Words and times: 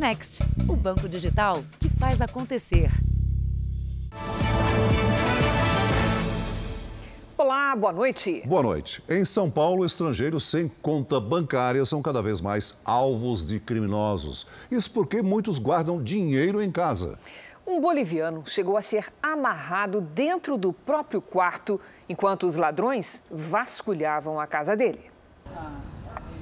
Next, 0.00 0.42
o 0.66 0.74
banco 0.74 1.06
digital 1.06 1.62
que 1.78 1.90
faz 1.90 2.22
acontecer. 2.22 2.90
Olá, 7.36 7.76
boa 7.76 7.92
noite. 7.92 8.42
Boa 8.46 8.62
noite. 8.62 9.04
Em 9.06 9.26
São 9.26 9.50
Paulo, 9.50 9.84
estrangeiros 9.84 10.44
sem 10.44 10.68
conta 10.80 11.20
bancária 11.20 11.84
são 11.84 12.00
cada 12.00 12.22
vez 12.22 12.40
mais 12.40 12.74
alvos 12.82 13.46
de 13.46 13.60
criminosos. 13.60 14.46
Isso 14.70 14.90
porque 14.90 15.20
muitos 15.20 15.58
guardam 15.58 16.02
dinheiro 16.02 16.62
em 16.62 16.72
casa. 16.72 17.18
Um 17.66 17.78
boliviano 17.78 18.42
chegou 18.46 18.78
a 18.78 18.82
ser 18.82 19.12
amarrado 19.22 20.00
dentro 20.00 20.56
do 20.56 20.72
próprio 20.72 21.20
quarto 21.20 21.78
enquanto 22.08 22.46
os 22.46 22.56
ladrões 22.56 23.26
vasculhavam 23.30 24.40
a 24.40 24.46
casa 24.46 24.74
dele. 24.74 25.10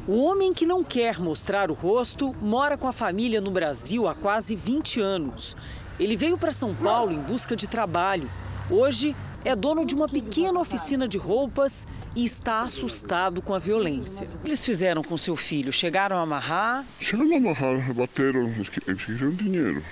O 0.08 0.22
homem 0.22 0.54
que 0.54 0.64
não 0.64 0.82
quer 0.82 1.20
mostrar 1.20 1.70
o 1.70 1.74
rosto 1.74 2.34
mora 2.40 2.78
com 2.78 2.88
a 2.88 2.94
família 2.94 3.42
no 3.42 3.50
Brasil 3.50 4.08
há 4.08 4.14
quase 4.14 4.56
20 4.56 5.02
anos. 5.02 5.54
Ele 6.00 6.16
veio 6.16 6.38
para 6.38 6.50
São 6.50 6.74
Paulo 6.74 7.12
em 7.12 7.20
busca 7.20 7.54
de 7.54 7.68
trabalho. 7.68 8.26
Hoje 8.70 9.14
é 9.44 9.54
dono 9.54 9.84
de 9.84 9.94
uma 9.94 10.08
pequena 10.08 10.58
oficina 10.58 11.06
de 11.06 11.18
roupas 11.18 11.86
e 12.16 12.24
está 12.24 12.60
assustado 12.60 13.42
com 13.42 13.52
a 13.52 13.58
violência. 13.58 14.26
Eles 14.42 14.64
fizeram 14.64 15.02
com 15.02 15.14
seu 15.18 15.36
filho? 15.36 15.70
Chegaram 15.70 16.16
a 16.16 16.22
amarrar? 16.22 16.86
Chegaram 16.98 17.34
a 17.34 17.36
amarrar, 17.36 17.92
bateram, 17.92 18.44
eles 18.48 18.70
queriam 18.70 19.30
dinheiro. 19.30 19.84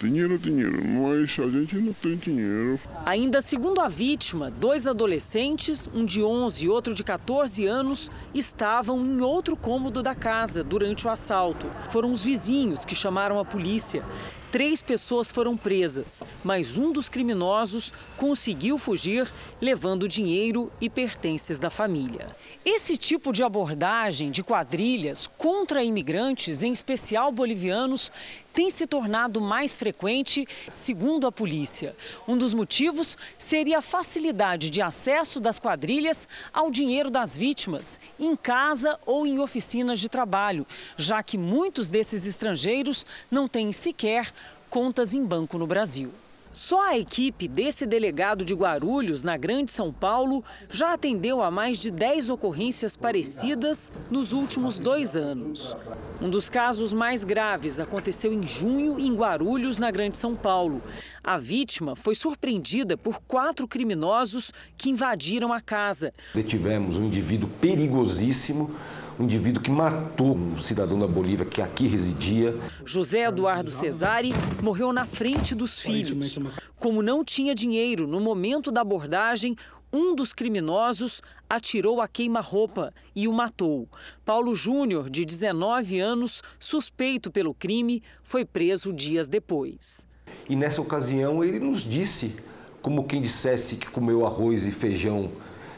Dinheiro, 0.00 0.38
dinheiro, 0.38 0.82
mas 0.82 1.38
a 1.38 1.50
gente 1.50 1.76
não 1.76 1.92
tem 1.92 2.16
dinheiro. 2.16 2.80
Ainda 3.04 3.42
segundo 3.42 3.82
a 3.82 3.88
vítima, 3.88 4.50
dois 4.50 4.86
adolescentes, 4.86 5.90
um 5.92 6.06
de 6.06 6.22
11 6.22 6.64
e 6.64 6.68
outro 6.70 6.94
de 6.94 7.04
14 7.04 7.66
anos, 7.66 8.10
estavam 8.32 8.98
em 9.04 9.20
outro 9.20 9.54
cômodo 9.58 10.02
da 10.02 10.14
casa 10.14 10.64
durante 10.64 11.06
o 11.06 11.10
assalto. 11.10 11.70
Foram 11.90 12.12
os 12.12 12.24
vizinhos 12.24 12.86
que 12.86 12.94
chamaram 12.94 13.38
a 13.38 13.44
polícia. 13.44 14.02
Três 14.50 14.82
pessoas 14.82 15.30
foram 15.30 15.56
presas, 15.56 16.24
mas 16.42 16.76
um 16.76 16.90
dos 16.90 17.08
criminosos 17.08 17.92
conseguiu 18.16 18.78
fugir, 18.78 19.30
levando 19.60 20.08
dinheiro 20.08 20.72
e 20.80 20.90
pertences 20.90 21.60
da 21.60 21.70
família. 21.70 22.26
Esse 22.64 22.96
tipo 22.96 23.32
de 23.32 23.44
abordagem 23.44 24.28
de 24.32 24.42
quadrilhas 24.42 25.28
contra 25.38 25.84
imigrantes, 25.84 26.64
em 26.64 26.72
especial 26.72 27.30
bolivianos, 27.30 28.10
tem 28.52 28.70
se 28.70 28.86
tornado 28.86 29.40
mais 29.40 29.76
frequente, 29.76 30.46
segundo 30.68 31.26
a 31.26 31.32
polícia. 31.32 31.96
Um 32.26 32.36
dos 32.36 32.54
motivos 32.54 33.16
seria 33.38 33.78
a 33.78 33.82
facilidade 33.82 34.70
de 34.70 34.82
acesso 34.82 35.40
das 35.40 35.58
quadrilhas 35.58 36.28
ao 36.52 36.70
dinheiro 36.70 37.10
das 37.10 37.36
vítimas, 37.36 37.98
em 38.18 38.36
casa 38.36 38.98
ou 39.06 39.26
em 39.26 39.38
oficinas 39.38 39.98
de 39.98 40.08
trabalho, 40.08 40.66
já 40.96 41.22
que 41.22 41.38
muitos 41.38 41.88
desses 41.88 42.26
estrangeiros 42.26 43.06
não 43.30 43.48
têm 43.48 43.72
sequer 43.72 44.32
contas 44.68 45.14
em 45.14 45.24
banco 45.24 45.58
no 45.58 45.66
Brasil. 45.66 46.12
Só 46.52 46.88
a 46.88 46.98
equipe 46.98 47.46
desse 47.46 47.86
delegado 47.86 48.44
de 48.44 48.54
Guarulhos, 48.54 49.22
na 49.22 49.36
Grande 49.36 49.70
São 49.70 49.92
Paulo, 49.92 50.44
já 50.68 50.94
atendeu 50.94 51.40
a 51.42 51.50
mais 51.50 51.78
de 51.78 51.92
10 51.92 52.28
ocorrências 52.28 52.96
parecidas 52.96 53.90
nos 54.10 54.32
últimos 54.32 54.76
dois 54.76 55.14
anos. 55.14 55.76
Um 56.20 56.28
dos 56.28 56.50
casos 56.50 56.92
mais 56.92 57.22
graves 57.22 57.78
aconteceu 57.78 58.32
em 58.32 58.44
junho 58.44 58.98
em 58.98 59.14
Guarulhos, 59.14 59.78
na 59.78 59.92
Grande 59.92 60.18
São 60.18 60.34
Paulo. 60.34 60.82
A 61.22 61.38
vítima 61.38 61.94
foi 61.94 62.16
surpreendida 62.16 62.96
por 62.96 63.20
quatro 63.20 63.68
criminosos 63.68 64.52
que 64.76 64.90
invadiram 64.90 65.52
a 65.52 65.60
casa. 65.60 66.12
Detivemos 66.34 66.96
um 66.96 67.04
indivíduo 67.04 67.48
perigosíssimo 67.60 68.74
um 69.20 69.24
indivíduo 69.24 69.62
que 69.62 69.70
matou 69.70 70.34
um 70.34 70.58
cidadão 70.58 70.98
da 70.98 71.06
Bolívia 71.06 71.44
que 71.44 71.60
aqui 71.60 71.86
residia. 71.86 72.58
José 72.84 73.26
Eduardo 73.26 73.70
Cesari 73.70 74.32
morreu 74.62 74.92
na 74.94 75.04
frente 75.04 75.54
dos 75.54 75.80
filhos. 75.80 76.38
Como 76.78 77.02
não 77.02 77.22
tinha 77.22 77.54
dinheiro 77.54 78.06
no 78.06 78.18
momento 78.18 78.72
da 78.72 78.80
abordagem, 78.80 79.54
um 79.92 80.14
dos 80.14 80.32
criminosos 80.32 81.20
atirou 81.48 82.00
a 82.00 82.08
queima-roupa 82.08 82.94
e 83.14 83.28
o 83.28 83.32
matou. 83.32 83.86
Paulo 84.24 84.54
Júnior, 84.54 85.10
de 85.10 85.26
19 85.26 86.00
anos, 86.00 86.42
suspeito 86.58 87.30
pelo 87.30 87.52
crime, 87.52 88.02
foi 88.22 88.44
preso 88.44 88.90
dias 88.90 89.28
depois. 89.28 90.06
E 90.48 90.56
nessa 90.56 90.80
ocasião 90.80 91.44
ele 91.44 91.58
nos 91.58 91.82
disse, 91.82 92.36
como 92.80 93.04
quem 93.04 93.20
dissesse 93.20 93.76
que 93.76 93.90
comeu 93.90 94.24
arroz 94.24 94.66
e 94.66 94.70
feijão 94.70 95.30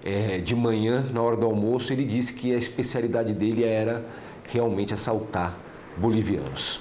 é, 0.05 0.39
de 0.39 0.55
manhã, 0.55 1.07
na 1.13 1.23
hora 1.23 1.37
do 1.37 1.47
almoço, 1.47 1.93
ele 1.93 2.05
disse 2.05 2.33
que 2.35 2.55
a 2.55 2.59
especialidade 2.59 3.33
dele 3.33 3.65
era 3.65 4.05
realmente 4.45 4.93
assaltar 4.93 5.57
bolivianos. 5.97 6.81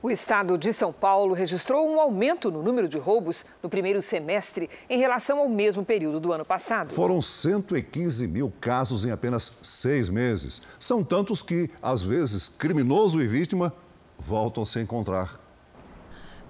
O 0.00 0.10
estado 0.12 0.56
de 0.56 0.72
São 0.72 0.92
Paulo 0.92 1.34
registrou 1.34 1.88
um 1.88 2.00
aumento 2.00 2.52
no 2.52 2.62
número 2.62 2.88
de 2.88 2.96
roubos 2.98 3.44
no 3.60 3.68
primeiro 3.68 4.00
semestre 4.00 4.70
em 4.88 4.96
relação 4.96 5.40
ao 5.40 5.48
mesmo 5.48 5.84
período 5.84 6.20
do 6.20 6.32
ano 6.32 6.44
passado. 6.44 6.92
Foram 6.92 7.20
115 7.20 8.28
mil 8.28 8.52
casos 8.60 9.04
em 9.04 9.10
apenas 9.10 9.58
seis 9.60 10.08
meses. 10.08 10.62
São 10.78 11.02
tantos 11.02 11.42
que, 11.42 11.68
às 11.82 12.00
vezes, 12.00 12.48
criminoso 12.48 13.20
e 13.20 13.26
vítima 13.26 13.72
voltam 14.16 14.62
a 14.62 14.66
se 14.66 14.78
encontrar. 14.78 15.47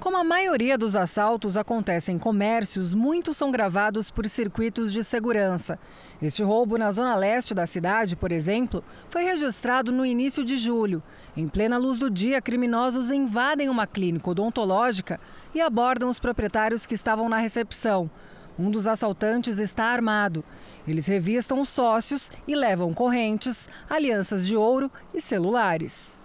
Como 0.00 0.16
a 0.16 0.22
maioria 0.22 0.78
dos 0.78 0.94
assaltos 0.94 1.56
acontece 1.56 2.12
em 2.12 2.18
comércios, 2.18 2.94
muitos 2.94 3.36
são 3.36 3.50
gravados 3.50 4.12
por 4.12 4.28
circuitos 4.28 4.92
de 4.92 5.02
segurança. 5.02 5.76
Este 6.22 6.40
roubo 6.40 6.78
na 6.78 6.92
zona 6.92 7.16
leste 7.16 7.52
da 7.52 7.66
cidade, 7.66 8.14
por 8.14 8.30
exemplo, 8.30 8.82
foi 9.10 9.24
registrado 9.24 9.90
no 9.90 10.06
início 10.06 10.44
de 10.44 10.56
julho. 10.56 11.02
Em 11.36 11.48
plena 11.48 11.78
luz 11.78 11.98
do 11.98 12.08
dia, 12.08 12.40
criminosos 12.40 13.10
invadem 13.10 13.68
uma 13.68 13.88
clínica 13.88 14.30
odontológica 14.30 15.18
e 15.52 15.60
abordam 15.60 16.08
os 16.08 16.20
proprietários 16.20 16.86
que 16.86 16.94
estavam 16.94 17.28
na 17.28 17.38
recepção. 17.38 18.08
Um 18.56 18.70
dos 18.70 18.86
assaltantes 18.86 19.58
está 19.58 19.86
armado. 19.86 20.44
Eles 20.86 21.06
revistam 21.06 21.60
os 21.60 21.68
sócios 21.68 22.30
e 22.46 22.54
levam 22.54 22.94
correntes, 22.94 23.68
alianças 23.90 24.46
de 24.46 24.56
ouro 24.56 24.90
e 25.12 25.20
celulares. 25.20 26.17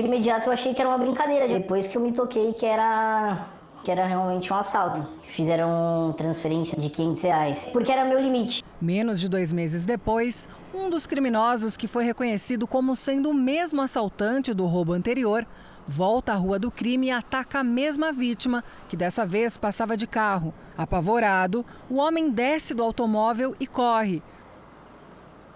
De 0.00 0.06
imediato 0.06 0.48
eu 0.48 0.52
achei 0.54 0.72
que 0.72 0.80
era 0.80 0.88
uma 0.88 0.96
brincadeira, 0.96 1.46
depois 1.46 1.86
que 1.86 1.94
eu 1.94 2.00
me 2.00 2.10
toquei 2.10 2.54
que 2.54 2.64
era, 2.64 3.48
que 3.84 3.90
era 3.90 4.06
realmente 4.06 4.50
um 4.50 4.56
assalto. 4.56 5.06
Fizeram 5.28 6.14
transferência 6.16 6.80
de 6.80 6.88
500 6.88 7.22
reais, 7.22 7.68
porque 7.70 7.92
era 7.92 8.06
meu 8.06 8.18
limite. 8.18 8.64
Menos 8.80 9.20
de 9.20 9.28
dois 9.28 9.52
meses 9.52 9.84
depois, 9.84 10.48
um 10.72 10.88
dos 10.88 11.06
criminosos 11.06 11.76
que 11.76 11.86
foi 11.86 12.02
reconhecido 12.02 12.66
como 12.66 12.96
sendo 12.96 13.28
o 13.28 13.34
mesmo 13.34 13.82
assaltante 13.82 14.54
do 14.54 14.64
roubo 14.64 14.94
anterior 14.94 15.46
volta 15.86 16.32
à 16.32 16.36
rua 16.36 16.58
do 16.58 16.70
crime 16.70 17.08
e 17.08 17.10
ataca 17.10 17.58
a 17.58 17.64
mesma 17.64 18.10
vítima, 18.10 18.64
que 18.88 18.96
dessa 18.96 19.26
vez 19.26 19.58
passava 19.58 19.98
de 19.98 20.06
carro. 20.06 20.54
Apavorado, 20.78 21.62
o 21.90 21.96
homem 21.96 22.30
desce 22.30 22.72
do 22.72 22.82
automóvel 22.82 23.54
e 23.60 23.66
corre. 23.66 24.22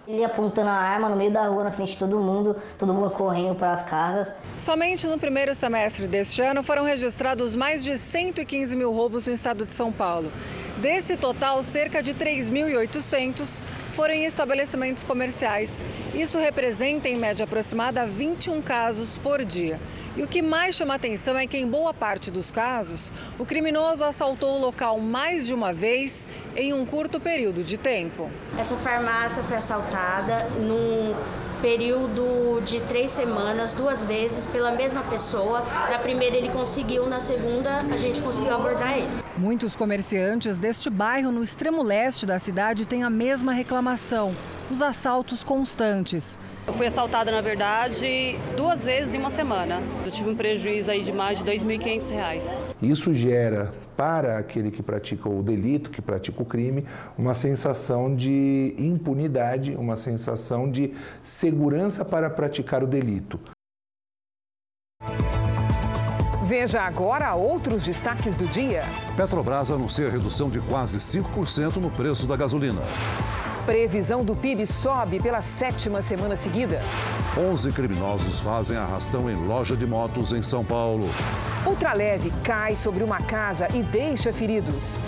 Ele 0.07 0.23
apontando 0.23 0.69
a 0.69 0.73
arma 0.73 1.09
no 1.09 1.15
meio 1.15 1.31
da 1.31 1.47
rua, 1.47 1.63
na 1.63 1.71
frente 1.71 1.93
de 1.93 1.97
todo 1.97 2.19
mundo, 2.19 2.55
todo 2.77 2.93
mundo 2.93 3.09
correndo 3.11 3.55
para 3.55 3.73
as 3.73 3.81
casas. 3.81 4.31
Somente 4.55 5.07
no 5.07 5.17
primeiro 5.17 5.55
semestre 5.55 6.07
deste 6.07 6.43
ano 6.43 6.61
foram 6.61 6.83
registrados 6.83 7.55
mais 7.55 7.83
de 7.83 7.97
115 7.97 8.75
mil 8.75 8.91
roubos 8.91 9.25
no 9.25 9.33
estado 9.33 9.65
de 9.65 9.73
São 9.73 9.91
Paulo. 9.91 10.31
Desse 10.77 11.17
total, 11.17 11.63
cerca 11.63 12.03
de 12.03 12.13
3.800 12.13 13.63
foram 13.93 14.13
em 14.13 14.25
estabelecimentos 14.25 15.01
comerciais. 15.03 15.83
Isso 16.13 16.37
representa, 16.37 17.09
em 17.09 17.17
média 17.17 17.45
aproximada, 17.45 18.05
21 18.05 18.61
casos 18.61 19.17
por 19.17 19.43
dia. 19.43 19.79
E 20.17 20.23
o 20.23 20.27
que 20.27 20.41
mais 20.41 20.75
chama 20.75 20.95
atenção 20.95 21.37
é 21.37 21.45
que, 21.45 21.57
em 21.57 21.67
boa 21.67 21.93
parte 21.93 22.31
dos 22.31 22.49
casos, 22.49 23.11
o 23.37 23.45
criminoso 23.45 24.01
assaltou 24.01 24.55
o 24.55 24.61
local 24.61 24.97
mais 24.97 25.45
de 25.45 25.53
uma 25.53 25.73
vez 25.73 26.25
em 26.55 26.73
um 26.73 26.85
curto 26.85 27.19
período 27.19 27.63
de 27.63 27.77
tempo. 27.77 28.31
Essa 28.57 28.77
farmácia 28.77 29.43
foi 29.43 29.57
assaltada 29.57 30.45
num 30.57 31.13
período 31.61 32.61
de 32.63 32.79
três 32.81 33.11
semanas, 33.11 33.73
duas 33.73 34.05
vezes, 34.05 34.47
pela 34.47 34.71
mesma 34.71 35.01
pessoa. 35.03 35.61
Na 35.91 35.99
primeira 35.99 36.37
ele 36.37 36.49
conseguiu, 36.49 37.07
na 37.07 37.19
segunda 37.19 37.79
a 37.79 37.97
gente 37.97 38.21
conseguiu 38.21 38.55
abordar 38.55 38.97
ele. 38.97 39.09
Muitos 39.37 39.75
comerciantes 39.75 40.57
deste 40.57 40.89
bairro 40.89 41.29
no 41.29 41.43
extremo 41.43 41.83
leste 41.83 42.25
da 42.25 42.39
cidade 42.39 42.87
têm 42.87 43.03
a 43.03 43.09
mesma 43.09 43.51
reclamação: 43.51 44.33
os 44.71 44.81
assaltos 44.81 45.43
constantes. 45.43 46.39
Eu 46.67 46.73
fui 46.73 46.87
assaltada, 46.87 47.31
na 47.31 47.41
verdade, 47.41 48.39
duas 48.57 48.85
vezes 48.85 49.13
em 49.13 49.19
uma 49.19 49.29
semana. 49.29 49.79
Eu 50.03 50.11
tive 50.11 50.31
um 50.31 50.35
prejuízo 50.35 50.89
aí 50.89 51.03
de 51.03 51.11
mais 51.11 51.43
de 51.43 51.51
R$ 51.51 51.57
2.500. 51.57 52.63
Isso 52.81 53.13
gera 53.13 53.71
para 53.95 54.39
aquele 54.39 54.71
que 54.71 54.81
pratica 54.81 55.29
o 55.29 55.43
delito, 55.43 55.91
que 55.91 56.01
pratica 56.01 56.41
o 56.41 56.45
crime, 56.45 56.83
uma 57.15 57.35
sensação 57.35 58.15
de 58.15 58.73
impunidade, 58.79 59.75
uma 59.75 59.95
sensação 59.95 60.69
de 60.69 60.95
segurança 61.23 62.03
para 62.03 62.31
praticar 62.31 62.83
o 62.83 62.87
delito. 62.87 63.39
Veja 66.43 66.81
agora 66.81 67.33
outros 67.35 67.85
destaques 67.85 68.37
do 68.37 68.47
dia. 68.47 68.83
Petrobras 69.15 69.71
anuncia 69.71 70.09
redução 70.09 70.49
de 70.49 70.59
quase 70.61 70.97
5% 70.97 71.77
no 71.77 71.91
preço 71.91 72.25
da 72.27 72.35
gasolina. 72.35 72.81
Previsão 73.65 74.23
do 74.23 74.35
PIB 74.35 74.63
sobe 74.67 75.19
pela 75.19 75.41
sétima 75.41 76.03
semana 76.03 76.37
seguida. 76.37 76.83
11 77.35 77.71
criminosos 77.71 78.39
fazem 78.39 78.77
arrastão 78.77 79.27
em 79.27 79.35
loja 79.35 79.75
de 79.75 79.87
motos 79.87 80.31
em 80.31 80.43
São 80.43 80.63
Paulo. 80.63 81.09
Ultraleve 81.65 82.31
cai 82.43 82.75
sobre 82.75 83.03
uma 83.03 83.17
casa 83.17 83.67
e 83.73 83.81
deixa 83.81 84.31
feridos. 84.31 84.99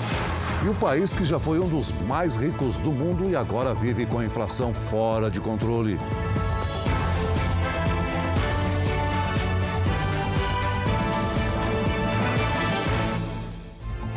E 0.65 0.69
o 0.69 0.73
país 0.73 1.13
que 1.13 1.23
já 1.23 1.39
foi 1.39 1.59
um 1.59 1.67
dos 1.67 1.91
mais 2.07 2.35
ricos 2.35 2.79
do 2.79 2.91
mundo 2.91 3.29
e 3.29 3.35
agora 3.35 3.75
vive 3.75 4.07
com 4.07 4.17
a 4.17 4.25
inflação 4.25 4.73
fora 4.73 5.29
de 5.29 5.39
controle. 5.39 5.99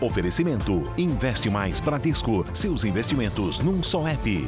Oferecimento: 0.01 0.83
Investe 0.97 1.51
Mais 1.51 1.81
Bradesco. 1.81 2.45
Seus 2.55 2.85
investimentos 2.85 3.59
num 3.59 3.83
só 3.83 4.07
app. 4.09 4.47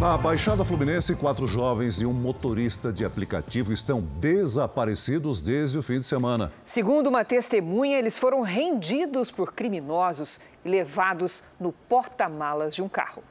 Na 0.00 0.16
Baixada 0.16 0.64
Fluminense, 0.64 1.14
quatro 1.14 1.46
jovens 1.46 2.00
e 2.00 2.06
um 2.06 2.12
motorista 2.14 2.90
de 2.90 3.04
aplicativo 3.04 3.70
estão 3.70 4.00
desaparecidos 4.00 5.42
desde 5.42 5.76
o 5.76 5.82
fim 5.82 5.98
de 5.98 6.06
semana. 6.06 6.50
Segundo 6.64 7.08
uma 7.08 7.22
testemunha, 7.22 7.98
eles 7.98 8.18
foram 8.18 8.40
rendidos 8.40 9.30
por 9.30 9.52
criminosos 9.52 10.40
e 10.64 10.70
levados 10.70 11.44
no 11.60 11.70
porta-malas 11.70 12.74
de 12.74 12.82
um 12.82 12.88
carro. 12.88 13.22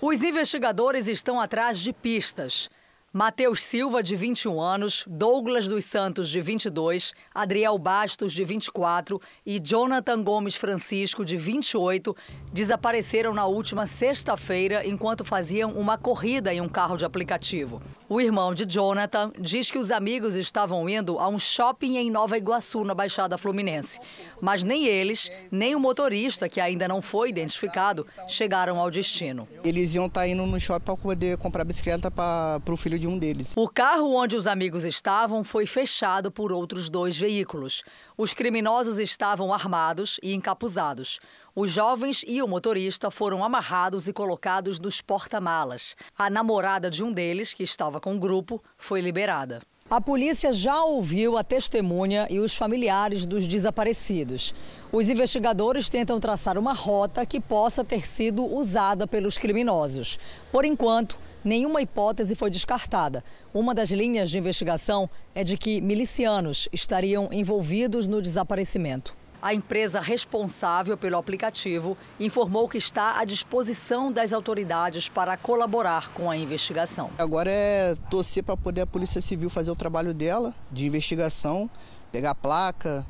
Os 0.00 0.24
investigadores 0.24 1.06
estão 1.06 1.40
atrás 1.40 1.78
de 1.78 1.92
pistas. 1.92 2.68
Matheus 3.12 3.64
Silva, 3.64 4.04
de 4.04 4.14
21 4.14 4.60
anos, 4.60 5.04
Douglas 5.08 5.66
dos 5.66 5.84
Santos, 5.84 6.28
de 6.28 6.40
22, 6.40 7.12
Adriel 7.34 7.76
Bastos, 7.76 8.32
de 8.32 8.44
24 8.44 9.20
e 9.44 9.58
Jonathan 9.58 10.22
Gomes 10.22 10.54
Francisco, 10.54 11.24
de 11.24 11.36
28, 11.36 12.14
desapareceram 12.52 13.34
na 13.34 13.46
última 13.46 13.84
sexta-feira 13.84 14.86
enquanto 14.86 15.24
faziam 15.24 15.72
uma 15.72 15.98
corrida 15.98 16.54
em 16.54 16.60
um 16.60 16.68
carro 16.68 16.96
de 16.96 17.04
aplicativo. 17.04 17.82
O 18.08 18.20
irmão 18.20 18.54
de 18.54 18.64
Jonathan 18.64 19.32
diz 19.40 19.72
que 19.72 19.78
os 19.78 19.90
amigos 19.90 20.36
estavam 20.36 20.88
indo 20.88 21.18
a 21.18 21.26
um 21.26 21.38
shopping 21.38 21.96
em 21.96 22.12
Nova 22.12 22.38
Iguaçu, 22.38 22.84
na 22.84 22.94
Baixada 22.94 23.36
Fluminense. 23.36 23.98
Mas 24.40 24.62
nem 24.62 24.86
eles, 24.86 25.32
nem 25.50 25.74
o 25.74 25.80
motorista, 25.80 26.48
que 26.48 26.60
ainda 26.60 26.86
não 26.86 27.02
foi 27.02 27.30
identificado, 27.30 28.06
chegaram 28.28 28.78
ao 28.78 28.88
destino. 28.88 29.48
Eles 29.64 29.96
iam 29.96 30.06
estar 30.06 30.28
indo 30.28 30.46
no 30.46 30.60
shopping 30.60 30.84
para 30.84 30.96
poder 30.96 31.38
comprar 31.38 31.64
bicicleta 31.64 32.08
para 32.08 32.62
o 32.68 32.76
filho 32.76 32.99
de 33.00 33.08
um 33.08 33.18
deles. 33.18 33.54
O 33.56 33.66
carro 33.66 34.14
onde 34.14 34.36
os 34.36 34.46
amigos 34.46 34.84
estavam 34.84 35.42
foi 35.42 35.66
fechado 35.66 36.30
por 36.30 36.52
outros 36.52 36.88
dois 36.88 37.18
veículos. 37.18 37.82
Os 38.16 38.32
criminosos 38.32 38.98
estavam 38.98 39.52
armados 39.52 40.20
e 40.22 40.34
encapuzados. 40.34 41.18
Os 41.54 41.70
jovens 41.70 42.24
e 42.28 42.40
o 42.40 42.46
motorista 42.46 43.10
foram 43.10 43.42
amarrados 43.42 44.06
e 44.06 44.12
colocados 44.12 44.78
nos 44.78 45.00
porta-malas. 45.00 45.96
A 46.16 46.30
namorada 46.30 46.88
de 46.88 47.02
um 47.02 47.12
deles, 47.12 47.52
que 47.52 47.64
estava 47.64 48.00
com 48.00 48.14
o 48.14 48.20
grupo, 48.20 48.62
foi 48.78 49.00
liberada. 49.00 49.60
A 49.90 50.00
polícia 50.00 50.52
já 50.52 50.84
ouviu 50.84 51.36
a 51.36 51.42
testemunha 51.42 52.28
e 52.30 52.38
os 52.38 52.54
familiares 52.54 53.26
dos 53.26 53.48
desaparecidos. 53.48 54.54
Os 54.92 55.08
investigadores 55.08 55.88
tentam 55.88 56.20
traçar 56.20 56.56
uma 56.56 56.72
rota 56.72 57.26
que 57.26 57.40
possa 57.40 57.84
ter 57.84 58.06
sido 58.06 58.44
usada 58.44 59.04
pelos 59.04 59.36
criminosos. 59.36 60.16
Por 60.52 60.64
enquanto, 60.64 61.18
nenhuma 61.42 61.82
hipótese 61.82 62.36
foi 62.36 62.50
descartada. 62.50 63.24
Uma 63.52 63.74
das 63.74 63.90
linhas 63.90 64.30
de 64.30 64.38
investigação 64.38 65.10
é 65.34 65.42
de 65.42 65.58
que 65.58 65.80
milicianos 65.80 66.68
estariam 66.72 67.28
envolvidos 67.32 68.06
no 68.06 68.22
desaparecimento. 68.22 69.19
A 69.42 69.54
empresa 69.54 70.00
responsável 70.00 70.98
pelo 70.98 71.16
aplicativo 71.16 71.96
informou 72.18 72.68
que 72.68 72.76
está 72.76 73.18
à 73.18 73.24
disposição 73.24 74.12
das 74.12 74.34
autoridades 74.34 75.08
para 75.08 75.34
colaborar 75.36 76.10
com 76.12 76.30
a 76.30 76.36
investigação. 76.36 77.10
Agora 77.18 77.50
é 77.50 77.94
torcer 78.10 78.42
para 78.44 78.54
poder 78.54 78.82
a 78.82 78.86
Polícia 78.86 79.20
Civil 79.20 79.48
fazer 79.48 79.70
o 79.70 79.76
trabalho 79.76 80.12
dela 80.12 80.52
de 80.70 80.86
investigação, 80.86 81.70
pegar 82.12 82.32
a 82.32 82.34
placa, 82.34 83.06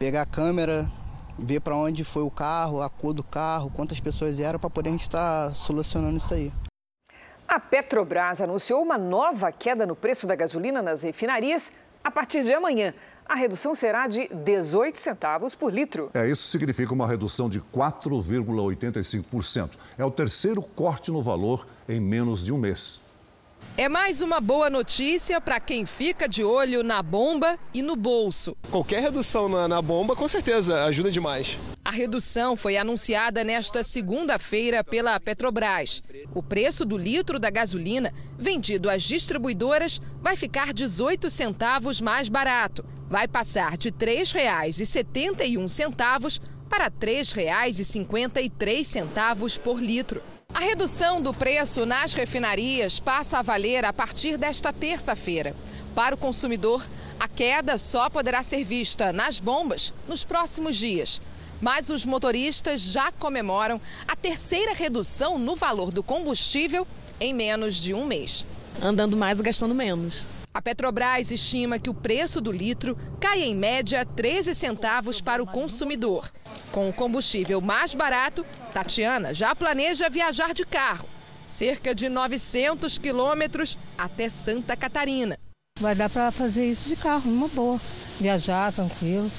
pegar 0.00 0.22
a 0.22 0.26
câmera, 0.26 0.90
ver 1.38 1.60
para 1.60 1.76
onde 1.76 2.02
foi 2.02 2.22
o 2.22 2.30
carro, 2.30 2.82
a 2.82 2.90
cor 2.90 3.14
do 3.14 3.22
carro, 3.22 3.70
quantas 3.70 4.00
pessoas 4.00 4.40
eram, 4.40 4.58
para 4.58 4.68
poder 4.68 4.88
a 4.88 4.92
gente 4.92 5.02
estar 5.02 5.48
tá 5.48 5.54
solucionando 5.54 6.16
isso 6.16 6.34
aí. 6.34 6.52
A 7.46 7.60
Petrobras 7.60 8.40
anunciou 8.40 8.82
uma 8.82 8.98
nova 8.98 9.52
queda 9.52 9.86
no 9.86 9.94
preço 9.94 10.26
da 10.26 10.34
gasolina 10.34 10.82
nas 10.82 11.02
refinarias 11.02 11.72
a 12.02 12.10
partir 12.10 12.42
de 12.42 12.52
amanhã. 12.52 12.92
A 13.32 13.34
redução 13.34 13.74
será 13.74 14.06
de 14.06 14.28
18 14.28 14.98
centavos 14.98 15.54
por 15.54 15.72
litro. 15.72 16.10
É, 16.12 16.28
isso 16.28 16.48
significa 16.48 16.92
uma 16.92 17.06
redução 17.06 17.48
de 17.48 17.62
4,85%. 17.62 19.70
É 19.96 20.04
o 20.04 20.10
terceiro 20.10 20.60
corte 20.60 21.10
no 21.10 21.22
valor 21.22 21.66
em 21.88 21.98
menos 21.98 22.44
de 22.44 22.52
um 22.52 22.58
mês. 22.58 23.00
É 23.74 23.88
mais 23.88 24.20
uma 24.20 24.38
boa 24.38 24.68
notícia 24.68 25.40
para 25.40 25.58
quem 25.58 25.86
fica 25.86 26.28
de 26.28 26.44
olho 26.44 26.82
na 26.82 27.02
bomba 27.02 27.58
e 27.72 27.80
no 27.80 27.96
bolso. 27.96 28.54
Qualquer 28.70 29.00
redução 29.00 29.48
na, 29.48 29.66
na, 29.66 29.80
bomba, 29.80 30.14
com 30.14 30.28
certeza, 30.28 30.84
ajuda 30.84 31.10
demais. 31.10 31.58
A 31.82 31.90
redução 31.90 32.54
foi 32.54 32.76
anunciada 32.76 33.42
nesta 33.42 33.82
segunda-feira 33.82 34.84
pela 34.84 35.18
Petrobras. 35.18 36.02
O 36.34 36.42
preço 36.42 36.84
do 36.84 36.98
litro 36.98 37.38
da 37.38 37.48
gasolina 37.48 38.12
vendido 38.38 38.90
às 38.90 39.02
distribuidoras 39.02 40.02
vai 40.20 40.36
ficar 40.36 40.74
18 40.74 41.30
centavos 41.30 41.98
mais 41.98 42.28
barato. 42.28 42.84
Vai 43.08 43.26
passar 43.26 43.78
de 43.78 43.88
R$ 43.88 43.94
3,71 43.94 46.42
para 46.68 46.84
R$ 46.84 46.92
3,53 47.00 49.58
por 49.58 49.80
litro. 49.80 50.20
A 50.54 50.60
redução 50.60 51.20
do 51.22 51.32
preço 51.32 51.86
nas 51.86 52.12
refinarias 52.12 53.00
passa 53.00 53.38
a 53.38 53.42
valer 53.42 53.86
a 53.86 53.92
partir 53.92 54.36
desta 54.36 54.70
terça-feira. 54.70 55.56
Para 55.94 56.14
o 56.14 56.18
consumidor, 56.18 56.86
a 57.18 57.26
queda 57.26 57.78
só 57.78 58.10
poderá 58.10 58.42
ser 58.42 58.62
vista 58.62 59.14
nas 59.14 59.40
bombas 59.40 59.94
nos 60.06 60.24
próximos 60.24 60.76
dias. 60.76 61.22
Mas 61.58 61.88
os 61.88 62.04
motoristas 62.04 62.82
já 62.82 63.10
comemoram 63.12 63.80
a 64.06 64.14
terceira 64.14 64.74
redução 64.74 65.38
no 65.38 65.56
valor 65.56 65.90
do 65.90 66.02
combustível 66.02 66.86
em 67.18 67.32
menos 67.32 67.76
de 67.76 67.94
um 67.94 68.04
mês. 68.04 68.44
Andando 68.80 69.16
mais 69.16 69.40
e 69.40 69.42
gastando 69.42 69.74
menos. 69.74 70.26
A 70.54 70.60
Petrobras 70.60 71.30
estima 71.30 71.78
que 71.78 71.88
o 71.88 71.94
preço 71.94 72.40
do 72.40 72.52
litro 72.52 72.96
cai 73.18 73.42
em 73.42 73.56
média 73.56 74.04
13 74.04 74.54
centavos 74.54 75.20
para 75.20 75.42
o 75.42 75.46
consumidor. 75.46 76.30
Com 76.70 76.88
o 76.88 76.92
combustível 76.92 77.60
mais 77.60 77.94
barato, 77.94 78.44
Tatiana 78.70 79.32
já 79.32 79.54
planeja 79.54 80.10
viajar 80.10 80.52
de 80.52 80.66
carro, 80.66 81.08
cerca 81.46 81.94
de 81.94 82.10
900 82.10 82.98
quilômetros 82.98 83.78
até 83.96 84.28
Santa 84.28 84.76
Catarina. 84.76 85.38
Vai 85.80 85.94
dar 85.94 86.10
para 86.10 86.30
fazer 86.30 86.70
isso 86.70 86.86
de 86.86 86.96
carro, 86.96 87.30
numa 87.30 87.48
boa. 87.48 87.80
Viajar 88.20 88.72
tranquilo. 88.72 89.32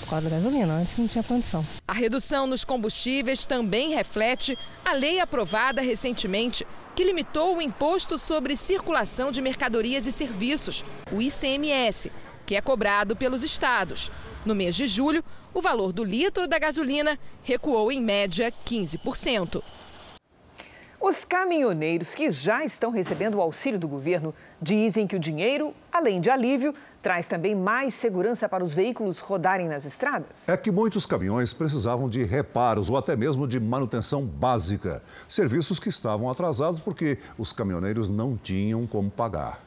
Por 0.00 0.08
causa 0.08 0.28
da 0.28 0.36
gasolina, 0.36 0.74
antes 0.74 0.96
não 0.96 1.06
tinha 1.06 1.22
condição. 1.22 1.64
A 1.86 1.92
redução 1.92 2.46
nos 2.46 2.64
combustíveis 2.64 3.46
também 3.46 3.94
reflete 3.94 4.58
a 4.84 4.92
lei 4.92 5.20
aprovada 5.20 5.80
recentemente 5.80 6.66
que 6.94 7.04
limitou 7.04 7.56
o 7.56 7.62
imposto 7.62 8.18
sobre 8.18 8.56
circulação 8.56 9.30
de 9.30 9.40
mercadorias 9.40 10.06
e 10.06 10.12
serviços, 10.12 10.84
o 11.10 11.20
ICMS, 11.20 12.10
que 12.46 12.54
é 12.54 12.60
cobrado 12.60 13.16
pelos 13.16 13.42
estados. 13.42 14.10
No 14.44 14.54
mês 14.54 14.76
de 14.76 14.86
julho, 14.86 15.24
o 15.52 15.60
valor 15.60 15.92
do 15.92 16.04
litro 16.04 16.46
da 16.46 16.58
gasolina 16.58 17.18
recuou 17.42 17.90
em 17.90 18.00
média 18.00 18.52
15%. 18.66 19.62
Os 21.00 21.24
caminhoneiros 21.24 22.14
que 22.14 22.30
já 22.30 22.64
estão 22.64 22.90
recebendo 22.90 23.34
o 23.34 23.40
auxílio 23.40 23.78
do 23.78 23.86
governo 23.86 24.34
dizem 24.60 25.06
que 25.06 25.16
o 25.16 25.18
dinheiro, 25.18 25.74
além 25.92 26.20
de 26.20 26.30
alívio, 26.30 26.74
traz 27.04 27.28
também 27.28 27.54
mais 27.54 27.92
segurança 27.92 28.48
para 28.48 28.64
os 28.64 28.72
veículos 28.72 29.18
rodarem 29.18 29.68
nas 29.68 29.84
estradas. 29.84 30.48
É 30.48 30.56
que 30.56 30.72
muitos 30.72 31.04
caminhões 31.04 31.52
precisavam 31.52 32.08
de 32.08 32.24
reparos 32.24 32.88
ou 32.88 32.96
até 32.96 33.14
mesmo 33.14 33.46
de 33.46 33.60
manutenção 33.60 34.24
básica. 34.24 35.02
Serviços 35.28 35.78
que 35.78 35.90
estavam 35.90 36.30
atrasados 36.30 36.80
porque 36.80 37.18
os 37.36 37.52
caminhoneiros 37.52 38.08
não 38.08 38.38
tinham 38.38 38.86
como 38.86 39.10
pagar. 39.10 39.62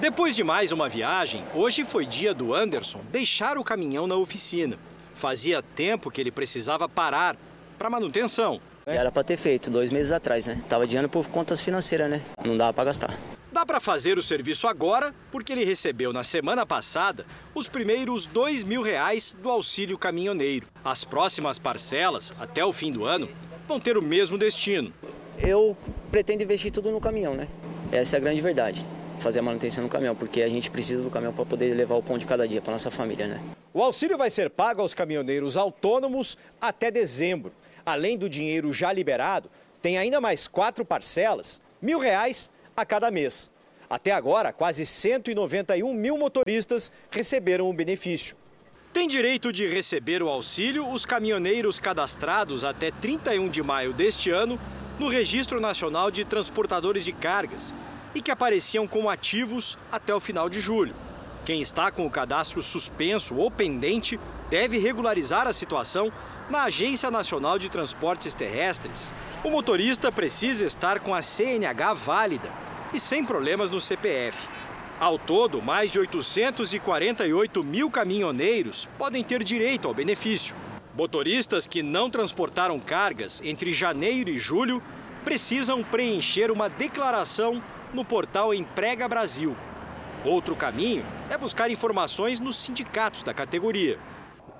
Depois 0.00 0.36
de 0.36 0.44
mais 0.44 0.70
uma 0.70 0.86
viagem, 0.86 1.42
hoje 1.54 1.82
foi 1.82 2.04
dia 2.04 2.34
do 2.34 2.54
Anderson 2.54 3.00
deixar 3.10 3.56
o 3.56 3.64
caminhão 3.64 4.06
na 4.06 4.14
oficina. 4.14 4.76
Fazia 5.14 5.62
tempo 5.62 6.10
que 6.10 6.20
ele 6.20 6.30
precisava 6.30 6.86
parar 6.86 7.36
para 7.78 7.88
manutenção. 7.88 8.60
Era 8.84 9.10
para 9.10 9.24
ter 9.24 9.38
feito 9.38 9.70
dois 9.70 9.90
meses 9.90 10.12
atrás, 10.12 10.46
né? 10.46 10.62
Tava 10.68 10.84
adiando 10.84 11.08
por 11.08 11.26
contas 11.28 11.58
financeiras, 11.58 12.10
né? 12.10 12.20
Não 12.44 12.54
dava 12.56 12.74
para 12.74 12.84
gastar. 12.84 13.18
Dá 13.50 13.64
para 13.64 13.80
fazer 13.80 14.18
o 14.18 14.22
serviço 14.22 14.68
agora 14.68 15.14
porque 15.32 15.52
ele 15.52 15.64
recebeu 15.64 16.12
na 16.12 16.22
semana 16.22 16.66
passada 16.66 17.24
os 17.54 17.66
primeiros 17.66 18.26
dois 18.26 18.62
mil 18.62 18.82
reais 18.82 19.34
do 19.42 19.48
auxílio 19.48 19.96
caminhoneiro. 19.96 20.66
As 20.84 21.02
próximas 21.02 21.58
parcelas, 21.58 22.34
até 22.38 22.62
o 22.62 22.72
fim 22.72 22.92
do 22.92 23.06
ano, 23.06 23.28
vão 23.66 23.80
ter 23.80 23.96
o 23.96 24.02
mesmo 24.02 24.36
destino. 24.36 24.92
Eu 25.38 25.76
pretendo 26.10 26.42
investir 26.42 26.70
tudo 26.70 26.90
no 26.90 27.00
caminhão, 27.00 27.34
né? 27.34 27.48
Essa 27.90 28.16
é 28.16 28.18
a 28.18 28.20
grande 28.20 28.40
verdade. 28.42 28.84
Fazer 29.18 29.38
a 29.38 29.42
manutenção 29.42 29.82
no 29.82 29.88
caminhão, 29.88 30.14
porque 30.14 30.42
a 30.42 30.48
gente 30.48 30.70
precisa 30.70 31.02
do 31.02 31.10
caminhão 31.10 31.32
para 31.32 31.46
poder 31.46 31.74
levar 31.74 31.96
o 31.96 32.02
pão 32.02 32.18
de 32.18 32.26
cada 32.26 32.46
dia 32.46 32.60
para 32.60 32.72
nossa 32.74 32.90
família, 32.90 33.26
né? 33.26 33.40
O 33.72 33.82
auxílio 33.82 34.18
vai 34.18 34.28
ser 34.28 34.50
pago 34.50 34.82
aos 34.82 34.92
caminhoneiros 34.92 35.56
autônomos 35.56 36.36
até 36.60 36.90
dezembro. 36.90 37.52
Além 37.84 38.18
do 38.18 38.28
dinheiro 38.28 38.72
já 38.72 38.92
liberado, 38.92 39.50
tem 39.80 39.96
ainda 39.96 40.20
mais 40.20 40.46
quatro 40.46 40.84
parcelas, 40.84 41.60
mil 41.80 41.98
reais 41.98 42.50
a 42.80 42.86
cada 42.86 43.10
mês. 43.10 43.50
Até 43.90 44.12
agora, 44.12 44.52
quase 44.52 44.86
191 44.86 45.92
mil 45.92 46.16
motoristas 46.16 46.92
receberam 47.10 47.68
o 47.68 47.72
benefício. 47.72 48.36
Tem 48.92 49.08
direito 49.08 49.52
de 49.52 49.66
receber 49.66 50.22
o 50.22 50.28
auxílio 50.28 50.88
os 50.88 51.04
caminhoneiros 51.04 51.80
cadastrados 51.80 52.64
até 52.64 52.90
31 52.90 53.48
de 53.48 53.62
maio 53.62 53.92
deste 53.92 54.30
ano 54.30 54.58
no 54.98 55.08
Registro 55.08 55.60
Nacional 55.60 56.10
de 56.10 56.24
Transportadores 56.24 57.04
de 57.04 57.12
Cargas 57.12 57.74
e 58.14 58.22
que 58.22 58.30
apareciam 58.30 58.86
como 58.86 59.10
ativos 59.10 59.76
até 59.90 60.14
o 60.14 60.20
final 60.20 60.48
de 60.48 60.60
julho. 60.60 60.94
Quem 61.44 61.60
está 61.60 61.90
com 61.90 62.06
o 62.06 62.10
cadastro 62.10 62.62
suspenso 62.62 63.34
ou 63.36 63.50
pendente 63.50 64.20
deve 64.50 64.78
regularizar 64.78 65.46
a 65.46 65.52
situação 65.52 66.12
na 66.48 66.64
Agência 66.64 67.10
Nacional 67.10 67.58
de 67.58 67.68
Transportes 67.68 68.34
Terrestres. 68.34 69.12
O 69.42 69.50
motorista 69.50 70.12
precisa 70.12 70.64
estar 70.66 71.00
com 71.00 71.14
a 71.14 71.22
CNH 71.22 71.94
válida 71.94 72.67
e 72.92 73.00
sem 73.00 73.24
problemas 73.24 73.70
no 73.70 73.80
CPF. 73.80 74.48
Ao 75.00 75.18
todo, 75.18 75.62
mais 75.62 75.90
de 75.90 75.98
848 75.98 77.62
mil 77.62 77.90
caminhoneiros 77.90 78.88
podem 78.98 79.22
ter 79.22 79.44
direito 79.44 79.86
ao 79.86 79.94
benefício. 79.94 80.56
Motoristas 80.96 81.66
que 81.66 81.82
não 81.82 82.10
transportaram 82.10 82.80
cargas 82.80 83.40
entre 83.44 83.70
janeiro 83.70 84.30
e 84.30 84.36
julho 84.36 84.82
precisam 85.24 85.84
preencher 85.84 86.50
uma 86.50 86.68
declaração 86.68 87.62
no 87.94 88.04
portal 88.04 88.52
Emprega 88.52 89.06
Brasil. 89.06 89.56
Outro 90.24 90.56
caminho 90.56 91.04
é 91.30 91.38
buscar 91.38 91.70
informações 91.70 92.40
nos 92.40 92.56
sindicatos 92.56 93.22
da 93.22 93.32
categoria. 93.32 93.98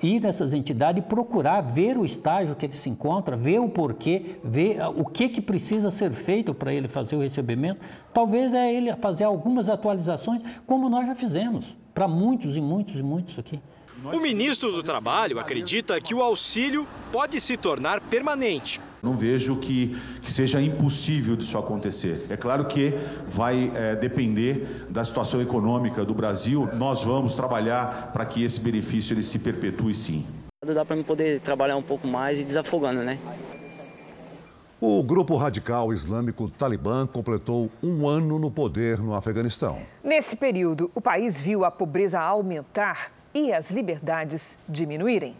Ir 0.02 0.20
nessas 0.20 0.52
entidades 0.52 1.02
e 1.02 1.06
procurar 1.06 1.60
ver 1.60 1.98
o 1.98 2.04
estágio 2.04 2.54
que 2.54 2.66
ele 2.66 2.74
se 2.74 2.88
encontra, 2.88 3.36
ver 3.36 3.58
o 3.58 3.68
porquê, 3.68 4.36
ver 4.44 4.78
o 4.96 5.04
que, 5.04 5.28
que 5.28 5.40
precisa 5.40 5.90
ser 5.90 6.12
feito 6.12 6.54
para 6.54 6.72
ele 6.72 6.88
fazer 6.88 7.16
o 7.16 7.20
recebimento. 7.20 7.80
Talvez 8.12 8.54
é 8.54 8.72
ele 8.72 8.94
fazer 8.96 9.24
algumas 9.24 9.68
atualizações, 9.68 10.42
como 10.66 10.88
nós 10.88 11.06
já 11.06 11.14
fizemos, 11.14 11.76
para 11.92 12.06
muitos 12.06 12.56
e 12.56 12.60
muitos 12.60 12.96
e 12.96 13.02
muitos 13.02 13.38
aqui. 13.38 13.60
O 14.04 14.20
ministro 14.20 14.70
do 14.70 14.80
Trabalho 14.80 15.40
acredita 15.40 16.00
que 16.00 16.14
o 16.14 16.22
auxílio 16.22 16.86
pode 17.10 17.40
se 17.40 17.56
tornar 17.56 18.00
permanente. 18.00 18.80
Não 19.02 19.16
vejo 19.16 19.56
que, 19.56 19.96
que 20.22 20.32
seja 20.32 20.60
impossível 20.60 21.34
disso 21.34 21.58
acontecer. 21.58 22.24
É 22.30 22.36
claro 22.36 22.66
que 22.66 22.94
vai 23.26 23.72
é, 23.74 23.96
depender 23.96 24.86
da 24.88 25.02
situação 25.04 25.42
econômica 25.42 26.04
do 26.04 26.14
Brasil. 26.14 26.68
Nós 26.74 27.02
vamos 27.02 27.34
trabalhar 27.34 28.12
para 28.12 28.24
que 28.24 28.44
esse 28.44 28.60
benefício 28.60 29.14
ele 29.14 29.22
se 29.22 29.40
perpetue 29.40 29.94
sim. 29.94 30.24
Dá 30.64 30.84
para 30.84 31.02
poder 31.02 31.40
trabalhar 31.40 31.76
um 31.76 31.82
pouco 31.82 32.06
mais 32.06 32.38
e 32.38 32.44
desafogando, 32.44 33.02
né? 33.02 33.18
O 34.80 35.02
grupo 35.02 35.34
radical 35.34 35.92
islâmico 35.92 36.48
Talibã 36.48 37.04
completou 37.04 37.68
um 37.82 38.06
ano 38.06 38.38
no 38.38 38.48
poder 38.48 38.98
no 38.98 39.12
Afeganistão. 39.12 39.80
Nesse 40.04 40.36
período, 40.36 40.88
o 40.94 41.00
país 41.00 41.40
viu 41.40 41.64
a 41.64 41.70
pobreza 41.70 42.20
aumentar 42.20 43.17
e 43.34 43.52
as 43.52 43.70
liberdades 43.70 44.58
diminuírem. 44.68 45.36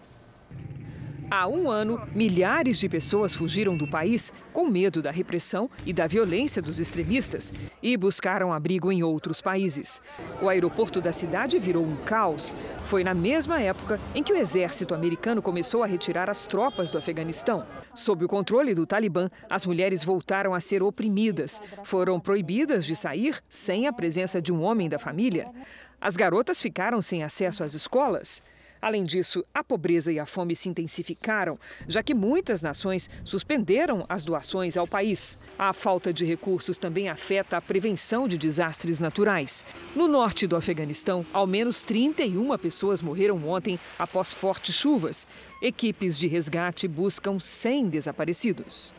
Há 1.30 1.46
um 1.46 1.70
ano, 1.70 2.00
milhares 2.14 2.78
de 2.78 2.88
pessoas 2.88 3.34
fugiram 3.34 3.76
do 3.76 3.86
país 3.86 4.32
com 4.50 4.66
medo 4.66 5.02
da 5.02 5.10
repressão 5.10 5.68
e 5.84 5.92
da 5.92 6.06
violência 6.06 6.62
dos 6.62 6.78
extremistas 6.78 7.52
e 7.82 7.98
buscaram 7.98 8.50
abrigo 8.50 8.90
em 8.90 9.02
outros 9.02 9.42
países. 9.42 10.00
O 10.40 10.48
aeroporto 10.48 11.02
da 11.02 11.12
cidade 11.12 11.58
virou 11.58 11.84
um 11.84 11.96
caos. 11.96 12.56
Foi 12.84 13.04
na 13.04 13.12
mesma 13.12 13.60
época 13.60 14.00
em 14.14 14.22
que 14.22 14.32
o 14.32 14.36
exército 14.36 14.94
americano 14.94 15.42
começou 15.42 15.82
a 15.82 15.86
retirar 15.86 16.30
as 16.30 16.46
tropas 16.46 16.90
do 16.90 16.96
Afeganistão. 16.96 17.66
Sob 17.94 18.24
o 18.24 18.28
controle 18.28 18.74
do 18.74 18.86
Talibã, 18.86 19.28
as 19.50 19.66
mulheres 19.66 20.02
voltaram 20.02 20.54
a 20.54 20.60
ser 20.60 20.82
oprimidas. 20.82 21.60
Foram 21.84 22.18
proibidas 22.18 22.86
de 22.86 22.96
sair 22.96 23.38
sem 23.50 23.86
a 23.86 23.92
presença 23.92 24.40
de 24.40 24.50
um 24.50 24.62
homem 24.62 24.88
da 24.88 24.98
família. 24.98 25.52
As 26.00 26.16
garotas 26.16 26.62
ficaram 26.62 27.02
sem 27.02 27.24
acesso 27.24 27.64
às 27.64 27.74
escolas. 27.74 28.42
Além 28.80 29.02
disso, 29.02 29.44
a 29.52 29.64
pobreza 29.64 30.12
e 30.12 30.20
a 30.20 30.26
fome 30.26 30.54
se 30.54 30.68
intensificaram, 30.68 31.58
já 31.88 32.02
que 32.02 32.14
muitas 32.14 32.62
nações 32.62 33.10
suspenderam 33.24 34.06
as 34.08 34.24
doações 34.24 34.76
ao 34.76 34.86
país. 34.86 35.36
A 35.58 35.72
falta 35.72 36.12
de 36.12 36.24
recursos 36.24 36.78
também 36.78 37.08
afeta 37.08 37.56
a 37.56 37.60
prevenção 37.60 38.28
de 38.28 38.38
desastres 38.38 39.00
naturais. 39.00 39.64
No 39.96 40.06
norte 40.06 40.46
do 40.46 40.54
Afeganistão, 40.54 41.26
ao 41.32 41.46
menos 41.46 41.82
31 41.82 42.56
pessoas 42.58 43.02
morreram 43.02 43.48
ontem 43.48 43.80
após 43.98 44.32
fortes 44.32 44.76
chuvas. 44.76 45.26
Equipes 45.60 46.16
de 46.16 46.28
resgate 46.28 46.86
buscam 46.86 47.40
100 47.40 47.88
desaparecidos. 47.88 48.94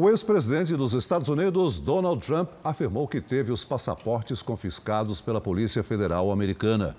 O 0.00 0.08
ex-presidente 0.08 0.76
dos 0.76 0.94
Estados 0.94 1.28
Unidos, 1.28 1.80
Donald 1.80 2.24
Trump, 2.24 2.52
afirmou 2.62 3.08
que 3.08 3.20
teve 3.20 3.50
os 3.50 3.64
passaportes 3.64 4.44
confiscados 4.44 5.20
pela 5.20 5.40
Polícia 5.40 5.82
Federal 5.82 6.30
Americana. 6.30 6.96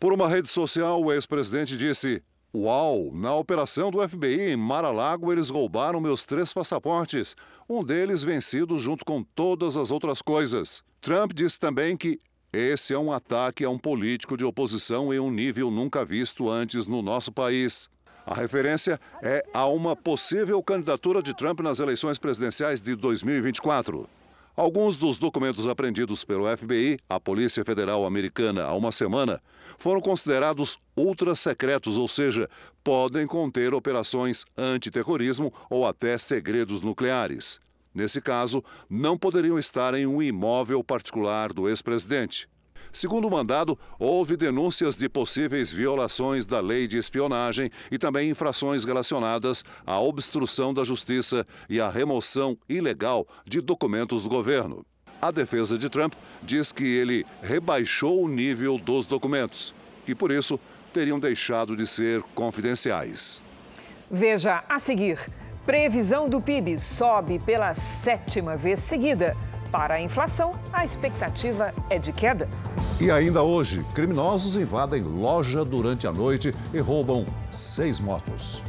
Por 0.00 0.12
uma 0.12 0.28
rede 0.28 0.48
social, 0.48 1.00
o 1.00 1.12
ex-presidente 1.12 1.76
disse: 1.76 2.24
Uau, 2.52 3.12
na 3.14 3.32
operação 3.36 3.92
do 3.92 4.02
FBI 4.08 4.50
em 4.50 4.56
Mar-a-Lago, 4.56 5.30
eles 5.30 5.48
roubaram 5.48 6.00
meus 6.00 6.24
três 6.24 6.52
passaportes, 6.52 7.36
um 7.68 7.84
deles 7.84 8.24
vencido 8.24 8.76
junto 8.80 9.04
com 9.04 9.22
todas 9.22 9.76
as 9.76 9.92
outras 9.92 10.20
coisas. 10.20 10.82
Trump 11.00 11.30
disse 11.32 11.60
também 11.60 11.96
que 11.96 12.18
esse 12.52 12.94
é 12.94 12.98
um 12.98 13.12
ataque 13.12 13.64
a 13.64 13.70
um 13.70 13.78
político 13.78 14.36
de 14.36 14.44
oposição 14.44 15.14
em 15.14 15.20
um 15.20 15.30
nível 15.30 15.70
nunca 15.70 16.04
visto 16.04 16.50
antes 16.50 16.88
no 16.88 17.00
nosso 17.00 17.30
país. 17.30 17.88
A 18.26 18.34
referência 18.34 18.98
é 19.22 19.46
a 19.54 19.68
uma 19.68 19.94
possível 19.94 20.60
candidatura 20.60 21.22
de 21.22 21.32
Trump 21.32 21.60
nas 21.60 21.78
eleições 21.78 22.18
presidenciais 22.18 22.82
de 22.82 22.96
2024. 22.96 24.08
Alguns 24.56 24.96
dos 24.96 25.16
documentos 25.16 25.68
apreendidos 25.68 26.24
pelo 26.24 26.44
FBI, 26.56 26.98
a 27.08 27.20
Polícia 27.20 27.64
Federal 27.64 28.04
Americana, 28.04 28.64
há 28.64 28.74
uma 28.74 28.90
semana, 28.90 29.40
foram 29.78 30.00
considerados 30.00 30.76
ultra-secretos, 30.96 31.96
ou 31.96 32.08
seja, 32.08 32.50
podem 32.82 33.28
conter 33.28 33.72
operações 33.72 34.44
antiterrorismo 34.58 35.52
ou 35.70 35.86
até 35.86 36.18
segredos 36.18 36.82
nucleares. 36.82 37.60
Nesse 37.94 38.20
caso, 38.20 38.64
não 38.90 39.16
poderiam 39.16 39.56
estar 39.56 39.94
em 39.94 40.04
um 40.04 40.20
imóvel 40.20 40.82
particular 40.82 41.52
do 41.52 41.68
ex-presidente. 41.68 42.48
Segundo 42.92 43.28
o 43.28 43.30
mandado, 43.30 43.78
houve 43.98 44.36
denúncias 44.36 44.96
de 44.96 45.08
possíveis 45.08 45.72
violações 45.72 46.46
da 46.46 46.60
lei 46.60 46.86
de 46.86 46.98
espionagem 46.98 47.70
e 47.90 47.98
também 47.98 48.30
infrações 48.30 48.84
relacionadas 48.84 49.64
à 49.86 50.00
obstrução 50.00 50.72
da 50.72 50.84
justiça 50.84 51.44
e 51.68 51.80
à 51.80 51.88
remoção 51.88 52.56
ilegal 52.68 53.26
de 53.46 53.60
documentos 53.60 54.22
do 54.24 54.28
governo. 54.28 54.84
A 55.20 55.30
defesa 55.30 55.78
de 55.78 55.88
Trump 55.88 56.14
diz 56.42 56.72
que 56.72 56.84
ele 56.84 57.26
rebaixou 57.42 58.22
o 58.22 58.28
nível 58.28 58.78
dos 58.78 59.06
documentos 59.06 59.74
e, 60.06 60.14
por 60.14 60.30
isso, 60.30 60.60
teriam 60.92 61.18
deixado 61.18 61.76
de 61.76 61.86
ser 61.86 62.22
confidenciais. 62.34 63.42
Veja 64.10 64.62
a 64.68 64.78
seguir: 64.78 65.18
previsão 65.64 66.28
do 66.28 66.40
PIB 66.40 66.78
sobe 66.78 67.38
pela 67.40 67.74
sétima 67.74 68.56
vez 68.56 68.80
seguida. 68.80 69.36
Para 69.76 69.96
a 69.96 70.00
inflação, 70.00 70.52
a 70.72 70.86
expectativa 70.86 71.70
é 71.90 71.98
de 71.98 72.10
queda. 72.10 72.48
E 72.98 73.10
ainda 73.10 73.42
hoje, 73.42 73.84
criminosos 73.94 74.56
invadem 74.56 75.02
loja 75.02 75.66
durante 75.66 76.06
a 76.06 76.12
noite 76.12 76.50
e 76.72 76.78
roubam 76.78 77.26
seis 77.50 78.00
motos. 78.00 78.62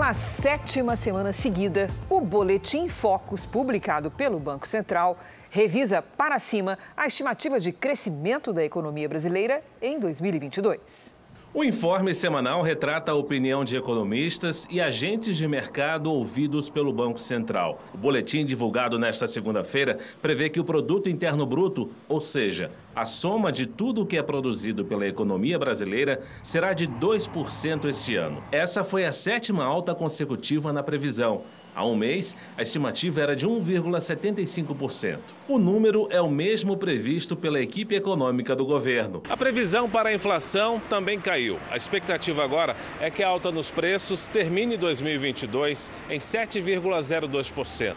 Pela 0.00 0.14
sétima 0.14 0.96
semana 0.96 1.30
seguida, 1.30 1.90
o 2.08 2.22
Boletim 2.22 2.88
Focus, 2.88 3.44
publicado 3.44 4.10
pelo 4.10 4.40
Banco 4.40 4.66
Central, 4.66 5.18
revisa 5.50 6.00
para 6.00 6.38
cima 6.38 6.78
a 6.96 7.06
estimativa 7.06 7.60
de 7.60 7.70
crescimento 7.70 8.50
da 8.50 8.64
economia 8.64 9.06
brasileira 9.06 9.62
em 9.78 10.00
2022. 10.00 11.19
O 11.52 11.64
informe 11.64 12.14
semanal 12.14 12.62
retrata 12.62 13.10
a 13.10 13.16
opinião 13.16 13.64
de 13.64 13.74
economistas 13.74 14.68
e 14.70 14.80
agentes 14.80 15.36
de 15.36 15.48
mercado 15.48 16.12
ouvidos 16.12 16.70
pelo 16.70 16.92
Banco 16.92 17.18
Central. 17.18 17.82
O 17.92 17.98
boletim 17.98 18.46
divulgado 18.46 19.00
nesta 19.00 19.26
segunda-feira 19.26 19.98
prevê 20.22 20.48
que 20.48 20.60
o 20.60 20.64
produto 20.64 21.08
interno 21.08 21.44
bruto, 21.44 21.90
ou 22.08 22.20
seja, 22.20 22.70
a 22.94 23.04
soma 23.04 23.50
de 23.50 23.66
tudo 23.66 24.02
o 24.02 24.06
que 24.06 24.16
é 24.16 24.22
produzido 24.22 24.84
pela 24.84 25.08
economia 25.08 25.58
brasileira, 25.58 26.22
será 26.40 26.72
de 26.72 26.86
2% 26.86 27.86
este 27.86 28.14
ano. 28.14 28.40
Essa 28.52 28.84
foi 28.84 29.04
a 29.04 29.10
sétima 29.10 29.64
alta 29.64 29.92
consecutiva 29.92 30.72
na 30.72 30.84
previsão 30.84 31.42
Há 31.74 31.86
um 31.86 31.96
mês, 31.96 32.36
a 32.56 32.62
estimativa 32.62 33.20
era 33.20 33.36
de 33.36 33.46
1,75%. 33.46 35.18
O 35.48 35.58
número 35.58 36.08
é 36.10 36.20
o 36.20 36.30
mesmo 36.30 36.76
previsto 36.76 37.36
pela 37.36 37.60
equipe 37.60 37.94
econômica 37.94 38.56
do 38.56 38.64
governo. 38.64 39.22
A 39.28 39.36
previsão 39.36 39.88
para 39.88 40.08
a 40.08 40.14
inflação 40.14 40.80
também 40.88 41.18
caiu. 41.18 41.58
A 41.70 41.76
expectativa 41.76 42.44
agora 42.44 42.76
é 43.00 43.10
que 43.10 43.22
a 43.22 43.28
alta 43.28 43.52
nos 43.52 43.70
preços 43.70 44.28
termine 44.28 44.76
2022 44.76 45.90
em 46.08 46.18
7,02%. 46.18 47.94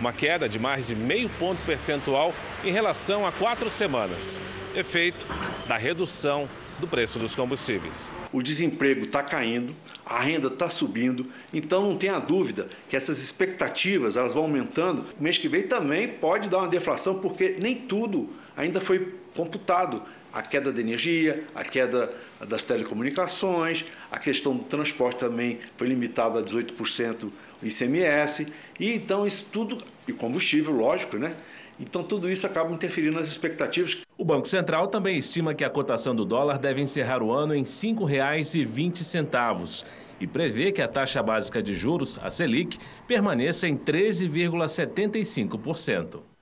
Uma 0.00 0.12
queda 0.12 0.48
de 0.48 0.58
mais 0.58 0.88
de 0.88 0.96
meio 0.96 1.28
ponto 1.30 1.62
percentual 1.62 2.34
em 2.64 2.72
relação 2.72 3.26
a 3.26 3.32
quatro 3.32 3.70
semanas. 3.70 4.42
Efeito 4.74 5.26
da 5.68 5.76
redução 5.76 6.48
do 6.78 6.86
preço 6.86 7.18
dos 7.18 7.34
combustíveis. 7.34 8.12
O 8.32 8.42
desemprego 8.42 9.04
está 9.04 9.22
caindo, 9.22 9.74
a 10.04 10.20
renda 10.20 10.48
está 10.48 10.68
subindo, 10.68 11.30
então 11.52 11.82
não 11.82 11.96
tenha 11.96 12.18
dúvida 12.18 12.68
que 12.88 12.96
essas 12.96 13.22
expectativas 13.22 14.16
elas 14.16 14.34
vão 14.34 14.44
aumentando. 14.44 15.06
O 15.18 15.22
mês 15.22 15.38
que 15.38 15.48
vem 15.48 15.62
também 15.62 16.08
pode 16.08 16.48
dar 16.48 16.58
uma 16.58 16.68
deflação, 16.68 17.18
porque 17.18 17.56
nem 17.58 17.74
tudo 17.74 18.30
ainda 18.56 18.80
foi 18.80 19.14
computado. 19.34 20.02
A 20.32 20.42
queda 20.42 20.72
da 20.72 20.80
energia, 20.80 21.44
a 21.54 21.62
queda 21.62 22.12
das 22.48 22.64
telecomunicações, 22.64 23.84
a 24.10 24.18
questão 24.18 24.56
do 24.56 24.64
transporte 24.64 25.18
também 25.18 25.60
foi 25.76 25.86
limitada 25.86 26.40
a 26.40 26.42
18% 26.42 27.30
o 27.62 27.66
ICMS, 27.66 28.46
e 28.78 28.92
então 28.92 29.26
isso 29.26 29.46
tudo, 29.50 29.82
e 30.06 30.12
combustível, 30.12 30.72
lógico, 30.72 31.16
né? 31.16 31.34
Então 31.78 32.02
tudo 32.02 32.30
isso 32.30 32.46
acaba 32.46 32.72
interferindo 32.72 33.16
nas 33.16 33.28
expectativas. 33.28 33.98
O 34.16 34.24
Banco 34.24 34.48
Central 34.48 34.88
também 34.88 35.18
estima 35.18 35.52
que 35.54 35.64
a 35.64 35.70
cotação 35.70 36.14
do 36.14 36.24
dólar 36.24 36.58
deve 36.58 36.80
encerrar 36.80 37.22
o 37.22 37.30
ano 37.32 37.54
em 37.54 37.62
R$ 37.62 37.68
5,20 37.68 39.84
e 40.20 40.26
prevê 40.26 40.72
que 40.72 40.80
a 40.80 40.88
taxa 40.88 41.22
básica 41.22 41.62
de 41.62 41.74
juros, 41.74 42.18
a 42.22 42.30
Selic, 42.30 42.78
permaneça 43.06 43.68
em 43.68 43.76
13,75%. 43.76 46.33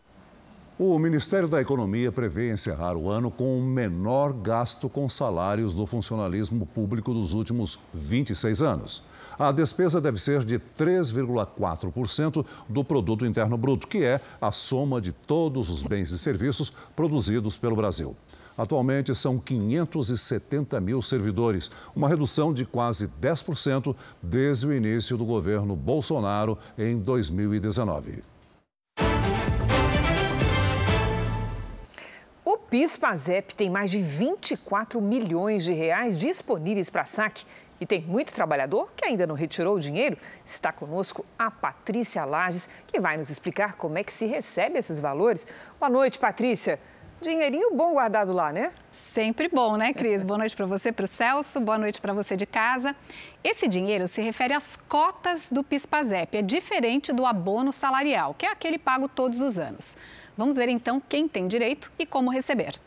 O 0.78 0.98
Ministério 0.98 1.48
da 1.48 1.60
Economia 1.60 2.10
prevê 2.10 2.50
encerrar 2.50 2.96
o 2.96 3.10
ano 3.10 3.30
com 3.30 3.58
o 3.58 3.62
menor 3.62 4.32
gasto 4.32 4.88
com 4.88 5.06
salários 5.06 5.74
do 5.74 5.84
funcionalismo 5.84 6.64
público 6.64 7.12
dos 7.12 7.34
últimos 7.34 7.78
26 7.92 8.62
anos. 8.62 9.02
A 9.38 9.52
despesa 9.52 10.00
deve 10.00 10.18
ser 10.18 10.42
de 10.44 10.58
3,4% 10.58 12.44
do 12.70 12.82
produto 12.82 13.26
interno 13.26 13.58
bruto, 13.58 13.86
que 13.86 14.02
é 14.02 14.18
a 14.40 14.50
soma 14.50 14.98
de 14.98 15.12
todos 15.12 15.68
os 15.68 15.82
bens 15.82 16.10
e 16.10 16.18
serviços 16.18 16.72
produzidos 16.96 17.58
pelo 17.58 17.76
Brasil. 17.76 18.16
Atualmente 18.56 19.14
são 19.14 19.38
570 19.38 20.80
mil 20.80 21.02
servidores, 21.02 21.70
uma 21.94 22.08
redução 22.08 22.50
de 22.50 22.64
quase 22.64 23.10
10% 23.20 23.94
desde 24.22 24.66
o 24.66 24.72
início 24.72 25.18
do 25.18 25.24
governo 25.26 25.76
Bolsonaro 25.76 26.56
em 26.78 26.98
2019. 26.98 28.31
PIS-PASEP 32.72 33.54
tem 33.54 33.68
mais 33.68 33.90
de 33.90 34.00
24 34.00 34.98
milhões 34.98 35.62
de 35.62 35.74
reais 35.74 36.18
disponíveis 36.18 36.88
para 36.88 37.04
saque 37.04 37.44
e 37.78 37.84
tem 37.84 38.00
muito 38.00 38.32
trabalhador 38.32 38.90
que 38.96 39.04
ainda 39.04 39.26
não 39.26 39.34
retirou 39.34 39.76
o 39.76 39.78
dinheiro. 39.78 40.16
Está 40.42 40.72
conosco 40.72 41.22
a 41.38 41.50
Patrícia 41.50 42.24
Lages, 42.24 42.70
que 42.86 42.98
vai 42.98 43.18
nos 43.18 43.28
explicar 43.28 43.74
como 43.74 43.98
é 43.98 44.02
que 44.02 44.10
se 44.10 44.24
recebe 44.24 44.78
esses 44.78 44.98
valores. 44.98 45.46
Boa 45.78 45.90
noite, 45.90 46.18
Patrícia. 46.18 46.80
Dinheirinho 47.22 47.72
bom 47.72 47.92
guardado 47.92 48.32
lá, 48.32 48.52
né? 48.52 48.72
Sempre 48.90 49.48
bom, 49.48 49.76
né, 49.76 49.94
Cris? 49.94 50.24
Boa 50.24 50.38
noite 50.38 50.56
para 50.56 50.66
você, 50.66 50.90
para 50.90 51.04
o 51.04 51.06
Celso, 51.06 51.60
boa 51.60 51.78
noite 51.78 52.00
para 52.00 52.12
você 52.12 52.36
de 52.36 52.44
casa. 52.44 52.96
Esse 53.44 53.68
dinheiro 53.68 54.08
se 54.08 54.20
refere 54.20 54.52
às 54.52 54.74
cotas 54.74 55.52
do 55.52 55.62
PIS-PASEP, 55.62 56.38
é 56.38 56.42
diferente 56.42 57.12
do 57.12 57.24
abono 57.24 57.72
salarial, 57.72 58.34
que 58.34 58.44
é 58.44 58.50
aquele 58.50 58.76
pago 58.76 59.08
todos 59.08 59.40
os 59.40 59.56
anos. 59.56 59.96
Vamos 60.36 60.56
ver 60.56 60.68
então 60.68 61.00
quem 61.00 61.28
tem 61.28 61.46
direito 61.46 61.92
e 61.96 62.04
como 62.04 62.28
receber. 62.28 62.80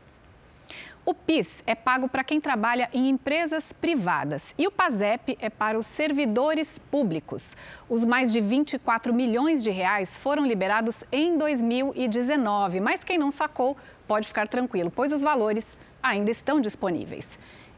O 1.08 1.14
PIS 1.14 1.62
é 1.68 1.76
pago 1.76 2.10
para 2.10 2.24
quem 2.24 2.42
trabalha 2.42 2.90
em 2.92 3.10
empresas 3.10 3.72
privadas 3.72 4.56
e 4.58 4.66
o 4.66 4.72
PASEP 4.72 5.38
é 5.40 5.52
para 5.52 5.78
os 5.78 5.86
servidores 5.86 6.80
públicos. 6.80 7.56
Os 7.88 8.04
mais 8.04 8.34
de 8.34 8.42
24 8.42 9.14
milhões 9.14 9.62
de 9.62 9.70
reais 9.70 10.18
foram 10.18 10.44
liberados 10.44 11.04
em 11.12 11.38
2019, 11.38 12.80
mas 12.80 13.04
quem 13.04 13.20
não 13.20 13.30
sacou 13.30 13.78
pode 14.08 14.28
ficar 14.28 14.48
tranquilo, 14.48 14.90
pois 14.90 15.14
os 15.14 15.22
valores 15.22 15.78
ainda 16.02 16.32
estão 16.32 16.60
disponíveis. 16.60 17.38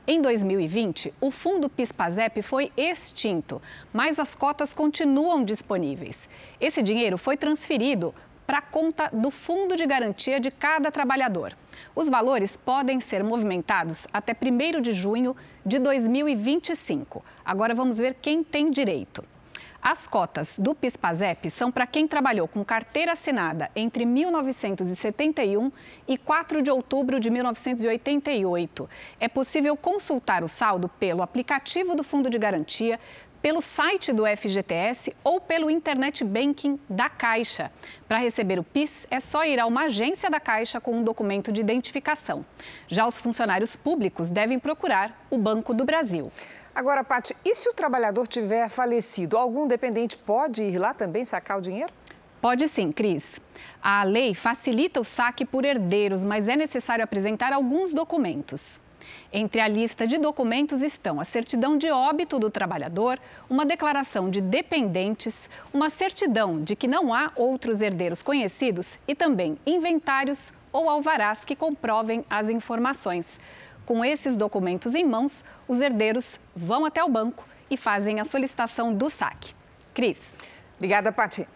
Em 0.09 0.21
2020, 0.21 1.13
o 1.19 1.29
fundo 1.29 1.67
PIS-PASEP 1.67 2.41
foi 2.41 2.71
extinto, 2.77 3.61
mas 3.91 4.19
as 4.19 4.33
cotas 4.33 4.73
continuam 4.73 5.43
disponíveis. 5.43 6.29
Esse 6.61 6.81
dinheiro 6.81 7.17
foi 7.17 7.35
transferido 7.35 8.15
para 8.47 8.59
a 8.59 8.61
conta 8.61 9.09
do 9.11 9.29
Fundo 9.29 9.75
de 9.75 9.85
Garantia 9.85 10.39
de 10.39 10.49
cada 10.49 10.89
trabalhador. 10.89 11.53
Os 11.93 12.07
valores 12.07 12.55
podem 12.55 13.01
ser 13.01 13.21
movimentados 13.21 14.07
até 14.13 14.33
1 14.33 14.81
de 14.81 14.93
junho 14.93 15.35
de 15.65 15.77
2025. 15.77 17.23
Agora 17.43 17.75
vamos 17.75 17.97
ver 17.97 18.15
quem 18.21 18.45
tem 18.45 18.71
direito. 18.71 19.21
As 19.81 20.07
cotas 20.07 20.57
do 20.59 20.73
PIS/PASEP 20.73 21.49
são 21.49 21.71
para 21.71 21.87
quem 21.87 22.07
trabalhou 22.07 22.47
com 22.47 22.65
carteira 22.65 23.13
assinada 23.13 23.69
entre 23.75 24.05
1971 24.05 25.71
e 26.07 26.17
4 26.17 26.61
de 26.61 26.71
outubro 26.71 27.19
de 27.19 27.29
1988. 27.29 28.89
É 29.19 29.27
possível 29.29 29.77
consultar 29.77 30.43
o 30.43 30.47
saldo 30.47 30.89
pelo 30.89 31.21
aplicativo 31.21 31.95
do 31.95 32.03
Fundo 32.03 32.29
de 32.29 32.37
Garantia, 32.37 32.99
pelo 33.47 33.61
site 33.61 34.11
do 34.11 34.25
FGTS 34.25 35.15
ou 35.23 35.39
pelo 35.39 35.71
internet 35.71 36.21
banking 36.21 36.77
da 36.89 37.07
Caixa. 37.07 37.71
Para 38.05 38.17
receber 38.17 38.59
o 38.59 38.63
PIS, 38.63 39.07
é 39.09 39.21
só 39.21 39.45
ir 39.45 39.57
a 39.57 39.65
uma 39.65 39.83
agência 39.83 40.29
da 40.29 40.37
Caixa 40.37 40.81
com 40.81 40.97
um 40.97 41.01
documento 41.01 41.49
de 41.49 41.61
identificação. 41.61 42.45
Já 42.89 43.07
os 43.07 43.21
funcionários 43.21 43.73
públicos 43.73 44.29
devem 44.29 44.59
procurar 44.59 45.25
o 45.29 45.37
Banco 45.37 45.73
do 45.73 45.85
Brasil. 45.85 46.29
Agora, 46.75 47.05
Paty, 47.05 47.37
e 47.45 47.55
se 47.55 47.69
o 47.69 47.73
trabalhador 47.73 48.27
tiver 48.27 48.67
falecido, 48.67 49.37
algum 49.37 49.65
dependente 49.65 50.17
pode 50.17 50.61
ir 50.61 50.77
lá 50.77 50.93
também 50.93 51.23
sacar 51.23 51.57
o 51.57 51.61
dinheiro? 51.61 51.93
Pode 52.41 52.67
sim, 52.67 52.91
Cris. 52.91 53.39
A 53.81 54.03
lei 54.03 54.33
facilita 54.33 54.99
o 54.99 55.05
saque 55.05 55.45
por 55.45 55.63
herdeiros, 55.63 56.25
mas 56.25 56.49
é 56.49 56.57
necessário 56.57 57.01
apresentar 57.01 57.53
alguns 57.53 57.93
documentos. 57.93 58.81
Entre 59.31 59.59
a 59.59 59.67
lista 59.67 60.07
de 60.07 60.17
documentos 60.17 60.81
estão 60.81 61.19
a 61.19 61.25
certidão 61.25 61.77
de 61.77 61.91
óbito 61.91 62.39
do 62.39 62.49
trabalhador, 62.49 63.19
uma 63.49 63.65
declaração 63.65 64.29
de 64.29 64.39
dependentes, 64.39 65.49
uma 65.73 65.89
certidão 65.89 66.63
de 66.63 66.75
que 66.75 66.87
não 66.87 67.13
há 67.13 67.31
outros 67.35 67.81
herdeiros 67.81 68.21
conhecidos 68.23 68.97
e 69.05 69.13
também 69.13 69.57
inventários 69.65 70.53
ou 70.71 70.89
alvarás 70.89 71.43
que 71.43 71.55
comprovem 71.55 72.23
as 72.29 72.47
informações. 72.49 73.39
Com 73.85 74.03
esses 74.03 74.37
documentos 74.37 74.95
em 74.95 75.05
mãos, 75.05 75.43
os 75.67 75.81
herdeiros 75.81 76.39
vão 76.55 76.85
até 76.85 77.03
o 77.03 77.09
banco 77.09 77.45
e 77.69 77.75
fazem 77.75 78.19
a 78.19 78.25
solicitação 78.25 78.93
do 78.93 79.09
saque. 79.09 79.53
Cris. 79.93 80.21
Obrigada, 80.77 81.11
Pati. 81.11 81.47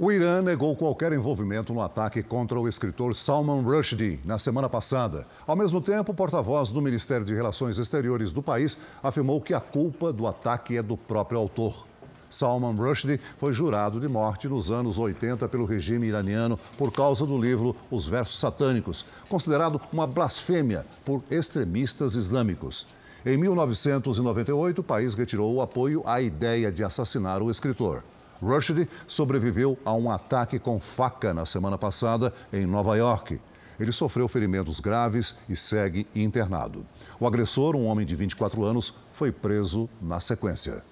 O 0.00 0.12
Irã 0.12 0.40
negou 0.40 0.76
qualquer 0.76 1.12
envolvimento 1.12 1.74
no 1.74 1.82
ataque 1.82 2.22
contra 2.22 2.56
o 2.56 2.68
escritor 2.68 3.16
Salman 3.16 3.62
Rushdie 3.62 4.20
na 4.24 4.38
semana 4.38 4.68
passada. 4.68 5.26
Ao 5.44 5.56
mesmo 5.56 5.80
tempo, 5.80 6.12
o 6.12 6.14
porta-voz 6.14 6.70
do 6.70 6.80
Ministério 6.80 7.26
de 7.26 7.34
Relações 7.34 7.80
Exteriores 7.80 8.30
do 8.30 8.40
país 8.40 8.78
afirmou 9.02 9.40
que 9.40 9.52
a 9.52 9.58
culpa 9.58 10.12
do 10.12 10.24
ataque 10.28 10.76
é 10.76 10.82
do 10.84 10.96
próprio 10.96 11.40
autor. 11.40 11.84
Salman 12.30 12.76
Rushdie 12.76 13.18
foi 13.38 13.52
jurado 13.52 13.98
de 13.98 14.06
morte 14.06 14.46
nos 14.46 14.70
anos 14.70 15.00
80 15.00 15.48
pelo 15.48 15.64
regime 15.64 16.06
iraniano 16.06 16.56
por 16.76 16.92
causa 16.92 17.26
do 17.26 17.36
livro 17.36 17.74
Os 17.90 18.06
Versos 18.06 18.38
Satânicos, 18.38 19.04
considerado 19.28 19.80
uma 19.92 20.06
blasfêmia 20.06 20.86
por 21.04 21.24
extremistas 21.28 22.14
islâmicos. 22.14 22.86
Em 23.26 23.36
1998, 23.36 24.80
o 24.80 24.84
país 24.84 25.14
retirou 25.14 25.52
o 25.52 25.60
apoio 25.60 26.04
à 26.06 26.20
ideia 26.20 26.70
de 26.70 26.84
assassinar 26.84 27.42
o 27.42 27.50
escritor. 27.50 28.04
Rushdie 28.42 28.88
sobreviveu 29.06 29.78
a 29.84 29.94
um 29.94 30.10
ataque 30.10 30.58
com 30.58 30.78
faca 30.80 31.34
na 31.34 31.44
semana 31.44 31.76
passada 31.76 32.32
em 32.52 32.66
Nova 32.66 32.96
York. 32.96 33.40
Ele 33.78 33.92
sofreu 33.92 34.26
ferimentos 34.26 34.80
graves 34.80 35.36
e 35.48 35.54
segue 35.54 36.06
internado. 36.14 36.84
O 37.20 37.26
agressor, 37.26 37.76
um 37.76 37.86
homem 37.86 38.04
de 38.04 38.16
24 38.16 38.64
anos, 38.64 38.94
foi 39.12 39.30
preso 39.30 39.88
na 40.02 40.20
sequência. 40.20 40.82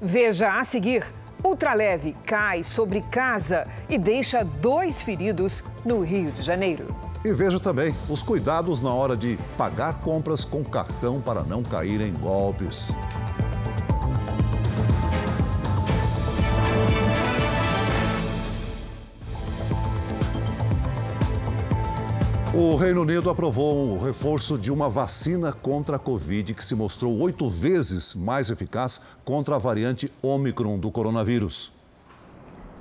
Veja 0.00 0.58
a 0.58 0.64
seguir: 0.64 1.04
ultraleve 1.42 2.14
cai 2.24 2.62
sobre 2.62 3.00
casa 3.00 3.66
e 3.88 3.96
deixa 3.96 4.44
dois 4.44 5.00
feridos 5.00 5.64
no 5.84 6.00
Rio 6.02 6.30
de 6.32 6.42
Janeiro. 6.42 6.94
E 7.24 7.32
veja 7.32 7.58
também 7.58 7.94
os 8.08 8.22
cuidados 8.22 8.82
na 8.82 8.92
hora 8.92 9.16
de 9.16 9.38
pagar 9.56 10.00
compras 10.00 10.44
com 10.44 10.62
cartão 10.62 11.20
para 11.20 11.42
não 11.42 11.62
cair 11.62 12.00
em 12.00 12.12
golpes. 12.12 12.92
O 22.58 22.74
Reino 22.74 23.02
Unido 23.02 23.28
aprovou 23.28 23.90
o 23.90 24.02
reforço 24.02 24.56
de 24.56 24.72
uma 24.72 24.88
vacina 24.88 25.52
contra 25.52 25.96
a 25.96 25.98
Covid 25.98 26.54
que 26.54 26.64
se 26.64 26.74
mostrou 26.74 27.20
oito 27.20 27.50
vezes 27.50 28.14
mais 28.14 28.48
eficaz 28.48 28.98
contra 29.26 29.56
a 29.56 29.58
variante 29.58 30.10
Omicron 30.22 30.78
do 30.78 30.90
coronavírus. 30.90 31.70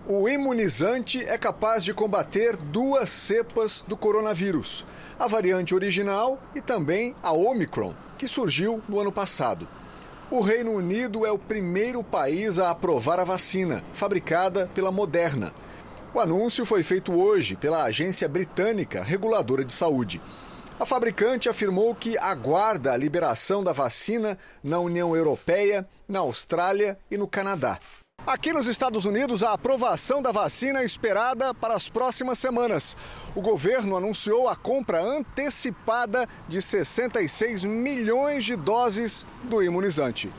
O 0.08 0.30
imunizante 0.30 1.22
é 1.26 1.38
capaz 1.38 1.84
de 1.84 1.94
combater 1.94 2.56
duas 2.56 3.10
cepas 3.10 3.84
do 3.86 3.98
coronavírus: 3.98 4.86
a 5.20 5.28
variante 5.28 5.76
original 5.76 6.40
e 6.56 6.62
também 6.62 7.14
a 7.22 7.34
Omicron, 7.34 7.94
que 8.18 8.30
surgiu 8.30 8.82
no 8.88 8.98
ano 8.98 9.12
passado. 9.12 9.68
O 10.32 10.40
Reino 10.40 10.72
Unido 10.72 11.26
é 11.26 11.32
o 11.34 11.38
primeiro 11.38 12.02
país 12.02 12.60
a 12.60 12.70
aprovar 12.70 13.20
a 13.20 13.26
vacina, 13.26 13.84
fabricada 13.92 14.72
pela 14.74 14.90
Moderna. 14.90 15.54
O 16.16 16.20
anúncio 16.22 16.66
foi 16.66 16.82
feito 16.82 17.12
hoje 17.12 17.58
pela 17.58 17.84
Agência 17.84 18.30
Britânica 18.30 19.04
Reguladora 19.04 19.66
de 19.66 19.74
Saúde. 19.74 20.22
A 20.80 20.86
fabricante 20.86 21.50
afirmou 21.50 21.94
que 21.94 22.18
aguarda 22.18 22.94
a 22.94 22.98
liberação 22.98 23.62
da 23.62 23.74
vacina 23.74 24.38
na 24.64 24.80
União 24.80 25.14
Europeia, 25.14 25.86
na 26.08 26.20
Austrália 26.20 26.98
e 27.12 27.18
no 27.18 27.28
Canadá. 27.28 27.78
Aqui 28.26 28.54
nos 28.54 28.68
Estados 28.68 29.04
Unidos, 29.04 29.44
a 29.44 29.52
aprovação 29.52 30.22
da 30.22 30.32
vacina 30.32 30.80
é 30.80 30.86
esperada 30.86 31.54
para 31.54 31.76
as 31.76 31.90
próximas 31.90 32.40
semanas. 32.40 32.96
O 33.36 33.42
governo 33.42 33.98
anunciou 33.98 34.48
a 34.48 34.56
compra 34.56 35.02
antecipada 35.02 36.30
de 36.48 36.62
66 36.62 37.66
milhões 37.66 38.46
de 38.46 38.56
doses 38.56 39.26
do 39.44 39.62
imunizante. 39.62 40.32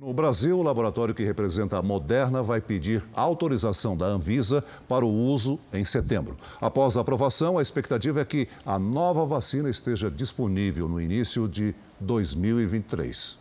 No 0.00 0.12
Brasil, 0.12 0.56
o 0.56 0.62
laboratório 0.62 1.12
que 1.12 1.24
representa 1.24 1.76
a 1.76 1.82
Moderna 1.82 2.40
vai 2.40 2.60
pedir 2.60 3.02
autorização 3.16 3.96
da 3.96 4.06
Anvisa 4.06 4.64
para 4.86 5.04
o 5.04 5.08
uso 5.12 5.58
em 5.72 5.84
setembro. 5.84 6.36
Após 6.60 6.96
a 6.96 7.00
aprovação, 7.00 7.58
a 7.58 7.62
expectativa 7.62 8.20
é 8.20 8.24
que 8.24 8.46
a 8.64 8.78
nova 8.78 9.26
vacina 9.26 9.68
esteja 9.68 10.08
disponível 10.08 10.88
no 10.88 11.00
início 11.00 11.48
de 11.48 11.74
2023. 11.98 13.40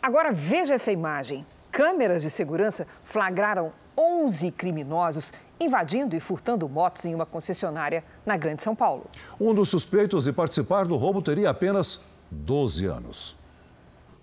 Agora 0.00 0.30
veja 0.30 0.74
essa 0.74 0.92
imagem. 0.92 1.44
Câmeras 1.72 2.22
de 2.22 2.30
segurança 2.30 2.86
flagraram 3.02 3.72
11 3.96 4.52
criminosos 4.52 5.32
invadindo 5.58 6.14
e 6.14 6.20
furtando 6.20 6.68
motos 6.68 7.06
em 7.06 7.14
uma 7.14 7.26
concessionária 7.26 8.04
na 8.24 8.36
Grande 8.36 8.62
São 8.62 8.76
Paulo. 8.76 9.04
Um 9.40 9.52
dos 9.52 9.68
suspeitos 9.68 10.26
de 10.26 10.32
participar 10.32 10.84
do 10.86 10.94
roubo 10.94 11.20
teria 11.20 11.50
apenas 11.50 12.00
12 12.30 12.86
anos. 12.86 13.37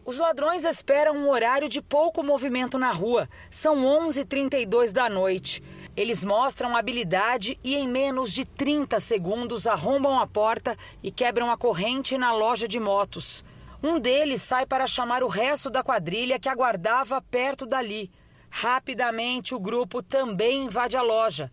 Os 0.06 0.20
ladrões 0.20 0.63
esperam 0.63 1.18
um 1.18 1.30
horário 1.32 1.68
de 1.68 1.82
pouco 1.82 2.22
movimento 2.22 2.78
na 2.78 2.91
rua. 2.91 3.28
São 3.50 3.76
11h32 3.78 4.91
da 4.91 5.10
noite. 5.10 5.63
Eles 5.98 6.24
mostram 6.24 6.78
habilidade 6.78 7.60
e, 7.63 7.76
em 7.76 7.88
menos 7.88 8.32
de 8.32 8.46
30 8.46 9.00
segundos, 9.00 9.65
arrombam 9.65 10.20
a 10.20 10.28
porta 10.28 10.78
e 11.02 11.10
quebram 11.10 11.50
a 11.50 11.58
corrente 11.58 12.20
na 12.20 12.32
loja 12.32 12.68
de 12.68 12.80
motos. 12.80 13.44
Um 13.82 14.00
deles 14.00 14.44
sai 14.44 14.63
para 14.68 14.86
chamar 14.86 15.24
o 15.24 15.28
resto 15.28 15.72
da 15.72 15.82
quadrilha 15.84 16.39
que 16.39 16.50
aguardava 16.50 17.20
perto 17.20 17.65
dali. 17.65 18.12
Rapidamente, 18.48 19.56
o 19.56 19.60
grupo 19.60 20.04
também 20.04 20.65
invade 20.65 20.96
a 20.96 21.02
loja. 21.02 21.52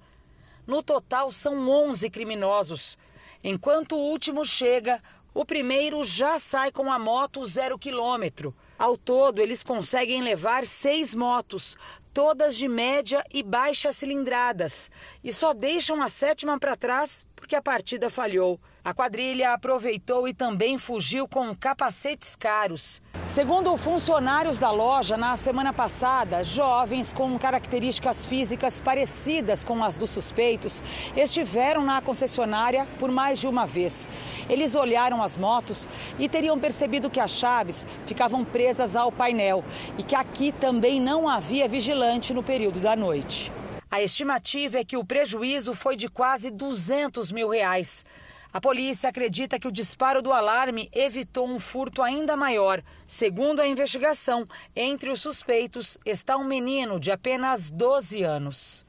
No 0.66 0.82
total, 0.82 1.32
são 1.32 1.66
11 1.66 2.10
criminosos. 2.10 2.98
Enquanto 3.42 3.96
o 3.96 4.10
último 4.10 4.44
chega, 4.44 5.02
o 5.34 5.44
primeiro 5.44 6.04
já 6.04 6.38
sai 6.38 6.70
com 6.70 6.90
a 6.90 6.98
moto 6.98 7.44
zero 7.44 7.78
quilômetro. 7.78 8.54
Ao 8.78 8.96
todo, 8.96 9.40
eles 9.40 9.62
conseguem 9.62 10.22
levar 10.22 10.66
seis 10.66 11.14
motos, 11.14 11.76
todas 12.12 12.56
de 12.56 12.68
média 12.68 13.24
e 13.32 13.42
baixa 13.42 13.92
cilindradas, 13.92 14.90
e 15.22 15.32
só 15.32 15.54
deixam 15.54 16.02
a 16.02 16.08
sétima 16.08 16.58
para 16.58 16.76
trás 16.76 17.24
porque 17.34 17.56
a 17.56 17.62
partida 17.62 18.08
falhou. 18.08 18.60
A 18.84 18.94
quadrilha 18.94 19.52
aproveitou 19.52 20.28
e 20.28 20.34
também 20.34 20.78
fugiu 20.78 21.26
com 21.26 21.54
capacetes 21.56 22.36
caros. 22.36 23.02
Segundo 23.32 23.74
funcionários 23.78 24.58
da 24.58 24.70
loja, 24.70 25.16
na 25.16 25.38
semana 25.38 25.72
passada, 25.72 26.44
jovens 26.44 27.14
com 27.14 27.38
características 27.38 28.26
físicas 28.26 28.78
parecidas 28.78 29.64
com 29.64 29.82
as 29.82 29.96
dos 29.96 30.10
suspeitos 30.10 30.82
estiveram 31.16 31.82
na 31.82 32.02
concessionária 32.02 32.86
por 32.98 33.10
mais 33.10 33.38
de 33.38 33.48
uma 33.48 33.64
vez. 33.64 34.06
Eles 34.50 34.74
olharam 34.74 35.22
as 35.22 35.34
motos 35.34 35.88
e 36.18 36.28
teriam 36.28 36.60
percebido 36.60 37.08
que 37.08 37.18
as 37.18 37.30
chaves 37.30 37.86
ficavam 38.04 38.44
presas 38.44 38.94
ao 38.94 39.10
painel 39.10 39.64
e 39.96 40.02
que 40.02 40.14
aqui 40.14 40.52
também 40.52 41.00
não 41.00 41.26
havia 41.26 41.66
vigilante 41.66 42.34
no 42.34 42.42
período 42.42 42.80
da 42.80 42.94
noite. 42.94 43.50
A 43.90 44.02
estimativa 44.02 44.76
é 44.76 44.84
que 44.84 44.98
o 44.98 45.04
prejuízo 45.06 45.72
foi 45.72 45.96
de 45.96 46.06
quase 46.06 46.50
200 46.50 47.32
mil 47.32 47.48
reais. 47.48 48.04
A 48.52 48.60
polícia 48.60 49.08
acredita 49.08 49.58
que 49.58 49.66
o 49.66 49.72
disparo 49.72 50.20
do 50.20 50.30
alarme 50.30 50.90
evitou 50.92 51.48
um 51.48 51.58
furto 51.58 52.02
ainda 52.02 52.36
maior. 52.36 52.82
Segundo 53.08 53.60
a 53.60 53.66
investigação, 53.66 54.46
entre 54.76 55.08
os 55.08 55.22
suspeitos 55.22 55.96
está 56.04 56.36
um 56.36 56.44
menino 56.44 57.00
de 57.00 57.10
apenas 57.10 57.70
12 57.70 58.22
anos. 58.22 58.84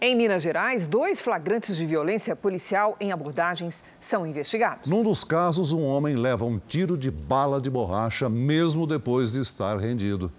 Em 0.00 0.16
Minas 0.16 0.42
Gerais, 0.42 0.88
dois 0.88 1.20
flagrantes 1.20 1.76
de 1.76 1.86
violência 1.86 2.34
policial 2.34 2.96
em 2.98 3.12
abordagens 3.12 3.84
são 4.00 4.26
investigados. 4.26 4.90
Num 4.90 5.04
dos 5.04 5.22
casos, 5.22 5.70
um 5.70 5.84
homem 5.84 6.16
leva 6.16 6.44
um 6.44 6.58
tiro 6.58 6.98
de 6.98 7.10
bala 7.10 7.60
de 7.60 7.70
borracha 7.70 8.28
mesmo 8.28 8.84
depois 8.84 9.32
de 9.32 9.40
estar 9.40 9.78
rendido. 9.78 10.32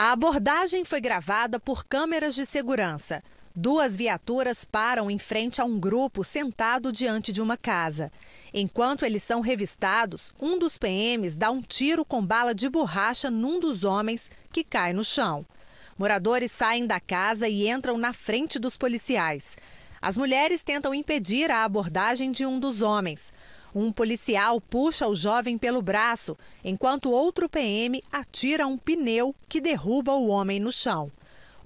A 0.00 0.12
abordagem 0.12 0.84
foi 0.84 1.00
gravada 1.00 1.58
por 1.58 1.84
câmeras 1.84 2.34
de 2.34 2.44
segurança. 2.44 3.22
Duas 3.60 3.96
viaturas 3.96 4.64
param 4.64 5.10
em 5.10 5.18
frente 5.18 5.60
a 5.60 5.64
um 5.64 5.80
grupo 5.80 6.22
sentado 6.22 6.92
diante 6.92 7.32
de 7.32 7.42
uma 7.42 7.56
casa. 7.56 8.12
Enquanto 8.54 9.04
eles 9.04 9.24
são 9.24 9.40
revistados, 9.40 10.32
um 10.40 10.56
dos 10.60 10.78
PMs 10.78 11.34
dá 11.34 11.50
um 11.50 11.60
tiro 11.60 12.04
com 12.04 12.24
bala 12.24 12.54
de 12.54 12.68
borracha 12.68 13.32
num 13.32 13.58
dos 13.58 13.82
homens 13.82 14.30
que 14.52 14.62
cai 14.62 14.92
no 14.92 15.02
chão. 15.02 15.44
Moradores 15.98 16.52
saem 16.52 16.86
da 16.86 17.00
casa 17.00 17.48
e 17.48 17.68
entram 17.68 17.98
na 17.98 18.12
frente 18.12 18.60
dos 18.60 18.76
policiais. 18.76 19.56
As 20.00 20.16
mulheres 20.16 20.62
tentam 20.62 20.94
impedir 20.94 21.50
a 21.50 21.64
abordagem 21.64 22.30
de 22.30 22.46
um 22.46 22.60
dos 22.60 22.80
homens. 22.80 23.32
Um 23.74 23.90
policial 23.90 24.60
puxa 24.60 25.08
o 25.08 25.16
jovem 25.16 25.58
pelo 25.58 25.82
braço, 25.82 26.38
enquanto 26.62 27.10
outro 27.10 27.48
PM 27.48 28.00
atira 28.12 28.68
um 28.68 28.78
pneu 28.78 29.34
que 29.48 29.60
derruba 29.60 30.12
o 30.12 30.28
homem 30.28 30.60
no 30.60 30.70
chão. 30.70 31.10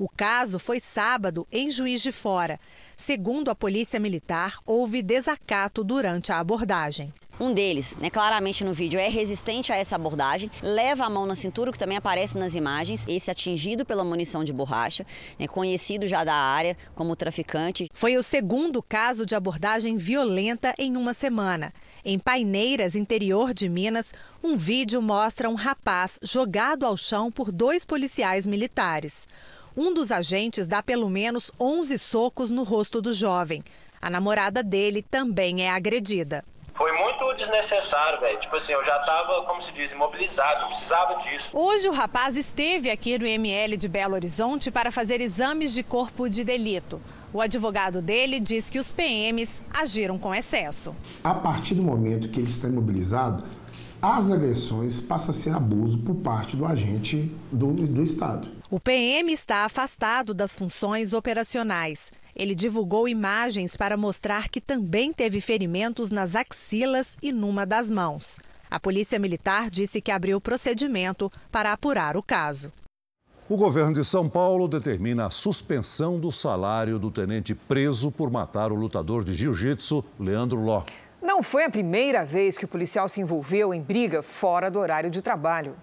O 0.02 0.08
caso 0.08 0.58
foi 0.58 0.80
sábado 0.80 1.46
em 1.52 1.70
Juiz 1.70 2.02
de 2.02 2.10
Fora. 2.10 2.58
Segundo 2.96 3.52
a 3.52 3.54
Polícia 3.54 4.00
Militar, 4.00 4.58
houve 4.66 5.00
desacato 5.00 5.84
durante 5.84 6.32
a 6.32 6.40
abordagem. 6.40 7.14
Um 7.38 7.54
deles, 7.54 7.96
né, 7.98 8.10
claramente 8.10 8.64
no 8.64 8.74
vídeo, 8.74 8.98
é 8.98 9.08
resistente 9.08 9.72
a 9.72 9.76
essa 9.76 9.94
abordagem, 9.94 10.50
leva 10.60 11.04
a 11.04 11.10
mão 11.10 11.24
na 11.24 11.36
cintura, 11.36 11.70
que 11.70 11.78
também 11.78 11.96
aparece 11.96 12.36
nas 12.36 12.56
imagens, 12.56 13.04
esse 13.08 13.30
atingido 13.30 13.86
pela 13.86 14.02
munição 14.02 14.42
de 14.42 14.52
borracha, 14.52 15.06
né, 15.38 15.46
conhecido 15.46 16.08
já 16.08 16.24
da 16.24 16.34
área 16.34 16.76
como 16.96 17.14
traficante. 17.14 17.88
Foi 17.94 18.16
o 18.16 18.24
segundo 18.24 18.82
caso 18.82 19.24
de 19.24 19.36
abordagem 19.36 19.96
violenta 19.96 20.74
em 20.78 20.96
uma 20.96 21.14
semana. 21.14 21.72
Em 22.04 22.18
Paineiras, 22.18 22.96
interior 22.96 23.54
de 23.54 23.68
Minas, 23.68 24.12
um 24.42 24.56
vídeo 24.56 25.00
mostra 25.00 25.48
um 25.48 25.54
rapaz 25.54 26.18
jogado 26.24 26.84
ao 26.84 26.96
chão 26.96 27.30
por 27.30 27.52
dois 27.52 27.84
policiais 27.84 28.48
militares. 28.48 29.28
Um 29.76 29.94
dos 29.94 30.12
agentes 30.12 30.68
dá 30.68 30.82
pelo 30.82 31.08
menos 31.08 31.50
11 31.58 31.98
socos 31.98 32.50
no 32.50 32.62
rosto 32.62 33.00
do 33.00 33.12
jovem. 33.12 33.64
A 34.00 34.10
namorada 34.10 34.62
dele 34.62 35.00
também 35.00 35.62
é 35.62 35.70
agredida. 35.70 36.44
Foi 36.74 36.92
muito 36.92 37.34
desnecessário, 37.34 38.20
velho. 38.20 38.38
Tipo 38.38 38.56
assim, 38.56 38.72
eu 38.72 38.84
já 38.84 38.98
tava, 39.00 39.46
como 39.46 39.62
se 39.62 39.72
diz, 39.72 39.92
imobilizado, 39.92 40.62
não 40.62 40.68
precisava 40.68 41.22
disso. 41.22 41.50
Hoje 41.54 41.88
o 41.88 41.92
rapaz 41.92 42.36
esteve 42.36 42.90
aqui 42.90 43.18
no 43.18 43.26
ML 43.26 43.76
de 43.76 43.88
Belo 43.88 44.14
Horizonte 44.14 44.70
para 44.70 44.90
fazer 44.90 45.20
exames 45.20 45.72
de 45.72 45.82
corpo 45.82 46.28
de 46.28 46.44
delito. 46.44 47.00
O 47.32 47.40
advogado 47.40 48.02
dele 48.02 48.40
diz 48.40 48.68
que 48.68 48.78
os 48.78 48.92
PMs 48.92 49.62
agiram 49.72 50.18
com 50.18 50.34
excesso. 50.34 50.94
A 51.24 51.34
partir 51.34 51.74
do 51.74 51.82
momento 51.82 52.28
que 52.28 52.40
ele 52.40 52.48
está 52.48 52.68
imobilizado, 52.68 53.44
as 54.02 54.30
agressões 54.30 55.00
passam 55.00 55.30
a 55.30 55.34
ser 55.34 55.54
abuso 55.54 55.98
por 55.98 56.16
parte 56.16 56.56
do 56.56 56.66
agente 56.66 57.34
do, 57.50 57.72
do 57.72 58.02
Estado. 58.02 58.61
O 58.74 58.80
PM 58.80 59.30
está 59.30 59.66
afastado 59.66 60.32
das 60.32 60.56
funções 60.56 61.12
operacionais. 61.12 62.10
Ele 62.34 62.54
divulgou 62.54 63.06
imagens 63.06 63.76
para 63.76 63.98
mostrar 63.98 64.48
que 64.48 64.62
também 64.62 65.12
teve 65.12 65.42
ferimentos 65.42 66.10
nas 66.10 66.34
axilas 66.34 67.18
e 67.22 67.32
numa 67.32 67.66
das 67.66 67.90
mãos. 67.90 68.40
A 68.70 68.80
Polícia 68.80 69.18
Militar 69.18 69.68
disse 69.68 70.00
que 70.00 70.10
abriu 70.10 70.40
procedimento 70.40 71.30
para 71.50 71.70
apurar 71.70 72.16
o 72.16 72.22
caso. 72.22 72.72
O 73.46 73.58
governo 73.58 73.92
de 73.92 74.06
São 74.06 74.26
Paulo 74.26 74.66
determina 74.66 75.26
a 75.26 75.30
suspensão 75.30 76.18
do 76.18 76.32
salário 76.32 76.98
do 76.98 77.10
tenente 77.10 77.54
preso 77.54 78.10
por 78.10 78.30
matar 78.30 78.72
o 78.72 78.74
lutador 78.74 79.22
de 79.22 79.34
jiu-jitsu, 79.34 80.02
Leandro 80.18 80.62
Ló. 80.62 80.82
Não 81.20 81.42
foi 81.42 81.64
a 81.64 81.70
primeira 81.70 82.24
vez 82.24 82.56
que 82.56 82.64
o 82.64 82.68
policial 82.68 83.06
se 83.06 83.20
envolveu 83.20 83.74
em 83.74 83.82
briga 83.82 84.22
fora 84.22 84.70
do 84.70 84.78
horário 84.78 85.10
de 85.10 85.20
trabalho. 85.20 85.76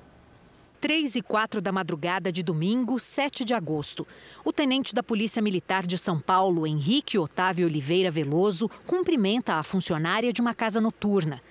3 0.80 1.18
e 1.18 1.22
4 1.22 1.62
da 1.62 1.74
madrugada 1.74 2.32
de 2.32 2.42
domingo, 2.42 2.98
7 3.00 3.44
de 3.44 3.54
agosto. 3.54 4.08
O 4.46 4.54
tenente 4.54 4.96
da 4.96 5.04
Polícia 5.04 5.42
Militar 5.42 5.86
de 5.86 5.98
São 5.98 6.22
Paulo, 6.22 6.66
Henrique 6.66 7.18
Otávio 7.18 7.68
Oliveira 7.68 8.10
Veloso, 8.10 8.70
cumprimenta 8.88 9.56
a 9.56 9.64
funcionária 9.64 10.32
de 10.32 10.40
uma 10.40 10.54
casa 10.54 10.80
noturna. 10.80 11.42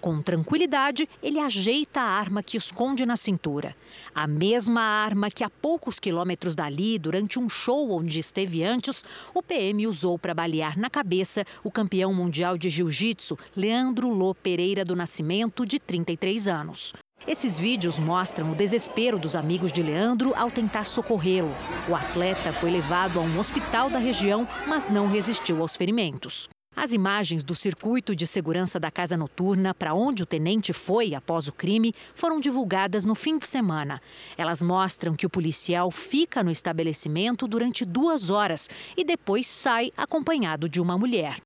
Com 0.00 0.22
tranquilidade, 0.22 1.08
ele 1.20 1.40
ajeita 1.40 2.00
a 2.00 2.04
arma 2.04 2.44
que 2.44 2.56
esconde 2.56 3.04
na 3.04 3.16
cintura. 3.16 3.74
A 4.14 4.24
mesma 4.26 4.80
arma 4.80 5.32
que 5.32 5.42
a 5.42 5.50
poucos 5.50 5.98
quilômetros 5.98 6.54
dali, 6.54 6.96
durante 6.96 7.40
um 7.40 7.48
show 7.48 7.90
onde 7.90 8.20
esteve 8.20 8.62
antes, 8.62 9.04
o 9.34 9.42
PM 9.42 9.84
usou 9.88 10.16
para 10.16 10.34
balear 10.34 10.78
na 10.78 10.88
cabeça 10.88 11.44
o 11.64 11.72
campeão 11.72 12.14
mundial 12.14 12.56
de 12.56 12.70
jiu-jitsu, 12.70 13.36
Leandro 13.56 14.10
Lô 14.10 14.32
Pereira 14.32 14.84
do 14.84 14.94
Nascimento, 14.94 15.66
de 15.66 15.80
33 15.80 16.46
anos. 16.46 16.94
Esses 17.26 17.58
vídeos 17.58 17.98
mostram 17.98 18.52
o 18.52 18.54
desespero 18.54 19.18
dos 19.18 19.34
amigos 19.34 19.72
de 19.72 19.82
Leandro 19.82 20.32
ao 20.36 20.48
tentar 20.48 20.86
socorrê-lo. 20.86 21.50
O 21.88 21.94
atleta 21.94 22.52
foi 22.52 22.70
levado 22.70 23.18
a 23.18 23.22
um 23.22 23.40
hospital 23.40 23.90
da 23.90 23.98
região, 23.98 24.46
mas 24.64 24.86
não 24.86 25.08
resistiu 25.08 25.60
aos 25.60 25.74
ferimentos. 25.74 26.48
As 26.76 26.92
imagens 26.92 27.42
do 27.42 27.54
circuito 27.54 28.14
de 28.14 28.28
segurança 28.28 28.78
da 28.78 28.92
casa 28.92 29.16
noturna 29.16 29.74
para 29.74 29.92
onde 29.92 30.22
o 30.22 30.26
tenente 30.26 30.72
foi 30.72 31.14
após 31.14 31.48
o 31.48 31.52
crime 31.52 31.92
foram 32.14 32.38
divulgadas 32.38 33.04
no 33.04 33.14
fim 33.16 33.38
de 33.38 33.46
semana. 33.46 34.00
Elas 34.38 34.62
mostram 34.62 35.16
que 35.16 35.26
o 35.26 35.30
policial 35.30 35.90
fica 35.90 36.44
no 36.44 36.50
estabelecimento 36.50 37.48
durante 37.48 37.84
duas 37.84 38.30
horas 38.30 38.68
e 38.96 39.02
depois 39.02 39.48
sai 39.48 39.90
acompanhado 39.96 40.68
de 40.68 40.80
uma 40.80 40.96
mulher. 40.96 41.38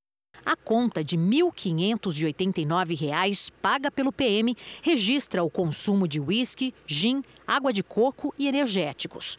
A 0.44 0.54
conta 0.56 1.04
de 1.04 1.16
R$ 1.16 1.22
1.589 1.22 3.50
paga 3.60 3.90
pelo 3.90 4.12
PM 4.12 4.56
registra 4.82 5.42
o 5.42 5.50
consumo 5.50 6.06
de 6.08 6.20
uísque, 6.20 6.74
gin, 6.86 7.22
água 7.46 7.72
de 7.72 7.82
coco 7.82 8.34
e 8.38 8.46
energéticos. 8.48 9.38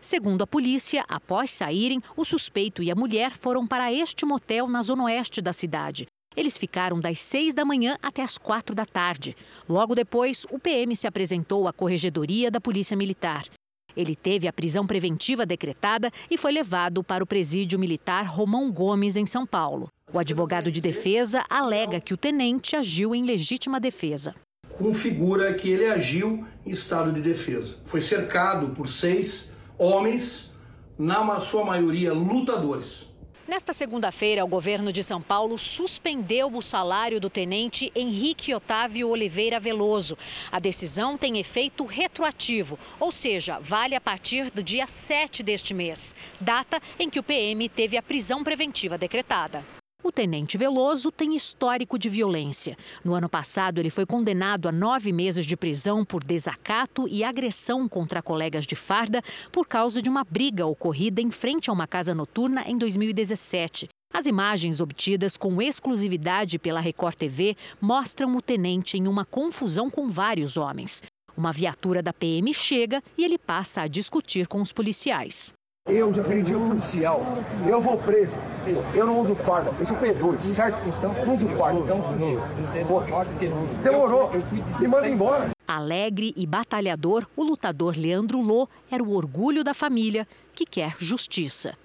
Segundo 0.00 0.42
a 0.42 0.46
polícia, 0.46 1.04
após 1.08 1.50
saírem, 1.50 2.00
o 2.16 2.24
suspeito 2.24 2.82
e 2.82 2.90
a 2.90 2.94
mulher 2.94 3.32
foram 3.32 3.66
para 3.66 3.92
este 3.92 4.24
motel 4.24 4.66
na 4.68 4.82
zona 4.82 5.04
oeste 5.04 5.42
da 5.42 5.52
cidade. 5.52 6.06
Eles 6.36 6.58
ficaram 6.58 7.00
das 7.00 7.18
seis 7.18 7.54
da 7.54 7.64
manhã 7.64 7.96
até 8.02 8.22
as 8.22 8.36
quatro 8.36 8.74
da 8.74 8.84
tarde. 8.84 9.34
Logo 9.66 9.94
depois, 9.94 10.44
o 10.50 10.58
PM 10.58 10.94
se 10.94 11.06
apresentou 11.06 11.66
à 11.66 11.72
corregedoria 11.72 12.50
da 12.50 12.60
Polícia 12.60 12.96
Militar. 12.96 13.46
Ele 13.96 14.14
teve 14.14 14.46
a 14.46 14.52
prisão 14.52 14.86
preventiva 14.86 15.46
decretada 15.46 16.10
e 16.30 16.36
foi 16.36 16.52
levado 16.52 17.02
para 17.02 17.24
o 17.24 17.26
presídio 17.26 17.78
militar 17.78 18.26
Romão 18.26 18.70
Gomes, 18.70 19.16
em 19.16 19.24
São 19.24 19.46
Paulo. 19.46 19.90
O 20.12 20.18
advogado 20.18 20.70
de 20.70 20.80
defesa 20.80 21.44
alega 21.48 22.00
que 22.00 22.14
o 22.14 22.16
tenente 22.16 22.76
agiu 22.76 23.14
em 23.14 23.24
legítima 23.24 23.80
defesa. 23.80 24.34
Configura 24.68 25.54
que 25.54 25.70
ele 25.70 25.86
agiu 25.86 26.46
em 26.64 26.70
estado 26.70 27.12
de 27.12 27.20
defesa. 27.20 27.76
Foi 27.84 28.00
cercado 28.00 28.74
por 28.74 28.86
seis 28.88 29.52
homens, 29.78 30.52
na 30.98 31.40
sua 31.40 31.64
maioria 31.64 32.12
lutadores. 32.12 33.06
Nesta 33.48 33.72
segunda-feira, 33.72 34.44
o 34.44 34.48
governo 34.48 34.92
de 34.92 35.04
São 35.04 35.22
Paulo 35.22 35.56
suspendeu 35.56 36.52
o 36.52 36.60
salário 36.60 37.20
do 37.20 37.30
tenente 37.30 37.92
Henrique 37.94 38.52
Otávio 38.52 39.08
Oliveira 39.08 39.60
Veloso. 39.60 40.18
A 40.50 40.58
decisão 40.58 41.16
tem 41.16 41.38
efeito 41.38 41.84
retroativo, 41.84 42.76
ou 42.98 43.12
seja, 43.12 43.60
vale 43.60 43.94
a 43.94 44.00
partir 44.00 44.50
do 44.50 44.64
dia 44.64 44.88
7 44.88 45.44
deste 45.44 45.72
mês, 45.72 46.12
data 46.40 46.82
em 46.98 47.08
que 47.08 47.20
o 47.20 47.22
PM 47.22 47.68
teve 47.68 47.96
a 47.96 48.02
prisão 48.02 48.42
preventiva 48.42 48.98
decretada. 48.98 49.64
O 50.06 50.12
tenente 50.12 50.56
Veloso 50.56 51.10
tem 51.10 51.34
histórico 51.34 51.98
de 51.98 52.08
violência. 52.08 52.78
No 53.04 53.12
ano 53.12 53.28
passado, 53.28 53.80
ele 53.80 53.90
foi 53.90 54.06
condenado 54.06 54.68
a 54.68 54.72
nove 54.72 55.12
meses 55.12 55.44
de 55.44 55.56
prisão 55.56 56.04
por 56.04 56.22
desacato 56.22 57.08
e 57.08 57.24
agressão 57.24 57.88
contra 57.88 58.22
colegas 58.22 58.64
de 58.64 58.76
farda 58.76 59.20
por 59.50 59.66
causa 59.66 60.00
de 60.00 60.08
uma 60.08 60.22
briga 60.22 60.64
ocorrida 60.64 61.20
em 61.20 61.28
frente 61.28 61.70
a 61.70 61.72
uma 61.72 61.88
casa 61.88 62.14
noturna 62.14 62.62
em 62.68 62.78
2017. 62.78 63.88
As 64.14 64.26
imagens 64.26 64.80
obtidas 64.80 65.36
com 65.36 65.60
exclusividade 65.60 66.56
pela 66.56 66.78
Record 66.78 67.16
TV 67.16 67.56
mostram 67.80 68.36
o 68.36 68.40
tenente 68.40 68.96
em 68.96 69.08
uma 69.08 69.24
confusão 69.24 69.90
com 69.90 70.08
vários 70.08 70.56
homens. 70.56 71.02
Uma 71.36 71.52
viatura 71.52 72.00
da 72.00 72.12
PM 72.12 72.54
chega 72.54 73.02
e 73.18 73.24
ele 73.24 73.38
passa 73.38 73.80
a 73.80 73.88
discutir 73.88 74.46
com 74.46 74.62
os 74.62 74.72
policiais. 74.72 75.52
Eu 75.88 76.12
já 76.12 76.20
prendi 76.20 76.52
um 76.52 76.70
policial. 76.70 77.22
Eu 77.64 77.80
vou 77.80 77.96
preso. 77.96 78.36
Eu 78.92 79.06
não 79.06 79.20
uso 79.20 79.36
farda. 79.36 79.70
Eu 79.78 79.86
sou 79.86 79.96
P2, 79.96 80.36
certo? 80.52 80.76
Então, 80.88 81.12
não 81.24 81.32
uso 81.32 81.48
farda. 81.50 81.78
Então, 81.78 82.02
demorou. 83.84 84.32
Me 84.80 84.88
manda 84.88 85.08
embora. 85.08 85.50
Alegre 85.68 86.34
e 86.36 86.44
batalhador, 86.44 87.28
o 87.36 87.44
lutador 87.44 87.94
Leandro 87.96 88.40
Lô 88.40 88.68
era 88.90 89.02
o 89.02 89.12
orgulho 89.14 89.62
da 89.62 89.72
família 89.72 90.26
que 90.52 90.66
quer 90.66 90.96
justiça. 90.98 91.78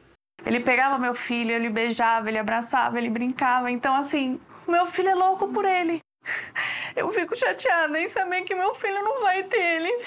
Ele 0.43 0.59
pegava 0.59 0.97
meu 0.97 1.13
filho, 1.13 1.51
ele 1.51 1.69
beijava, 1.69 2.27
ele 2.27 2.39
abraçava, 2.39 2.97
ele 2.97 3.09
brincava. 3.09 3.69
Então, 3.69 3.95
assim, 3.95 4.39
meu 4.67 4.87
filho 4.87 5.09
é 5.09 5.15
louco 5.15 5.47
por 5.47 5.63
ele. 5.63 5.99
Eu 6.95 7.11
fico 7.11 7.35
chateada 7.35 7.99
em 7.99 8.07
saber 8.07 8.41
que 8.41 8.55
meu 8.55 8.73
filho 8.73 9.03
não 9.03 9.21
vai 9.21 9.43
ter 9.43 9.61
ele 9.61 10.03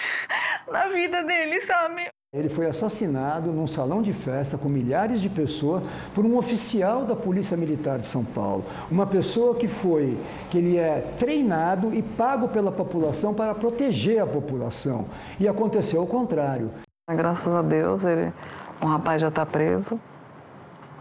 na 0.68 0.88
vida 0.88 1.22
dele, 1.22 1.61
sabe? 1.61 2.09
Ele 2.35 2.49
foi 2.49 2.66
assassinado 2.66 3.53
num 3.53 3.64
salão 3.64 4.03
de 4.03 4.12
festa 4.12 4.59
com 4.59 4.68
milhares 4.68 5.20
de 5.20 5.29
pessoas 5.29 5.85
por 6.12 6.27
um 6.27 6.37
oficial 6.37 7.05
da 7.05 7.14
Polícia 7.14 7.57
Militar 7.57 8.01
de 8.01 8.09
São 8.09 8.25
Paulo. 8.25 8.64
Uma 8.90 9.07
pessoa 9.07 9.55
que 9.55 9.68
foi, 9.68 10.18
que 10.51 10.59
ele 10.59 10.77
é 10.77 10.99
treinado 11.16 11.94
e 11.94 12.03
pago 12.03 12.49
pela 12.49 12.73
população 12.73 13.33
para 13.33 13.55
proteger 13.55 14.20
a 14.20 14.27
população. 14.27 15.05
E 15.38 15.47
aconteceu 15.47 16.03
o 16.03 16.09
contrário. 16.09 16.73
Graças 17.09 17.53
a 17.53 17.62
Deus, 17.62 18.03
ele, 18.03 18.33
um 18.83 18.87
rapaz 18.87 19.20
já 19.20 19.29
está 19.29 19.47
preso. 19.47 20.01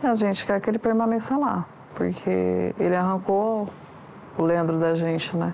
A 0.04 0.14
gente 0.14 0.46
quer 0.46 0.62
que 0.62 0.70
ele 0.70 0.78
permaneça 0.78 1.36
lá, 1.36 1.66
porque 1.96 2.76
ele 2.80 2.96
arrancou 2.96 3.68
o 4.38 4.44
Leandro 4.44 4.80
da 4.80 4.94
gente, 4.94 5.36
né? 5.36 5.52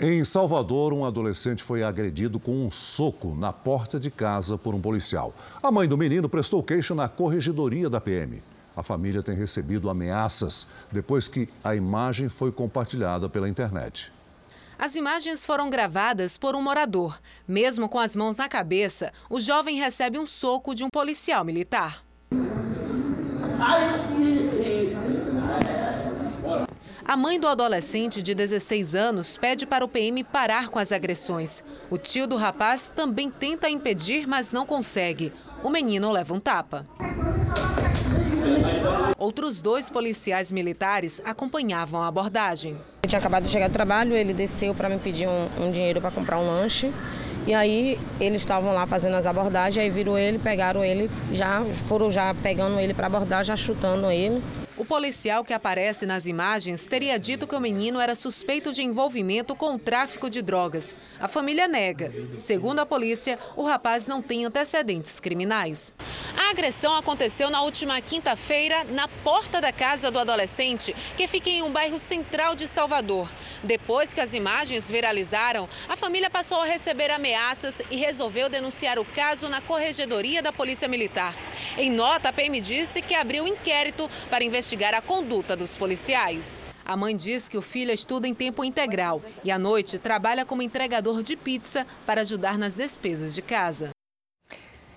Em 0.00 0.24
Salvador, 0.24 0.92
um 0.92 1.04
adolescente 1.04 1.60
foi 1.60 1.82
agredido 1.82 2.38
com 2.38 2.52
um 2.64 2.70
soco 2.70 3.34
na 3.34 3.52
porta 3.52 3.98
de 3.98 4.12
casa 4.12 4.56
por 4.56 4.72
um 4.72 4.80
policial. 4.80 5.34
A 5.60 5.72
mãe 5.72 5.88
do 5.88 5.98
menino 5.98 6.28
prestou 6.28 6.62
queixa 6.62 6.94
na 6.94 7.08
corregedoria 7.08 7.90
da 7.90 8.00
PM. 8.00 8.40
A 8.76 8.82
família 8.84 9.24
tem 9.24 9.34
recebido 9.34 9.90
ameaças 9.90 10.68
depois 10.92 11.26
que 11.26 11.48
a 11.64 11.74
imagem 11.74 12.28
foi 12.28 12.52
compartilhada 12.52 13.28
pela 13.28 13.48
internet. 13.48 14.12
As 14.78 14.94
imagens 14.94 15.44
foram 15.44 15.68
gravadas 15.68 16.38
por 16.38 16.54
um 16.54 16.62
morador. 16.62 17.18
Mesmo 17.46 17.88
com 17.88 17.98
as 17.98 18.14
mãos 18.14 18.36
na 18.36 18.48
cabeça, 18.48 19.12
o 19.28 19.40
jovem 19.40 19.80
recebe 19.80 20.16
um 20.16 20.26
soco 20.26 20.76
de 20.76 20.84
um 20.84 20.88
policial 20.90 21.44
militar. 21.44 22.04
A 27.08 27.16
mãe 27.16 27.40
do 27.40 27.48
adolescente 27.48 28.22
de 28.22 28.34
16 28.34 28.94
anos 28.94 29.38
pede 29.38 29.64
para 29.64 29.82
o 29.82 29.88
PM 29.88 30.22
parar 30.22 30.68
com 30.68 30.78
as 30.78 30.92
agressões. 30.92 31.64
O 31.88 31.96
tio 31.96 32.26
do 32.26 32.36
rapaz 32.36 32.92
também 32.94 33.30
tenta 33.30 33.66
impedir, 33.66 34.26
mas 34.26 34.52
não 34.52 34.66
consegue. 34.66 35.32
O 35.64 35.70
menino 35.70 36.12
leva 36.12 36.34
um 36.34 36.38
tapa. 36.38 36.84
Outros 39.16 39.62
dois 39.62 39.88
policiais 39.88 40.52
militares 40.52 41.22
acompanhavam 41.24 42.02
a 42.02 42.08
abordagem. 42.08 42.76
Eu 43.02 43.08
tinha 43.08 43.18
acabado 43.18 43.44
de 43.44 43.50
chegar 43.50 43.68
do 43.68 43.72
trabalho, 43.72 44.12
ele 44.12 44.34
desceu 44.34 44.74
para 44.74 44.90
me 44.90 44.98
pedir 44.98 45.26
um, 45.26 45.48
um 45.64 45.72
dinheiro 45.72 46.02
para 46.02 46.10
comprar 46.10 46.38
um 46.38 46.46
lanche. 46.46 46.92
E 47.46 47.54
aí 47.54 47.98
eles 48.20 48.42
estavam 48.42 48.74
lá 48.74 48.86
fazendo 48.86 49.14
as 49.14 49.24
abordagens, 49.24 49.82
aí 49.82 49.88
viram 49.88 50.18
ele, 50.18 50.38
pegaram 50.38 50.84
ele, 50.84 51.10
já 51.32 51.64
foram 51.86 52.10
já 52.10 52.34
pegando 52.34 52.78
ele 52.78 52.92
para 52.92 53.06
abordar, 53.06 53.42
já 53.44 53.56
chutando 53.56 54.10
ele. 54.10 54.42
O 54.78 54.84
policial 54.84 55.44
que 55.44 55.52
aparece 55.52 56.06
nas 56.06 56.24
imagens 56.24 56.86
teria 56.86 57.18
dito 57.18 57.48
que 57.48 57.54
o 57.56 57.60
menino 57.60 57.98
era 57.98 58.14
suspeito 58.14 58.70
de 58.70 58.80
envolvimento 58.80 59.56
com 59.56 59.74
o 59.74 59.78
tráfico 59.78 60.30
de 60.30 60.40
drogas. 60.40 60.96
A 61.18 61.26
família 61.26 61.66
nega. 61.66 62.12
Segundo 62.38 62.78
a 62.78 62.86
polícia, 62.86 63.40
o 63.56 63.64
rapaz 63.64 64.06
não 64.06 64.22
tem 64.22 64.44
antecedentes 64.44 65.18
criminais. 65.18 65.96
A 66.36 66.50
agressão 66.50 66.94
aconteceu 66.94 67.50
na 67.50 67.60
última 67.62 68.00
quinta-feira 68.00 68.84
na 68.84 69.08
porta 69.08 69.60
da 69.60 69.72
casa 69.72 70.12
do 70.12 70.18
adolescente, 70.20 70.94
que 71.16 71.26
fica 71.26 71.50
em 71.50 71.60
um 71.60 71.72
bairro 71.72 71.98
central 71.98 72.54
de 72.54 72.68
Salvador. 72.68 73.28
Depois 73.64 74.14
que 74.14 74.20
as 74.20 74.32
imagens 74.32 74.88
viralizaram, 74.88 75.68
a 75.88 75.96
família 75.96 76.30
passou 76.30 76.62
a 76.62 76.66
receber 76.66 77.10
ameaças 77.10 77.82
e 77.90 77.96
resolveu 77.96 78.48
denunciar 78.48 78.96
o 78.96 79.04
caso 79.04 79.48
na 79.48 79.60
corregedoria 79.60 80.40
da 80.40 80.52
Polícia 80.52 80.86
Militar. 80.86 81.34
Em 81.76 81.90
nota, 81.90 82.28
a 82.28 82.32
PM 82.32 82.60
disse 82.60 83.02
que 83.02 83.16
abriu 83.16 83.44
inquérito 83.44 84.08
para 84.30 84.44
investigar 84.44 84.67
investigar 84.68 84.92
a 84.92 85.00
conduta 85.00 85.56
dos 85.56 85.78
policiais. 85.78 86.62
A 86.84 86.94
mãe 86.94 87.16
diz 87.16 87.48
que 87.48 87.56
o 87.56 87.62
filho 87.62 87.90
estuda 87.90 88.28
em 88.28 88.34
tempo 88.34 88.62
integral 88.62 89.22
e 89.42 89.50
à 89.50 89.58
noite 89.58 89.98
trabalha 89.98 90.44
como 90.44 90.60
entregador 90.60 91.22
de 91.22 91.36
pizza 91.36 91.86
para 92.04 92.20
ajudar 92.20 92.58
nas 92.58 92.74
despesas 92.74 93.34
de 93.34 93.40
casa. 93.40 93.92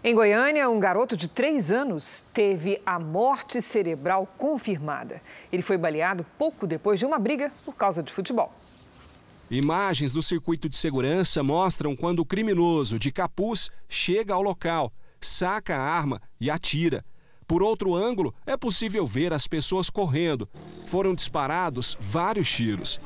Em 0.04 0.14
Goiânia, 0.14 0.70
um 0.70 0.78
garoto 0.78 1.16
de 1.16 1.30
três 1.30 1.72
anos 1.72 2.26
teve 2.34 2.82
a 2.86 3.00
morte 3.00 3.62
cerebral 3.62 4.28
confirmada. 4.38 5.22
Ele 5.50 5.62
foi 5.62 5.78
baleado 5.78 6.26
pouco 6.38 6.68
depois 6.68 7.00
de 7.00 7.06
uma 7.06 7.18
briga 7.18 7.50
por 7.64 7.74
causa 7.74 8.04
de 8.04 8.12
futebol. 8.12 8.54
Imagens 9.50 10.12
do 10.12 10.22
circuito 10.22 10.68
de 10.68 10.76
segurança 10.76 11.42
mostram 11.42 11.96
quando 11.96 12.20
o 12.20 12.26
criminoso 12.26 13.00
de 13.00 13.10
capuz 13.10 13.70
chega 13.88 14.34
ao 14.34 14.42
local, 14.42 14.92
saca 15.22 15.78
a 15.78 15.80
arma 15.82 16.22
e 16.42 16.52
atira. 16.52 17.06
Por 17.52 17.62
outro 17.62 17.94
ângulo, 17.94 18.34
é 18.46 18.56
possível 18.56 19.06
ver 19.06 19.34
as 19.34 19.46
pessoas 19.46 19.90
correndo. 19.90 20.48
Foram 20.86 21.14
disparados 21.14 21.98
vários 22.00 22.50
tiros. 22.50 22.98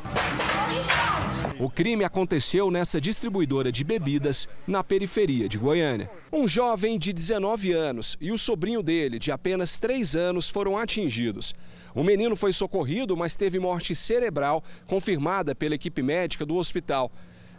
O 1.60 1.68
crime 1.68 2.04
aconteceu 2.04 2.70
nessa 2.70 3.02
distribuidora 3.02 3.72
de 3.72 3.84
bebidas 3.84 4.48
na 4.68 4.84
periferia 4.84 5.50
de 5.50 5.58
Goiânia. 5.58 6.12
Um 6.32 6.48
jovem 6.48 7.00
de 7.00 7.12
19 7.12 7.72
anos 7.72 8.16
e 8.22 8.32
o 8.32 8.38
sobrinho 8.38 8.84
dele, 8.84 9.18
de 9.18 9.32
apenas 9.32 9.80
3 9.80 10.16
anos, 10.16 10.48
foram 10.48 10.78
atingidos. 10.78 11.56
O 11.96 12.04
menino 12.04 12.36
foi 12.36 12.54
socorrido, 12.54 13.18
mas 13.18 13.36
teve 13.36 13.58
morte 13.58 13.96
cerebral 13.96 14.64
confirmada 14.86 15.56
pela 15.56 15.74
equipe 15.74 16.04
médica 16.04 16.46
do 16.46 16.54
hospital. 16.54 17.12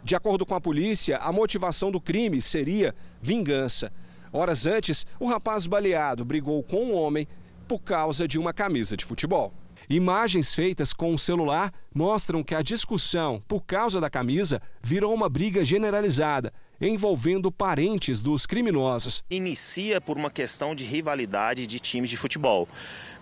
De 0.05 0.15
acordo 0.15 0.45
com 0.45 0.55
a 0.55 0.61
polícia, 0.61 1.17
a 1.17 1.33
motivação 1.33 1.91
do 1.91 1.99
crime 1.99 2.41
seria 2.41 2.95
vingança. 3.21 3.91
Horas 4.31 4.65
antes, 4.65 5.05
o 5.19 5.27
rapaz 5.27 5.67
baleado 5.67 6.25
brigou 6.25 6.61
com 6.63 6.85
um 6.85 6.95
homem 6.95 7.27
por 7.67 7.81
causa 7.81 8.27
de 8.27 8.39
uma 8.39 8.53
camisa 8.53 8.95
de 8.95 9.05
futebol. 9.05 9.53
Imagens 9.89 10.53
feitas 10.53 10.91
com 10.91 11.13
o 11.13 11.19
celular 11.19 11.71
mostram 11.95 12.43
que 12.43 12.53
a 12.53 12.61
discussão 12.61 13.41
por 13.47 13.63
causa 13.63 14.01
da 14.01 14.09
camisa 14.09 14.61
virou 14.83 15.13
uma 15.13 15.29
briga 15.29 15.63
generalizada, 15.63 16.53
envolvendo 16.79 17.49
parentes 17.49 18.21
dos 18.21 18.45
criminosos. 18.45 19.23
Inicia 19.29 20.01
por 20.01 20.17
uma 20.17 20.29
questão 20.29 20.75
de 20.75 20.83
rivalidade 20.83 21.65
de 21.65 21.79
times 21.79 22.09
de 22.09 22.17
futebol. 22.17 22.67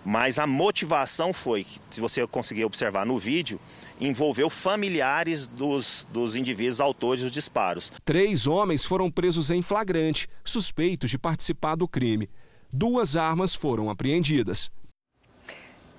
Mas 0.08 0.38
a 0.38 0.46
motivação 0.46 1.32
foi, 1.32 1.66
se 1.90 2.00
você 2.00 2.24
conseguir 2.28 2.64
observar 2.64 3.04
no 3.04 3.18
vídeo, 3.18 3.58
envolveu 4.00 4.48
familiares 4.48 5.48
dos, 5.48 6.06
dos 6.12 6.36
indivíduos 6.36 6.80
autores 6.80 7.22
dos 7.24 7.32
disparos. 7.32 7.90
Três 8.04 8.46
homens 8.46 8.84
foram 8.84 9.10
presos 9.10 9.50
em 9.50 9.62
flagrante, 9.62 10.28
suspeitos 10.44 11.10
de 11.10 11.18
participar 11.18 11.74
do 11.74 11.88
crime. 11.88 12.30
Duas 12.72 13.16
armas 13.16 13.56
foram 13.56 13.90
apreendidas. 13.90 14.70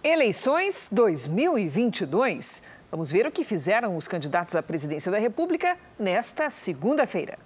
Eleições 0.01 0.87
2022. 0.89 2.63
Vamos 2.89 3.11
ver 3.11 3.27
o 3.27 3.31
que 3.31 3.43
fizeram 3.43 3.97
os 3.97 4.07
candidatos 4.07 4.55
à 4.55 4.63
presidência 4.63 5.11
da 5.11 5.19
República 5.19 5.77
nesta 5.99 6.49
segunda-feira. 6.49 7.37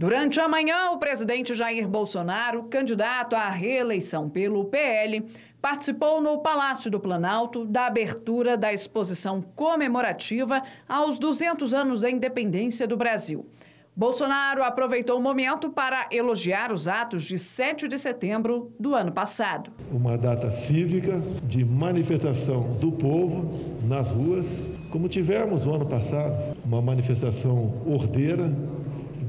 Durante 0.00 0.40
a 0.40 0.48
manhã, 0.48 0.92
o 0.92 0.98
presidente 0.98 1.54
Jair 1.54 1.86
Bolsonaro, 1.86 2.62
candidato 2.70 3.36
à 3.36 3.50
reeleição 3.50 4.30
pelo 4.30 4.64
PL, 4.64 5.22
participou 5.60 6.22
no 6.22 6.38
Palácio 6.38 6.90
do 6.90 6.98
Planalto 6.98 7.66
da 7.66 7.84
abertura 7.84 8.56
da 8.56 8.72
exposição 8.72 9.42
comemorativa 9.42 10.62
aos 10.88 11.18
200 11.18 11.74
anos 11.74 12.00
da 12.00 12.10
independência 12.10 12.86
do 12.86 12.96
Brasil. 12.96 13.46
Bolsonaro 13.94 14.62
aproveitou 14.62 15.18
o 15.18 15.22
momento 15.22 15.68
para 15.68 16.08
elogiar 16.10 16.72
os 16.72 16.88
atos 16.88 17.24
de 17.24 17.38
7 17.38 17.86
de 17.86 17.98
setembro 17.98 18.72
do 18.80 18.94
ano 18.94 19.12
passado. 19.12 19.70
Uma 19.92 20.16
data 20.16 20.50
cívica 20.50 21.20
de 21.42 21.62
manifestação 21.62 22.72
do 22.80 22.90
povo 22.90 23.52
nas 23.86 24.10
ruas, 24.10 24.64
como 24.88 25.10
tivemos 25.10 25.66
no 25.66 25.74
ano 25.74 25.84
passado, 25.84 26.56
uma 26.64 26.80
manifestação 26.80 27.82
ordeira, 27.86 28.50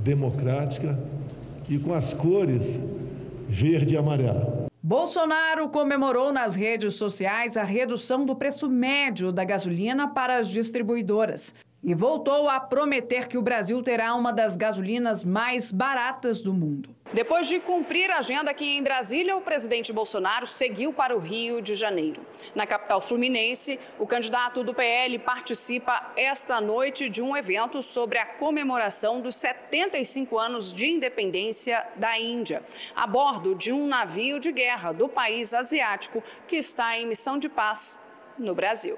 democrática 0.04 0.98
e 1.70 1.78
com 1.78 1.94
as 1.94 2.14
cores 2.14 2.80
verde 3.48 3.96
e 3.96 3.98
amarela. 3.98 4.66
Bolsonaro 4.84 5.70
comemorou 5.70 6.34
nas 6.34 6.56
redes 6.56 6.96
sociais 6.96 7.56
a 7.56 7.64
redução 7.64 8.26
do 8.26 8.36
preço 8.36 8.68
médio 8.68 9.32
da 9.32 9.44
gasolina 9.44 10.08
para 10.08 10.38
as 10.38 10.50
distribuidoras 10.50 11.54
e 11.84 11.96
voltou 11.96 12.48
a 12.48 12.60
prometer 12.60 13.28
que 13.28 13.38
o 13.38 13.42
Brasil 13.42 13.82
terá 13.82 14.14
uma 14.14 14.32
das 14.32 14.56
gasolinas 14.56 15.24
mais 15.24 15.72
baratas 15.72 16.42
do 16.42 16.54
mundo. 16.54 16.90
Depois 17.14 17.48
de 17.48 17.60
cumprir 17.60 18.10
a 18.10 18.20
agenda 18.20 18.52
aqui 18.52 18.78
em 18.78 18.84
Brasília, 18.84 19.36
o 19.36 19.42
presidente 19.42 19.92
Bolsonaro 19.92 20.48
seguiu 20.48 20.94
para 20.94 21.16
o 21.16 21.20
Rio 21.20 21.62
de 21.62 21.76
Janeiro. 21.76 22.22
Na 22.56 22.66
capital 22.66 23.02
fluminense, 23.02 23.80
o 24.00 24.08
candidato 24.08 24.64
do 24.64 24.74
PL 24.74 25.20
participa 25.20 26.12
esta 26.16 26.62
noite 26.62 27.10
de 27.10 27.22
um 27.22 27.36
evento 27.36 27.82
sobre 27.82 28.18
a 28.18 28.26
comemoração 28.26 29.20
dos 29.20 29.36
75 29.36 30.38
anos 30.38 30.72
de 30.72 30.88
independência 30.88 31.86
da 31.96 32.18
Índia, 32.18 32.64
a 32.96 33.06
bordo 33.06 33.56
de 33.56 33.74
um 33.74 33.88
navio 33.88 34.40
de 34.40 34.52
guerra 34.52 34.94
do 34.94 35.10
país 35.10 35.54
asiático 35.54 36.24
que 36.48 36.56
está 36.56 36.98
em 36.98 37.08
missão 37.08 37.38
de 37.38 37.50
paz 37.50 38.00
no 38.38 38.56
Brasil. 38.56 38.98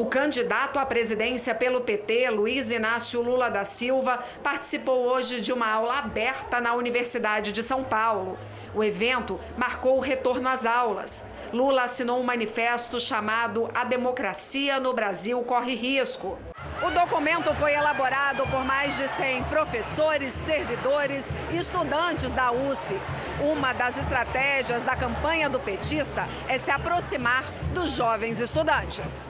O 0.00 0.06
candidato 0.06 0.78
à 0.78 0.86
presidência 0.86 1.54
pelo 1.54 1.82
PT, 1.82 2.30
Luiz 2.30 2.70
Inácio 2.70 3.20
Lula 3.20 3.50
da 3.50 3.66
Silva, 3.66 4.18
participou 4.42 5.06
hoje 5.06 5.42
de 5.42 5.52
uma 5.52 5.70
aula 5.70 5.98
aberta 5.98 6.58
na 6.58 6.72
Universidade 6.72 7.52
de 7.52 7.62
São 7.62 7.84
Paulo. 7.84 8.38
O 8.74 8.82
evento 8.82 9.38
marcou 9.58 9.98
o 9.98 10.00
retorno 10.00 10.48
às 10.48 10.64
aulas. 10.64 11.22
Lula 11.52 11.82
assinou 11.82 12.18
um 12.18 12.22
manifesto 12.22 12.98
chamado 12.98 13.70
A 13.74 13.84
Democracia 13.84 14.80
no 14.80 14.94
Brasil 14.94 15.38
Corre 15.42 15.74
Risco. 15.74 16.38
O 16.82 16.90
documento 16.90 17.54
foi 17.54 17.74
elaborado 17.74 18.46
por 18.46 18.64
mais 18.64 18.96
de 18.96 19.06
100 19.06 19.44
professores, 19.44 20.32
servidores 20.32 21.30
e 21.50 21.58
estudantes 21.58 22.32
da 22.32 22.50
USP. 22.50 22.98
Uma 23.38 23.74
das 23.74 23.98
estratégias 23.98 24.82
da 24.82 24.96
campanha 24.96 25.50
do 25.50 25.60
petista 25.60 26.26
é 26.48 26.56
se 26.56 26.70
aproximar 26.70 27.44
dos 27.74 27.92
jovens 27.92 28.40
estudantes. 28.40 29.28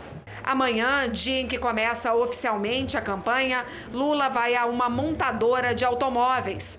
Amanhã, 0.51 1.09
dia 1.09 1.39
em 1.39 1.47
que 1.47 1.57
começa 1.57 2.13
oficialmente 2.13 2.97
a 2.97 3.01
campanha, 3.01 3.65
Lula 3.93 4.29
vai 4.29 4.57
a 4.57 4.67
uma 4.67 4.91
montadora 4.91 5.73
de 5.73 5.85
automóveis. 5.85 6.77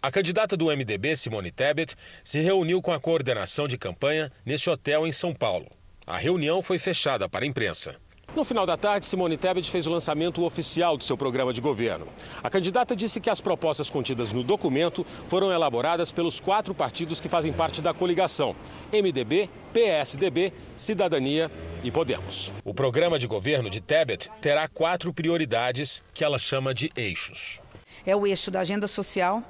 A 0.00 0.10
candidata 0.10 0.56
do 0.56 0.74
MDB, 0.74 1.14
Simone 1.14 1.50
Tebet, 1.50 1.94
se 2.24 2.40
reuniu 2.40 2.80
com 2.80 2.90
a 2.90 2.98
coordenação 2.98 3.68
de 3.68 3.76
campanha 3.76 4.32
neste 4.46 4.70
hotel 4.70 5.06
em 5.06 5.12
São 5.12 5.34
Paulo. 5.34 5.66
A 6.06 6.16
reunião 6.16 6.62
foi 6.62 6.78
fechada 6.78 7.28
para 7.28 7.44
a 7.44 7.46
imprensa. 7.46 7.96
No 8.34 8.44
final 8.44 8.64
da 8.64 8.76
tarde, 8.76 9.06
Simone 9.06 9.36
Tebet 9.36 9.68
fez 9.68 9.88
o 9.88 9.90
lançamento 9.90 10.44
oficial 10.44 10.96
do 10.96 11.02
seu 11.02 11.16
programa 11.16 11.52
de 11.52 11.60
governo. 11.60 12.06
A 12.42 12.48
candidata 12.48 12.94
disse 12.94 13.20
que 13.20 13.28
as 13.28 13.40
propostas 13.40 13.90
contidas 13.90 14.32
no 14.32 14.44
documento 14.44 15.04
foram 15.26 15.50
elaboradas 15.50 16.12
pelos 16.12 16.38
quatro 16.38 16.72
partidos 16.72 17.20
que 17.20 17.28
fazem 17.28 17.52
parte 17.52 17.82
da 17.82 17.92
coligação: 17.92 18.54
MDB, 18.92 19.50
PSDB, 19.72 20.52
Cidadania 20.76 21.50
e 21.82 21.90
Podemos. 21.90 22.54
O 22.64 22.72
programa 22.72 23.18
de 23.18 23.26
governo 23.26 23.68
de 23.68 23.80
Tebet 23.80 24.30
terá 24.40 24.68
quatro 24.68 25.12
prioridades 25.12 26.00
que 26.14 26.22
ela 26.22 26.38
chama 26.38 26.72
de 26.72 26.92
eixos. 26.94 27.60
É 28.06 28.14
o 28.14 28.26
eixo 28.26 28.50
da 28.50 28.60
agenda 28.60 28.86
social, 28.86 29.42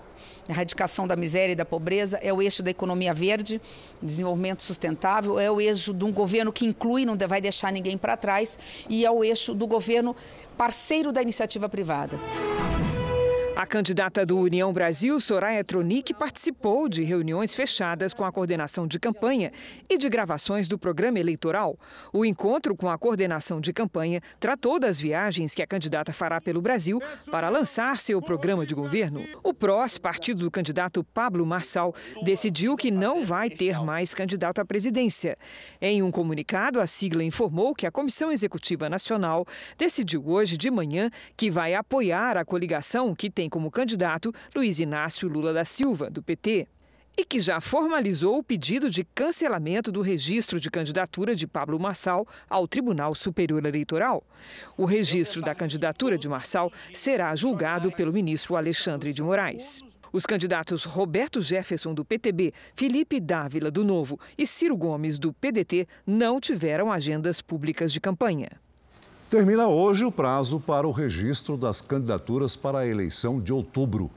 erradicação 0.50 1.06
da 1.06 1.16
miséria 1.16 1.52
e 1.52 1.56
da 1.56 1.64
pobreza, 1.64 2.18
é 2.22 2.32
o 2.32 2.42
eixo 2.42 2.62
da 2.62 2.70
economia 2.70 3.14
verde, 3.14 3.60
desenvolvimento 4.02 4.62
sustentável, 4.62 5.38
é 5.38 5.50
o 5.50 5.60
eixo 5.60 5.94
de 5.94 6.04
um 6.04 6.12
governo 6.12 6.52
que 6.52 6.66
inclui, 6.66 7.04
não 7.04 7.16
vai 7.16 7.40
deixar 7.40 7.72
ninguém 7.72 7.96
para 7.96 8.16
trás, 8.16 8.58
e 8.88 9.04
é 9.04 9.10
o 9.10 9.24
eixo 9.24 9.54
do 9.54 9.66
governo 9.66 10.14
parceiro 10.56 11.12
da 11.12 11.22
iniciativa 11.22 11.68
privada. 11.68 12.18
A 13.60 13.66
candidata 13.66 14.24
do 14.24 14.38
União 14.38 14.72
Brasil, 14.72 15.20
Soraya 15.20 15.62
Tronic, 15.62 16.14
participou 16.14 16.88
de 16.88 17.02
reuniões 17.02 17.54
fechadas 17.54 18.14
com 18.14 18.24
a 18.24 18.32
coordenação 18.32 18.86
de 18.86 18.98
campanha 18.98 19.52
e 19.86 19.98
de 19.98 20.08
gravações 20.08 20.66
do 20.66 20.78
programa 20.78 21.20
eleitoral. 21.20 21.78
O 22.10 22.24
encontro 22.24 22.74
com 22.74 22.88
a 22.88 22.96
coordenação 22.96 23.60
de 23.60 23.70
campanha 23.70 24.22
tratou 24.40 24.80
das 24.80 24.98
viagens 24.98 25.54
que 25.54 25.62
a 25.62 25.66
candidata 25.66 26.10
fará 26.10 26.40
pelo 26.40 26.62
Brasil 26.62 27.02
para 27.30 27.50
lançar 27.50 27.98
seu 27.98 28.22
programa 28.22 28.64
de 28.64 28.74
governo. 28.74 29.22
O 29.44 29.52
PROS, 29.52 29.98
partido 29.98 30.44
do 30.44 30.50
candidato 30.50 31.04
Pablo 31.12 31.44
Marçal, 31.44 31.94
decidiu 32.24 32.78
que 32.78 32.90
não 32.90 33.22
vai 33.22 33.50
ter 33.50 33.78
mais 33.84 34.14
candidato 34.14 34.62
à 34.62 34.64
presidência. 34.64 35.36
Em 35.82 36.02
um 36.02 36.10
comunicado, 36.10 36.80
a 36.80 36.86
sigla 36.86 37.22
informou 37.22 37.74
que 37.74 37.86
a 37.86 37.92
Comissão 37.92 38.32
Executiva 38.32 38.88
Nacional 38.88 39.44
decidiu 39.76 40.26
hoje 40.26 40.56
de 40.56 40.70
manhã 40.70 41.10
que 41.36 41.50
vai 41.50 41.74
apoiar 41.74 42.38
a 42.38 42.44
coligação 42.46 43.14
que 43.14 43.28
tem 43.28 43.49
como 43.50 43.70
candidato 43.70 44.32
Luiz 44.54 44.78
Inácio 44.78 45.28
Lula 45.28 45.52
da 45.52 45.64
Silva, 45.64 46.08
do 46.08 46.22
PT, 46.22 46.66
e 47.16 47.24
que 47.24 47.38
já 47.38 47.60
formalizou 47.60 48.38
o 48.38 48.42
pedido 48.42 48.88
de 48.88 49.04
cancelamento 49.04 49.92
do 49.92 50.00
registro 50.00 50.58
de 50.58 50.70
candidatura 50.70 51.34
de 51.34 51.46
Pablo 51.46 51.78
Marçal 51.78 52.26
ao 52.48 52.66
Tribunal 52.66 53.14
Superior 53.14 53.64
Eleitoral. 53.66 54.24
O 54.76 54.84
registro 54.84 55.42
da 55.42 55.54
candidatura 55.54 56.16
de 56.16 56.28
Marçal 56.28 56.72
será 56.94 57.34
julgado 57.36 57.92
pelo 57.92 58.12
ministro 58.12 58.56
Alexandre 58.56 59.12
de 59.12 59.22
Moraes. 59.22 59.82
Os 60.12 60.26
candidatos 60.26 60.84
Roberto 60.84 61.40
Jefferson, 61.40 61.94
do 61.94 62.04
PTB, 62.04 62.52
Felipe 62.74 63.20
Dávila, 63.20 63.70
do 63.70 63.84
Novo 63.84 64.18
e 64.36 64.46
Ciro 64.46 64.76
Gomes, 64.76 65.18
do 65.18 65.32
PDT, 65.32 65.86
não 66.06 66.40
tiveram 66.40 66.90
agendas 66.90 67.40
públicas 67.40 67.92
de 67.92 68.00
campanha. 68.00 68.48
Termina 69.30 69.68
hoje 69.68 70.04
o 70.04 70.10
prazo 70.10 70.58
para 70.58 70.88
o 70.88 70.90
registro 70.90 71.56
das 71.56 71.80
candidaturas 71.80 72.56
para 72.56 72.80
a 72.80 72.86
eleição 72.86 73.40
de 73.40 73.52
outubro. 73.52 74.10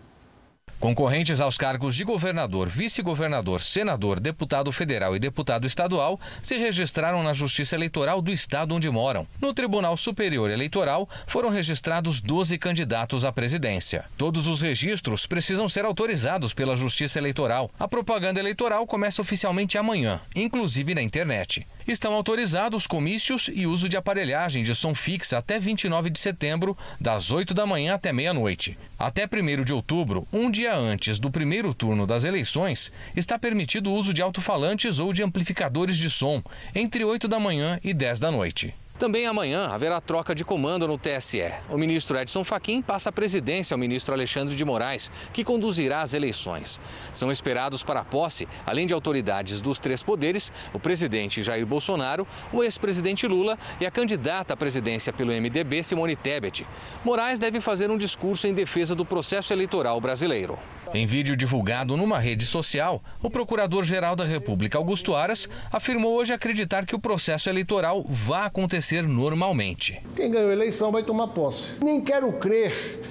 Concorrentes 0.79 1.39
aos 1.39 1.55
cargos 1.55 1.95
de 1.95 2.03
governador, 2.03 2.67
vice-governador, 2.67 3.61
senador, 3.61 4.19
deputado 4.19 4.69
federal 4.71 5.15
e 5.15 5.19
deputado 5.19 5.67
estadual 5.67 6.19
se 6.41 6.57
registraram 6.57 7.21
na 7.21 7.31
Justiça 7.31 7.75
Eleitoral 7.75 8.21
do 8.21 8.31
estado 8.31 8.75
onde 8.75 8.89
moram. 8.89 9.25
No 9.39 9.53
Tribunal 9.53 9.95
Superior 9.95 10.49
Eleitoral 10.49 11.07
foram 11.27 11.49
registrados 11.49 12.19
12 12.19 12.57
candidatos 12.57 13.23
à 13.23 13.31
presidência. 13.31 14.05
Todos 14.17 14.47
os 14.47 14.59
registros 14.61 15.25
precisam 15.27 15.69
ser 15.69 15.85
autorizados 15.85 16.53
pela 16.53 16.75
Justiça 16.75 17.19
Eleitoral. 17.19 17.71
A 17.79 17.87
propaganda 17.87 18.39
eleitoral 18.39 18.85
começa 18.87 19.21
oficialmente 19.21 19.77
amanhã, 19.77 20.19
inclusive 20.35 20.95
na 20.95 21.03
internet. 21.03 21.65
Estão 21.87 22.13
autorizados 22.13 22.87
comícios 22.87 23.49
e 23.53 23.67
uso 23.67 23.89
de 23.89 23.97
aparelhagem 23.97 24.63
de 24.63 24.73
som 24.73 24.95
fixa 24.95 25.37
até 25.37 25.59
29 25.59 26.09
de 26.09 26.19
setembro, 26.19 26.77
das 26.99 27.31
8 27.31 27.53
da 27.53 27.65
manhã 27.65 27.95
até 27.95 28.13
meia-noite. 28.13 28.77
Até 28.97 29.25
1 29.25 29.63
de 29.63 29.73
outubro, 29.73 30.25
um 30.31 30.49
dia 30.49 30.75
antes 30.75 31.19
do 31.19 31.29
primeiro 31.29 31.73
turno 31.73 32.07
das 32.07 32.23
eleições, 32.23 32.91
está 33.15 33.37
permitido 33.37 33.91
o 33.91 33.93
uso 33.93 34.13
de 34.13 34.21
alto-falantes 34.21 34.99
ou 34.99 35.11
de 35.11 35.23
amplificadores 35.23 35.97
de 35.97 36.09
som, 36.09 36.41
entre 36.73 37.03
8 37.03 37.27
da 37.27 37.39
manhã 37.39 37.79
e 37.83 37.93
10 37.93 38.19
da 38.19 38.31
noite. 38.31 38.73
Também 38.97 39.25
amanhã 39.25 39.67
haverá 39.67 39.99
troca 39.99 40.35
de 40.35 40.45
comando 40.45 40.87
no 40.87 40.97
TSE. 40.97 41.51
O 41.69 41.77
ministro 41.77 42.17
Edson 42.17 42.43
Fachin 42.43 42.81
passa 42.81 43.09
a 43.09 43.11
presidência 43.11 43.73
ao 43.73 43.79
ministro 43.79 44.13
Alexandre 44.13 44.55
de 44.55 44.63
Moraes, 44.63 45.11
que 45.33 45.43
conduzirá 45.43 46.01
as 46.01 46.13
eleições. 46.13 46.79
São 47.11 47.31
esperados 47.31 47.83
para 47.83 48.01
a 48.01 48.05
posse, 48.05 48.47
além 48.65 48.85
de 48.85 48.93
autoridades 48.93 49.61
dos 49.61 49.79
três 49.79 50.03
poderes, 50.03 50.51
o 50.73 50.79
presidente 50.79 51.41
Jair 51.41 51.65
Bolsonaro, 51.65 52.27
o 52.51 52.63
ex-presidente 52.63 53.27
Lula 53.27 53.57
e 53.81 53.85
a 53.85 53.91
candidata 53.91 54.53
à 54.53 54.57
presidência 54.57 55.11
pelo 55.11 55.33
MDB, 55.33 55.83
Simone 55.83 56.15
Tebet. 56.15 56.65
Moraes 57.03 57.39
deve 57.39 57.59
fazer 57.59 57.89
um 57.89 57.97
discurso 57.97 58.47
em 58.47 58.53
defesa 58.53 58.93
do 58.93 59.03
processo 59.03 59.51
eleitoral 59.51 59.99
brasileiro. 59.99 60.57
Em 60.95 61.07
vídeo 61.07 61.35
divulgado 61.35 61.97
numa 61.97 62.19
rede 62.19 62.45
social, 62.45 63.01
o 63.19 63.27
Procurador-Geral 63.27 64.15
da 64.15 64.25
República, 64.25 64.77
Augusto 64.77 65.15
Aras, 65.15 65.49
afirmou 65.71 66.15
hoje 66.15 66.31
acreditar 66.31 66.85
que 66.85 66.95
o 66.95 66.99
processo 66.99 67.49
eleitoral 67.49 68.05
vai 68.07 68.45
acontecer 68.45 69.01
normalmente. 69.01 69.99
Quem 70.15 70.29
ganhou 70.29 70.51
a 70.51 70.53
eleição 70.53 70.91
vai 70.91 71.01
tomar 71.01 71.29
posse. 71.29 71.71
Nem 71.83 71.99
quero 71.99 72.31
crer 72.33 73.01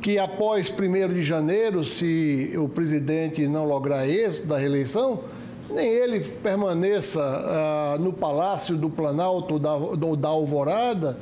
que 0.00 0.20
após 0.20 0.70
1 0.70 1.12
de 1.12 1.20
janeiro, 1.20 1.82
se 1.84 2.52
o 2.56 2.68
presidente 2.68 3.48
não 3.48 3.64
lograr 3.64 4.08
êxito 4.08 4.46
da 4.46 4.56
reeleição, 4.56 5.24
nem 5.68 5.88
ele 5.88 6.20
permaneça 6.20 7.20
ah, 7.20 7.96
no 7.98 8.12
Palácio 8.12 8.76
do 8.76 8.88
Planalto 8.88 9.58
do, 9.58 10.14
da 10.14 10.28
Alvorada, 10.28 11.18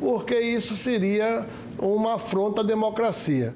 porque 0.00 0.40
isso 0.40 0.74
seria 0.74 1.46
uma 1.78 2.14
afronta 2.14 2.62
à 2.62 2.64
democracia. 2.64 3.54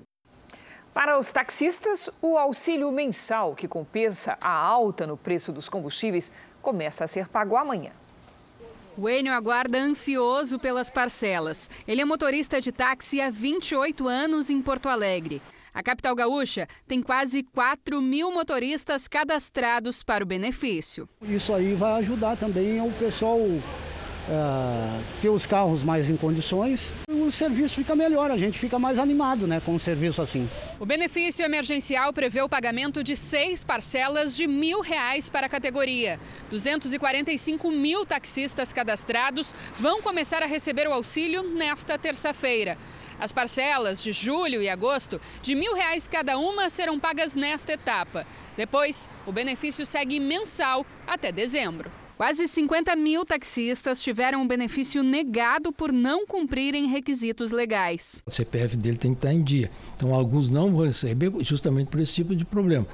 Para 0.94 1.18
os 1.18 1.32
taxistas, 1.32 2.10
o 2.20 2.36
auxílio 2.36 2.92
mensal 2.92 3.54
que 3.54 3.66
compensa 3.66 4.36
a 4.40 4.50
alta 4.50 5.06
no 5.06 5.16
preço 5.16 5.50
dos 5.50 5.66
combustíveis 5.66 6.30
começa 6.60 7.04
a 7.04 7.08
ser 7.08 7.28
pago 7.28 7.56
amanhã. 7.56 7.92
O 8.96 9.08
Enio 9.08 9.32
aguarda 9.32 9.78
ansioso 9.78 10.58
pelas 10.58 10.90
parcelas. 10.90 11.70
Ele 11.88 12.02
é 12.02 12.04
motorista 12.04 12.60
de 12.60 12.70
táxi 12.70 13.22
há 13.22 13.30
28 13.30 14.06
anos 14.06 14.50
em 14.50 14.60
Porto 14.60 14.86
Alegre. 14.86 15.40
A 15.72 15.82
capital 15.82 16.14
gaúcha 16.14 16.68
tem 16.86 17.00
quase 17.00 17.42
4 17.42 18.02
mil 18.02 18.30
motoristas 18.30 19.08
cadastrados 19.08 20.02
para 20.02 20.22
o 20.22 20.26
benefício. 20.26 21.08
Isso 21.22 21.54
aí 21.54 21.74
vai 21.74 22.00
ajudar 22.00 22.36
também 22.36 22.86
o 22.86 22.92
pessoal 22.92 23.38
uh, 24.32 25.02
ter 25.20 25.28
os 25.28 25.46
carros 25.46 25.82
mais 25.82 26.08
em 26.08 26.16
condições, 26.16 26.94
o 27.08 27.30
serviço 27.30 27.76
fica 27.76 27.94
melhor, 27.94 28.30
a 28.30 28.36
gente 28.36 28.58
fica 28.58 28.78
mais 28.78 28.98
animado 28.98 29.46
né, 29.46 29.60
com 29.64 29.74
um 29.74 29.78
serviço 29.78 30.22
assim. 30.22 30.48
O 30.80 30.86
benefício 30.86 31.44
emergencial 31.44 32.12
prevê 32.12 32.40
o 32.40 32.48
pagamento 32.48 33.04
de 33.04 33.14
seis 33.14 33.62
parcelas 33.62 34.36
de 34.36 34.46
mil 34.46 34.80
reais 34.80 35.28
para 35.28 35.46
a 35.46 35.48
categoria. 35.48 36.18
245 36.50 37.70
mil 37.70 38.04
taxistas 38.04 38.72
cadastrados 38.72 39.54
vão 39.78 40.00
começar 40.02 40.42
a 40.42 40.46
receber 40.46 40.88
o 40.88 40.92
auxílio 40.92 41.42
nesta 41.42 41.98
terça-feira. 41.98 42.76
As 43.20 43.30
parcelas 43.30 44.02
de 44.02 44.10
julho 44.10 44.60
e 44.60 44.68
agosto, 44.68 45.20
de 45.42 45.54
mil 45.54 45.74
reais 45.74 46.08
cada 46.08 46.36
uma, 46.38 46.68
serão 46.68 46.98
pagas 46.98 47.36
nesta 47.36 47.74
etapa. 47.74 48.26
Depois, 48.56 49.08
o 49.24 49.32
benefício 49.32 49.86
segue 49.86 50.18
mensal 50.18 50.84
até 51.06 51.30
dezembro. 51.30 52.01
Quase 52.22 52.46
50 52.46 52.94
mil 52.94 53.24
taxistas 53.24 54.00
tiveram 54.00 54.44
o 54.44 54.46
benefício 54.46 55.02
negado 55.02 55.72
por 55.72 55.92
não 55.92 56.24
cumprirem 56.24 56.86
requisitos 56.86 57.50
legais. 57.50 58.22
O 58.24 58.30
CPF 58.30 58.76
dele 58.76 58.96
tem 58.96 59.12
que 59.12 59.18
estar 59.18 59.32
em 59.32 59.42
dia. 59.42 59.72
Então, 59.96 60.14
alguns 60.14 60.48
não 60.48 60.72
vão 60.72 60.86
receber 60.86 61.32
justamente 61.40 61.88
por 61.88 61.98
esse 61.98 62.12
tipo 62.12 62.36
de 62.36 62.44
problema. 62.44 62.86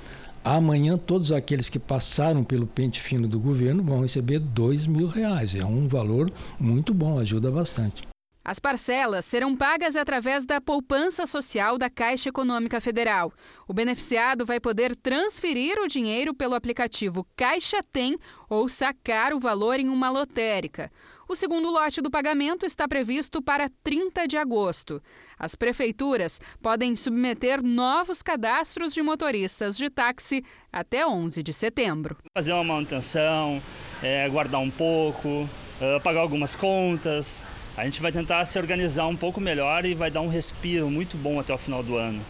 Amanhã, 0.42 0.96
todos 0.96 1.30
aqueles 1.30 1.68
que 1.68 1.78
passaram 1.78 2.42
pelo 2.42 2.66
pente 2.66 3.02
fino 3.02 3.28
do 3.28 3.38
governo 3.38 3.82
vão 3.82 4.00
receber 4.00 4.38
dois 4.38 4.86
mil 4.86 5.08
reais. 5.08 5.54
É 5.54 5.62
um 5.62 5.86
valor 5.86 6.32
muito 6.58 6.94
bom, 6.94 7.18
ajuda 7.18 7.50
bastante. 7.50 8.08
As 8.48 8.58
parcelas 8.58 9.26
serão 9.26 9.54
pagas 9.54 9.94
através 9.94 10.46
da 10.46 10.58
poupança 10.58 11.26
social 11.26 11.76
da 11.76 11.90
Caixa 11.90 12.30
Econômica 12.30 12.80
Federal. 12.80 13.30
O 13.66 13.74
beneficiado 13.74 14.46
vai 14.46 14.58
poder 14.58 14.96
transferir 14.96 15.78
o 15.78 15.86
dinheiro 15.86 16.32
pelo 16.32 16.54
aplicativo 16.54 17.26
Caixa 17.36 17.82
Tem 17.92 18.16
ou 18.48 18.66
sacar 18.66 19.34
o 19.34 19.38
valor 19.38 19.78
em 19.78 19.90
uma 19.90 20.08
lotérica. 20.08 20.90
O 21.28 21.36
segundo 21.36 21.68
lote 21.68 22.00
do 22.00 22.10
pagamento 22.10 22.64
está 22.64 22.88
previsto 22.88 23.42
para 23.42 23.70
30 23.84 24.26
de 24.26 24.38
agosto. 24.38 25.02
As 25.38 25.54
prefeituras 25.54 26.40
podem 26.62 26.96
submeter 26.96 27.62
novos 27.62 28.22
cadastros 28.22 28.94
de 28.94 29.02
motoristas 29.02 29.76
de 29.76 29.90
táxi 29.90 30.42
até 30.72 31.06
11 31.06 31.42
de 31.42 31.52
setembro. 31.52 32.16
Fazer 32.34 32.54
uma 32.54 32.64
manutenção, 32.64 33.62
é, 34.02 34.26
guardar 34.30 34.62
um 34.62 34.70
pouco, 34.70 35.28
uh, 35.28 36.00
pagar 36.02 36.20
algumas 36.20 36.56
contas. 36.56 37.46
A 37.78 37.84
gente 37.84 38.02
vai 38.02 38.10
tentar 38.10 38.44
se 38.44 38.58
organizar 38.58 39.06
um 39.06 39.14
pouco 39.14 39.40
melhor 39.40 39.84
e 39.84 39.94
vai 39.94 40.10
dar 40.10 40.20
um 40.20 40.26
respiro 40.26 40.90
muito 40.90 41.16
bom 41.16 41.38
até 41.38 41.54
o 41.54 41.58
final 41.58 41.80
do 41.80 41.96
ano. 41.96 42.20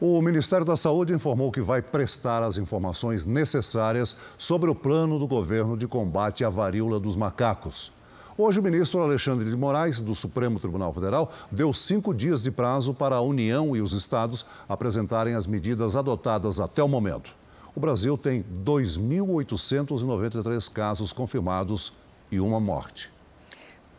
O 0.00 0.22
Ministério 0.22 0.64
da 0.64 0.76
Saúde 0.76 1.12
informou 1.12 1.50
que 1.50 1.60
vai 1.60 1.82
prestar 1.82 2.44
as 2.44 2.56
informações 2.56 3.26
necessárias 3.26 4.16
sobre 4.38 4.70
o 4.70 4.74
plano 4.74 5.18
do 5.18 5.26
governo 5.26 5.76
de 5.76 5.88
combate 5.88 6.44
à 6.44 6.48
varíola 6.48 7.00
dos 7.00 7.16
macacos. 7.16 7.92
Hoje, 8.38 8.60
o 8.60 8.62
ministro 8.62 9.02
Alexandre 9.02 9.50
de 9.50 9.56
Moraes, 9.56 10.00
do 10.00 10.14
Supremo 10.14 10.60
Tribunal 10.60 10.94
Federal, 10.94 11.32
deu 11.50 11.72
cinco 11.72 12.14
dias 12.14 12.40
de 12.40 12.52
prazo 12.52 12.94
para 12.94 13.16
a 13.16 13.20
União 13.20 13.74
e 13.74 13.80
os 13.80 13.92
estados 13.92 14.46
apresentarem 14.68 15.34
as 15.34 15.48
medidas 15.48 15.96
adotadas 15.96 16.60
até 16.60 16.80
o 16.80 16.86
momento. 16.86 17.34
O 17.74 17.80
Brasil 17.80 18.16
tem 18.16 18.44
2.893 18.62 20.72
casos 20.72 21.12
confirmados 21.12 21.92
e 22.30 22.38
uma 22.38 22.60
morte. 22.60 23.10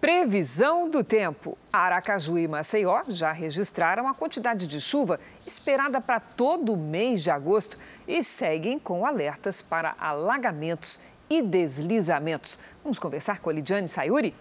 Previsão 0.01 0.89
do 0.89 1.03
tempo. 1.03 1.55
Aracaju 1.71 2.39
e 2.39 2.47
Maceió 2.47 3.03
já 3.07 3.31
registraram 3.31 4.07
a 4.07 4.15
quantidade 4.15 4.65
de 4.65 4.81
chuva 4.81 5.19
esperada 5.45 6.01
para 6.01 6.19
todo 6.19 6.73
o 6.73 6.77
mês 6.77 7.21
de 7.21 7.29
agosto 7.29 7.77
e 8.07 8.23
seguem 8.23 8.79
com 8.79 9.05
alertas 9.05 9.61
para 9.61 9.93
alagamentos 9.99 10.99
e 11.29 11.43
deslizamentos. 11.43 12.57
Vamos 12.83 12.97
conversar 12.97 13.41
com 13.41 13.51
a 13.51 13.53
Lidiane 13.53 13.87
Sayuri? 13.87 14.33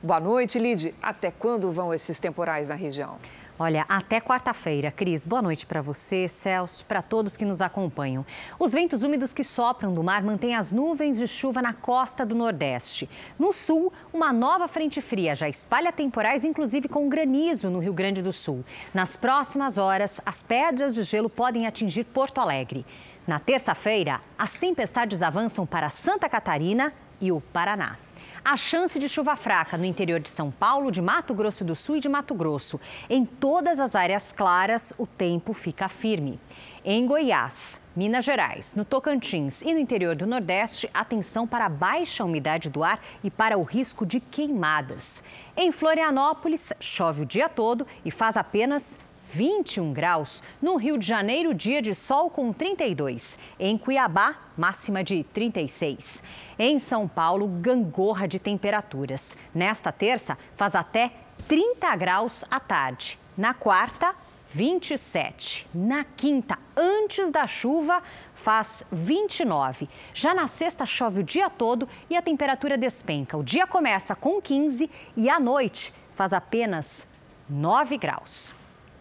Boa 0.00 0.20
noite, 0.20 0.56
Lid. 0.56 0.94
Até 1.02 1.32
quando 1.32 1.72
vão 1.72 1.92
esses 1.92 2.20
temporais 2.20 2.68
na 2.68 2.76
região? 2.76 3.18
Olha, 3.60 3.84
até 3.88 4.20
quarta-feira. 4.20 4.92
Cris, 4.92 5.24
boa 5.24 5.42
noite 5.42 5.66
para 5.66 5.82
você, 5.82 6.28
Celso, 6.28 6.84
para 6.84 7.02
todos 7.02 7.36
que 7.36 7.44
nos 7.44 7.60
acompanham. 7.60 8.24
Os 8.56 8.72
ventos 8.72 9.02
úmidos 9.02 9.34
que 9.34 9.42
sopram 9.42 9.92
do 9.92 10.00
mar 10.00 10.22
mantêm 10.22 10.54
as 10.54 10.70
nuvens 10.70 11.18
de 11.18 11.26
chuva 11.26 11.60
na 11.60 11.72
costa 11.72 12.24
do 12.24 12.36
Nordeste. 12.36 13.10
No 13.36 13.52
sul, 13.52 13.92
uma 14.12 14.32
nova 14.32 14.68
frente 14.68 15.00
fria 15.00 15.34
já 15.34 15.48
espalha 15.48 15.92
temporais, 15.92 16.44
inclusive 16.44 16.88
com 16.88 17.08
granizo 17.08 17.68
no 17.68 17.80
Rio 17.80 17.92
Grande 17.92 18.22
do 18.22 18.32
Sul. 18.32 18.64
Nas 18.94 19.16
próximas 19.16 19.76
horas, 19.76 20.20
as 20.24 20.40
pedras 20.40 20.94
de 20.94 21.02
gelo 21.02 21.28
podem 21.28 21.66
atingir 21.66 22.04
Porto 22.04 22.40
Alegre. 22.40 22.86
Na 23.26 23.40
terça-feira, 23.40 24.20
as 24.38 24.52
tempestades 24.52 25.20
avançam 25.20 25.66
para 25.66 25.90
Santa 25.90 26.28
Catarina 26.28 26.92
e 27.20 27.32
o 27.32 27.40
Paraná 27.40 27.98
a 28.44 28.56
chance 28.56 28.98
de 28.98 29.08
chuva 29.08 29.36
fraca 29.36 29.76
no 29.76 29.84
interior 29.84 30.20
de 30.20 30.28
São 30.28 30.50
Paulo, 30.50 30.90
de 30.90 31.02
Mato 31.02 31.34
Grosso 31.34 31.64
do 31.64 31.74
Sul 31.74 31.96
e 31.96 32.00
de 32.00 32.08
Mato 32.08 32.34
Grosso. 32.34 32.80
Em 33.08 33.24
todas 33.24 33.78
as 33.78 33.94
áreas 33.94 34.32
claras, 34.32 34.92
o 34.96 35.06
tempo 35.06 35.52
fica 35.52 35.88
firme. 35.88 36.40
Em 36.84 37.06
Goiás, 37.06 37.80
Minas 37.94 38.24
Gerais, 38.24 38.74
no 38.74 38.84
Tocantins 38.84 39.60
e 39.62 39.74
no 39.74 39.78
interior 39.78 40.14
do 40.14 40.26
Nordeste, 40.26 40.88
atenção 40.94 41.46
para 41.46 41.66
a 41.66 41.68
baixa 41.68 42.24
umidade 42.24 42.70
do 42.70 42.82
ar 42.82 43.00
e 43.22 43.30
para 43.30 43.58
o 43.58 43.62
risco 43.62 44.06
de 44.06 44.20
queimadas. 44.20 45.22
Em 45.56 45.72
Florianópolis, 45.72 46.72
chove 46.80 47.22
o 47.22 47.26
dia 47.26 47.48
todo 47.48 47.86
e 48.04 48.10
faz 48.10 48.36
apenas 48.36 48.98
21 49.32 49.92
graus. 49.92 50.42
No 50.60 50.76
Rio 50.76 50.96
de 50.96 51.06
Janeiro, 51.06 51.52
dia 51.52 51.82
de 51.82 51.94
sol 51.94 52.30
com 52.30 52.52
32. 52.52 53.38
Em 53.58 53.76
Cuiabá, 53.76 54.36
máxima 54.56 55.04
de 55.04 55.22
36. 55.22 56.22
Em 56.58 56.78
São 56.78 57.06
Paulo, 57.06 57.46
gangorra 57.46 58.26
de 58.26 58.38
temperaturas. 58.38 59.36
Nesta 59.54 59.92
terça, 59.92 60.38
faz 60.56 60.74
até 60.74 61.12
30 61.46 61.94
graus 61.96 62.44
à 62.50 62.58
tarde. 62.58 63.18
Na 63.36 63.52
quarta, 63.52 64.14
27. 64.48 65.68
Na 65.74 66.04
quinta, 66.04 66.58
antes 66.74 67.30
da 67.30 67.46
chuva, 67.46 68.02
faz 68.34 68.82
29. 68.90 69.88
Já 70.14 70.32
na 70.32 70.48
sexta, 70.48 70.86
chove 70.86 71.20
o 71.20 71.24
dia 71.24 71.50
todo 71.50 71.86
e 72.08 72.16
a 72.16 72.22
temperatura 72.22 72.78
despenca. 72.78 73.36
O 73.36 73.44
dia 73.44 73.66
começa 73.66 74.14
com 74.14 74.40
15 74.40 74.90
e 75.16 75.28
à 75.28 75.38
noite 75.38 75.92
faz 76.14 76.32
apenas 76.32 77.06
9 77.48 77.98
graus. 77.98 78.57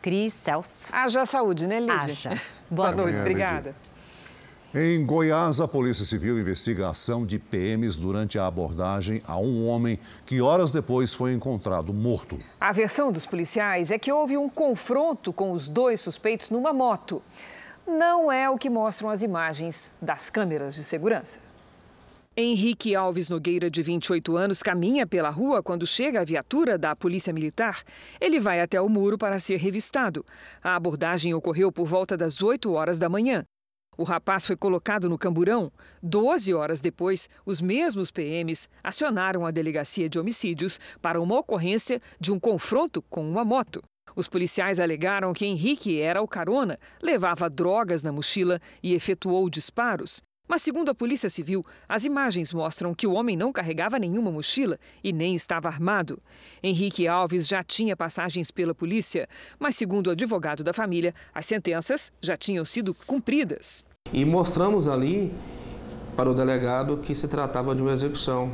Cris, 0.07 0.33
Celso. 0.33 0.87
Haja 0.93 1.25
saúde, 1.25 1.67
né, 1.67 1.81
Lídia? 1.81 1.95
Haja. 1.95 2.29
Boa, 2.71 2.91
Boa 2.91 2.95
noite, 2.95 3.15
noite. 3.17 3.19
obrigada. 3.19 3.75
Em 4.73 5.05
Goiás, 5.05 5.59
a 5.59 5.67
Polícia 5.67 6.05
Civil 6.05 6.39
investiga 6.39 6.87
a 6.87 6.91
ação 6.91 7.25
de 7.25 7.37
PMs 7.37 7.97
durante 7.97 8.39
a 8.39 8.47
abordagem 8.47 9.21
a 9.27 9.37
um 9.37 9.67
homem 9.67 9.99
que 10.25 10.39
horas 10.39 10.71
depois 10.71 11.13
foi 11.13 11.33
encontrado 11.33 11.93
morto. 11.93 12.39
A 12.57 12.71
versão 12.71 13.11
dos 13.11 13.25
policiais 13.25 13.91
é 13.91 13.99
que 13.99 14.09
houve 14.09 14.37
um 14.37 14.47
confronto 14.47 15.33
com 15.33 15.51
os 15.51 15.67
dois 15.67 15.99
suspeitos 15.99 16.51
numa 16.51 16.71
moto. 16.71 17.21
Não 17.85 18.31
é 18.31 18.49
o 18.49 18.57
que 18.57 18.69
mostram 18.69 19.09
as 19.09 19.21
imagens 19.21 19.93
das 20.01 20.29
câmeras 20.29 20.73
de 20.73 20.85
segurança. 20.85 21.46
Henrique 22.39 22.95
Alves 22.95 23.31
Nogueira, 23.31 23.67
de 23.67 23.81
28 23.81 24.37
anos, 24.37 24.61
caminha 24.61 25.07
pela 25.07 25.31
rua 25.31 25.63
quando 25.63 25.87
chega 25.87 26.21
a 26.21 26.23
viatura 26.23 26.77
da 26.77 26.95
Polícia 26.95 27.33
Militar. 27.33 27.81
Ele 28.21 28.39
vai 28.39 28.61
até 28.61 28.79
o 28.79 28.87
muro 28.87 29.17
para 29.17 29.39
ser 29.39 29.55
revistado. 29.55 30.23
A 30.63 30.75
abordagem 30.75 31.33
ocorreu 31.33 31.71
por 31.71 31.87
volta 31.87 32.15
das 32.15 32.39
8 32.39 32.71
horas 32.71 32.99
da 32.99 33.09
manhã. 33.09 33.43
O 33.97 34.03
rapaz 34.03 34.45
foi 34.45 34.55
colocado 34.55 35.09
no 35.09 35.17
camburão. 35.17 35.71
Doze 35.99 36.53
horas 36.53 36.79
depois, 36.79 37.27
os 37.43 37.59
mesmos 37.59 38.11
PMs 38.11 38.69
acionaram 38.83 39.43
a 39.43 39.49
delegacia 39.49 40.07
de 40.07 40.19
homicídios 40.19 40.79
para 41.01 41.19
uma 41.19 41.39
ocorrência 41.39 41.99
de 42.19 42.31
um 42.31 42.39
confronto 42.39 43.01
com 43.09 43.27
uma 43.27 43.43
moto. 43.43 43.81
Os 44.15 44.27
policiais 44.27 44.79
alegaram 44.79 45.33
que 45.33 45.47
Henrique 45.47 45.99
era 45.99 46.21
o 46.21 46.27
carona, 46.27 46.77
levava 47.01 47.49
drogas 47.49 48.03
na 48.03 48.11
mochila 48.11 48.61
e 48.83 48.93
efetuou 48.93 49.49
disparos. 49.49 50.21
Mas, 50.47 50.61
segundo 50.61 50.89
a 50.89 50.95
Polícia 50.95 51.29
Civil, 51.29 51.61
as 51.89 52.05
imagens 52.05 52.53
mostram 52.53 52.95
que 52.95 53.05
o 53.05 53.13
homem 53.13 53.35
não 53.35 53.51
carregava 53.51 53.99
nenhuma 53.99 54.31
mochila 54.31 54.79
e 55.03 55.11
nem 55.11 55.35
estava 55.35 55.67
armado. 55.67 56.19
Henrique 56.63 57.07
Alves 57.07 57.47
já 57.47 57.61
tinha 57.61 57.97
passagens 57.97 58.49
pela 58.49 58.73
polícia, 58.73 59.27
mas, 59.59 59.75
segundo 59.75 60.07
o 60.07 60.11
advogado 60.11 60.63
da 60.63 60.71
família, 60.71 61.13
as 61.35 61.45
sentenças 61.45 62.11
já 62.21 62.37
tinham 62.37 62.63
sido 62.63 62.93
cumpridas. 63.05 63.83
E 64.13 64.23
mostramos 64.23 64.87
ali 64.87 65.33
para 66.15 66.31
o 66.31 66.33
delegado 66.33 66.97
que 66.97 67.13
se 67.13 67.27
tratava 67.27 67.75
de 67.75 67.81
uma 67.81 67.91
execução. 67.91 68.51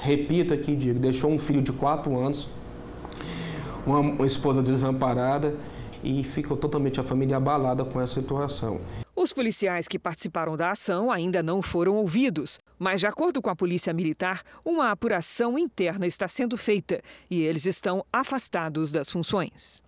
Repito 0.00 0.54
aqui, 0.54 0.76
Diego, 0.76 1.00
deixou 1.00 1.30
um 1.30 1.38
filho 1.38 1.60
de 1.60 1.72
quatro 1.72 2.16
anos, 2.18 2.48
uma, 3.84 3.98
uma 3.98 4.26
esposa 4.26 4.62
desamparada 4.62 5.54
e 6.04 6.22
ficou 6.22 6.56
totalmente 6.56 7.00
a 7.00 7.02
família 7.02 7.36
abalada 7.36 7.84
com 7.84 8.00
essa 8.00 8.20
situação. 8.20 8.80
Os 9.16 9.32
policiais 9.32 9.88
que 9.88 9.98
participaram 9.98 10.58
da 10.58 10.72
ação 10.72 11.10
ainda 11.10 11.42
não 11.42 11.62
foram 11.62 11.96
ouvidos, 11.96 12.60
mas, 12.78 13.00
de 13.00 13.06
acordo 13.06 13.40
com 13.40 13.48
a 13.48 13.56
Polícia 13.56 13.90
Militar, 13.94 14.42
uma 14.62 14.90
apuração 14.90 15.58
interna 15.58 16.06
está 16.06 16.28
sendo 16.28 16.54
feita 16.54 17.00
e 17.30 17.40
eles 17.40 17.64
estão 17.64 18.04
afastados 18.12 18.92
das 18.92 19.10
funções. 19.10 19.82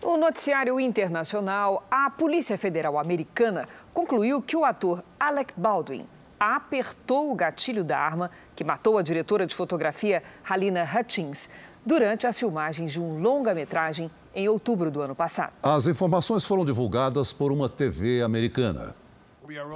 No 0.00 0.16
noticiário 0.16 0.78
internacional, 0.78 1.84
a 1.90 2.08
Polícia 2.08 2.56
Federal 2.56 3.00
Americana 3.00 3.68
concluiu 3.92 4.40
que 4.40 4.56
o 4.56 4.64
ator 4.64 5.02
Alec 5.18 5.52
Baldwin 5.56 6.06
apertou 6.38 7.32
o 7.32 7.34
gatilho 7.34 7.82
da 7.82 7.98
arma 7.98 8.30
que 8.54 8.62
matou 8.62 8.96
a 8.96 9.02
diretora 9.02 9.44
de 9.44 9.56
fotografia 9.56 10.22
Halina 10.48 10.84
Hutchins 10.84 11.50
durante 11.84 12.26
as 12.26 12.38
filmagens 12.38 12.92
de 12.92 13.00
um 13.00 13.20
longa-metragem 13.20 14.10
em 14.34 14.48
outubro 14.48 14.90
do 14.90 15.00
ano 15.00 15.14
passado. 15.14 15.52
As 15.62 15.86
informações 15.86 16.44
foram 16.44 16.64
divulgadas 16.64 17.32
por 17.32 17.52
uma 17.52 17.68
TV 17.68 18.22
americana. 18.22 18.94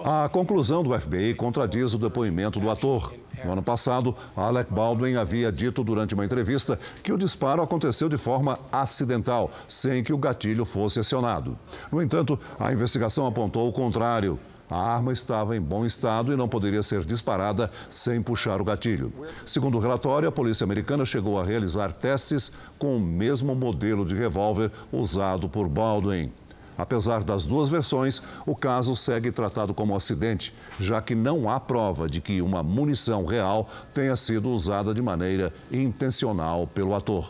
A 0.05 0.29
conclusão 0.29 0.83
do 0.83 0.99
FBI 0.99 1.35
contradiz 1.35 1.93
o 1.93 1.99
depoimento 1.99 2.59
do 2.59 2.71
ator. 2.71 3.15
No 3.45 3.53
ano 3.53 3.63
passado, 3.63 4.17
Alec 4.35 4.73
Baldwin 4.73 5.17
havia 5.17 5.53
dito 5.53 5.85
durante 5.85 6.15
uma 6.15 6.25
entrevista 6.25 6.79
que 7.03 7.13
o 7.13 7.19
disparo 7.19 7.63
aconteceu 7.63 8.09
de 8.09 8.17
forma 8.17 8.59
acidental, 8.73 9.51
sem 9.69 10.03
que 10.03 10.13
o 10.13 10.19
gatilho 10.19 10.65
fosse 10.65 11.01
acionado. 11.01 11.59
No 11.93 12.01
entanto, 12.01 12.39
a 12.59 12.73
investigação 12.73 13.27
apontou 13.27 13.69
o 13.69 13.73
contrário. 13.73 14.39
A 14.69 14.95
arma 14.95 15.13
estava 15.13 15.57
em 15.57 15.61
bom 15.61 15.87
estado 15.87 16.33
e 16.33 16.37
não 16.37 16.49
poderia 16.49 16.83
ser 16.83 17.05
disparada 17.05 17.71
sem 17.89 18.21
puxar 18.21 18.61
o 18.61 18.65
gatilho. 18.65 19.13
Segundo 19.45 19.79
o 19.79 19.81
relatório, 19.81 20.29
a 20.29 20.33
polícia 20.33 20.65
americana 20.65 21.05
chegou 21.05 21.41
a 21.41 21.45
realizar 21.45 21.93
testes 21.93 22.51
com 22.79 22.97
o 22.97 23.01
mesmo 23.01 23.55
modelo 23.55 24.05
de 24.05 24.17
revólver 24.17 24.73
usado 24.93 25.49
por 25.49 25.69
Baldwin. 25.69 26.33
Apesar 26.77 27.23
das 27.23 27.47
duas 27.47 27.69
versões, 27.69 28.23
o 28.45 28.55
caso 28.55 28.95
segue 28.95 29.31
tratado 29.31 29.73
como 29.73 29.97
acidente, 29.97 30.53
já 30.79 31.01
que 31.01 31.15
não 31.15 31.49
há 31.49 31.59
prova 31.59 32.09
de 32.09 32.21
que 32.21 32.43
uma 32.43 32.63
munição 32.63 33.25
real 33.25 33.69
tenha 33.95 34.15
sido 34.17 34.51
usada 34.51 34.93
de 34.93 35.01
maneira 35.01 35.53
intencional 35.73 36.67
pelo 36.67 36.95
ator. 36.95 37.27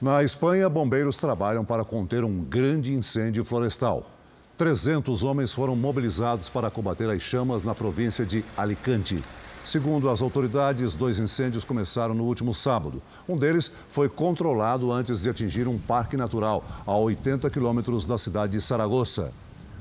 Na 0.00 0.24
Espanha, 0.24 0.68
bombeiros 0.68 1.18
trabalham 1.18 1.64
para 1.64 1.84
conter 1.84 2.24
um 2.24 2.42
grande 2.42 2.92
incêndio 2.92 3.44
florestal. 3.44 4.11
300 4.62 5.24
homens 5.24 5.52
foram 5.52 5.74
mobilizados 5.74 6.48
para 6.48 6.70
combater 6.70 7.10
as 7.10 7.20
chamas 7.20 7.64
na 7.64 7.74
província 7.74 8.24
de 8.24 8.44
Alicante. 8.56 9.20
Segundo 9.64 10.08
as 10.08 10.22
autoridades, 10.22 10.94
dois 10.94 11.18
incêndios 11.18 11.64
começaram 11.64 12.14
no 12.14 12.22
último 12.22 12.54
sábado. 12.54 13.02
Um 13.28 13.36
deles 13.36 13.72
foi 13.88 14.08
controlado 14.08 14.92
antes 14.92 15.22
de 15.22 15.28
atingir 15.28 15.66
um 15.66 15.76
parque 15.76 16.16
natural 16.16 16.64
a 16.86 16.94
80 16.94 17.50
quilômetros 17.50 18.04
da 18.04 18.16
cidade 18.16 18.52
de 18.52 18.60
Saragoça. 18.60 19.32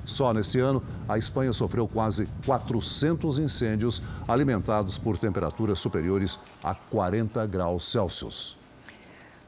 Só 0.03 0.33
neste 0.33 0.59
ano, 0.59 0.81
a 1.07 1.15
Espanha 1.15 1.53
sofreu 1.53 1.87
quase 1.87 2.27
400 2.43 3.37
incêndios 3.37 4.01
alimentados 4.27 4.97
por 4.97 5.15
temperaturas 5.15 5.79
superiores 5.79 6.39
a 6.63 6.73
40 6.73 7.45
graus 7.45 7.85
Celsius. 7.85 8.60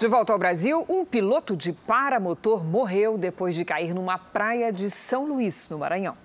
De 0.03 0.09
volta 0.09 0.33
ao 0.33 0.37
Brasil, 0.37 0.85
um 0.89 1.05
piloto 1.05 1.55
de 1.55 1.71
paramotor 1.71 2.61
morreu 2.61 3.17
depois 3.17 3.55
de 3.55 3.63
cair 3.63 3.93
numa 3.93 4.17
praia 4.17 4.69
de 4.69 4.91
São 4.91 5.25
Luís, 5.25 5.69
no 5.69 5.77
Maranhão. 5.77 6.17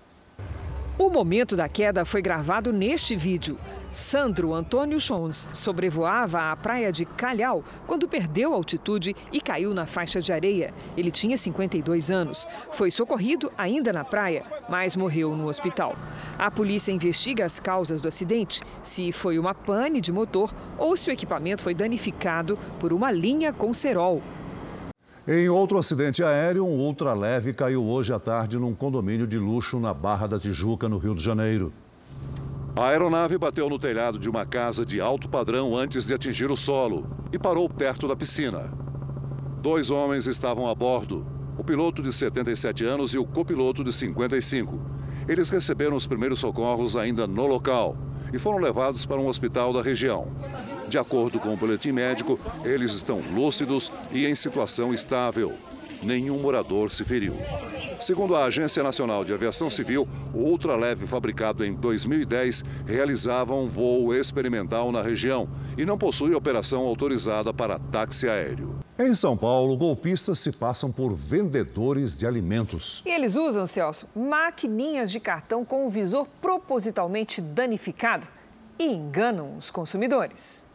O 0.98 1.08
momento 1.08 1.54
da 1.54 1.68
queda 1.68 2.04
foi 2.04 2.20
gravado 2.20 2.72
neste 2.72 3.14
vídeo. 3.14 3.56
Sandro 3.92 4.52
Antônio 4.52 4.98
Chons 4.98 5.48
sobrevoava 5.52 6.50
a 6.50 6.56
praia 6.56 6.90
de 6.90 7.04
Calhau 7.04 7.62
quando 7.86 8.08
perdeu 8.08 8.52
altitude 8.52 9.14
e 9.32 9.40
caiu 9.40 9.72
na 9.72 9.86
faixa 9.86 10.20
de 10.20 10.32
areia. 10.32 10.74
Ele 10.96 11.12
tinha 11.12 11.38
52 11.38 12.10
anos. 12.10 12.48
Foi 12.72 12.90
socorrido 12.90 13.48
ainda 13.56 13.92
na 13.92 14.02
praia, 14.02 14.44
mas 14.68 14.96
morreu 14.96 15.36
no 15.36 15.46
hospital. 15.46 15.94
A 16.36 16.50
polícia 16.50 16.90
investiga 16.90 17.44
as 17.44 17.60
causas 17.60 18.00
do 18.00 18.08
acidente, 18.08 18.60
se 18.82 19.12
foi 19.12 19.38
uma 19.38 19.54
pane 19.54 20.00
de 20.00 20.12
motor 20.12 20.52
ou 20.76 20.96
se 20.96 21.10
o 21.10 21.12
equipamento 21.12 21.62
foi 21.62 21.74
danificado 21.74 22.58
por 22.80 22.92
uma 22.92 23.12
linha 23.12 23.52
com 23.52 23.72
cerol. 23.72 24.20
Em 25.30 25.46
outro 25.50 25.76
acidente 25.76 26.24
aéreo, 26.24 26.64
um 26.64 26.78
ultraleve 26.78 27.52
caiu 27.52 27.84
hoje 27.84 28.14
à 28.14 28.18
tarde 28.18 28.58
num 28.58 28.74
condomínio 28.74 29.26
de 29.26 29.36
luxo 29.36 29.78
na 29.78 29.92
Barra 29.92 30.26
da 30.26 30.40
Tijuca, 30.40 30.88
no 30.88 30.96
Rio 30.96 31.14
de 31.14 31.22
Janeiro. 31.22 31.70
A 32.74 32.86
aeronave 32.86 33.36
bateu 33.36 33.68
no 33.68 33.78
telhado 33.78 34.18
de 34.18 34.30
uma 34.30 34.46
casa 34.46 34.86
de 34.86 35.02
alto 35.02 35.28
padrão 35.28 35.76
antes 35.76 36.06
de 36.06 36.14
atingir 36.14 36.50
o 36.50 36.56
solo 36.56 37.06
e 37.30 37.38
parou 37.38 37.68
perto 37.68 38.08
da 38.08 38.16
piscina. 38.16 38.72
Dois 39.60 39.90
homens 39.90 40.26
estavam 40.26 40.66
a 40.66 40.74
bordo, 40.74 41.26
o 41.58 41.62
piloto 41.62 42.00
de 42.00 42.10
77 42.10 42.86
anos 42.86 43.12
e 43.12 43.18
o 43.18 43.26
copiloto 43.26 43.84
de 43.84 43.92
55. 43.92 44.80
Eles 45.28 45.50
receberam 45.50 45.94
os 45.94 46.06
primeiros 46.06 46.38
socorros 46.38 46.96
ainda 46.96 47.26
no 47.26 47.46
local 47.46 47.98
e 48.32 48.38
foram 48.38 48.56
levados 48.56 49.04
para 49.04 49.20
um 49.20 49.26
hospital 49.26 49.74
da 49.74 49.82
região. 49.82 50.28
De 50.88 50.96
acordo 50.96 51.38
com 51.38 51.52
o 51.52 51.56
boletim 51.56 51.92
médico, 51.92 52.40
eles 52.64 52.92
estão 52.92 53.20
lúcidos 53.20 53.92
e 54.10 54.26
em 54.26 54.34
situação 54.34 54.94
estável. 54.94 55.52
Nenhum 56.02 56.38
morador 56.38 56.90
se 56.90 57.04
feriu. 57.04 57.34
Segundo 58.00 58.36
a 58.36 58.44
Agência 58.44 58.82
Nacional 58.82 59.24
de 59.24 59.34
Aviação 59.34 59.68
Civil, 59.68 60.08
o 60.32 60.38
ultraleve 60.38 61.06
fabricado 61.06 61.64
em 61.64 61.74
2010 61.74 62.62
realizava 62.86 63.54
um 63.54 63.66
voo 63.66 64.14
experimental 64.14 64.92
na 64.92 65.02
região 65.02 65.48
e 65.76 65.84
não 65.84 65.98
possui 65.98 66.34
operação 66.34 66.86
autorizada 66.86 67.52
para 67.52 67.78
táxi 67.78 68.28
aéreo. 68.28 68.78
Em 68.98 69.14
São 69.14 69.36
Paulo, 69.36 69.76
golpistas 69.76 70.38
se 70.38 70.52
passam 70.52 70.90
por 70.90 71.12
vendedores 71.12 72.16
de 72.16 72.26
alimentos. 72.26 73.02
E 73.04 73.10
eles 73.10 73.36
usam, 73.36 73.66
Celso, 73.66 74.06
maquininhas 74.14 75.10
de 75.10 75.20
cartão 75.20 75.64
com 75.64 75.86
o 75.86 75.90
visor 75.90 76.26
propositalmente 76.40 77.40
danificado 77.40 78.26
e 78.78 78.86
enganam 78.86 79.56
os 79.56 79.70
consumidores. 79.70 80.67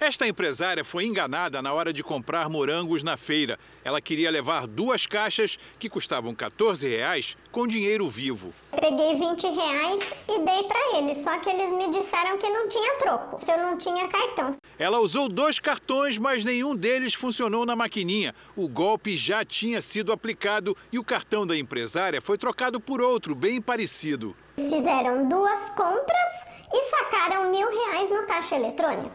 Esta 0.00 0.26
empresária 0.26 0.82
foi 0.82 1.04
enganada 1.04 1.60
na 1.60 1.74
hora 1.74 1.92
de 1.92 2.02
comprar 2.02 2.48
morangos 2.48 3.02
na 3.02 3.18
feira. 3.18 3.58
Ela 3.84 4.00
queria 4.00 4.30
levar 4.30 4.66
duas 4.66 5.06
caixas 5.06 5.58
que 5.78 5.90
custavam 5.90 6.34
14 6.34 6.88
reais 6.88 7.36
com 7.52 7.66
dinheiro 7.66 8.08
vivo. 8.08 8.50
Peguei 8.70 9.14
20 9.14 9.42
reais 9.48 10.00
e 10.26 10.38
dei 10.38 10.62
para 10.62 10.96
eles, 10.96 11.22
só 11.22 11.38
que 11.38 11.50
eles 11.50 11.68
me 11.76 11.90
disseram 11.90 12.38
que 12.38 12.48
não 12.48 12.66
tinha 12.66 12.96
troco, 12.96 13.44
se 13.44 13.52
eu 13.52 13.58
não 13.58 13.76
tinha 13.76 14.08
cartão. 14.08 14.56
Ela 14.78 14.98
usou 15.00 15.28
dois 15.28 15.58
cartões, 15.58 16.16
mas 16.16 16.44
nenhum 16.44 16.74
deles 16.74 17.12
funcionou 17.12 17.66
na 17.66 17.76
maquininha. 17.76 18.34
O 18.56 18.66
golpe 18.66 19.18
já 19.18 19.44
tinha 19.44 19.82
sido 19.82 20.12
aplicado 20.12 20.74
e 20.90 20.98
o 20.98 21.04
cartão 21.04 21.46
da 21.46 21.54
empresária 21.54 22.22
foi 22.22 22.38
trocado 22.38 22.80
por 22.80 23.02
outro, 23.02 23.34
bem 23.34 23.60
parecido. 23.60 24.34
Fizeram 24.56 25.28
duas 25.28 25.68
compras 25.70 26.49
e 26.72 26.90
sacaram 26.90 27.50
mil 27.50 27.68
reais 27.68 28.10
no 28.10 28.26
caixa 28.26 28.56
eletrônico. 28.56 29.14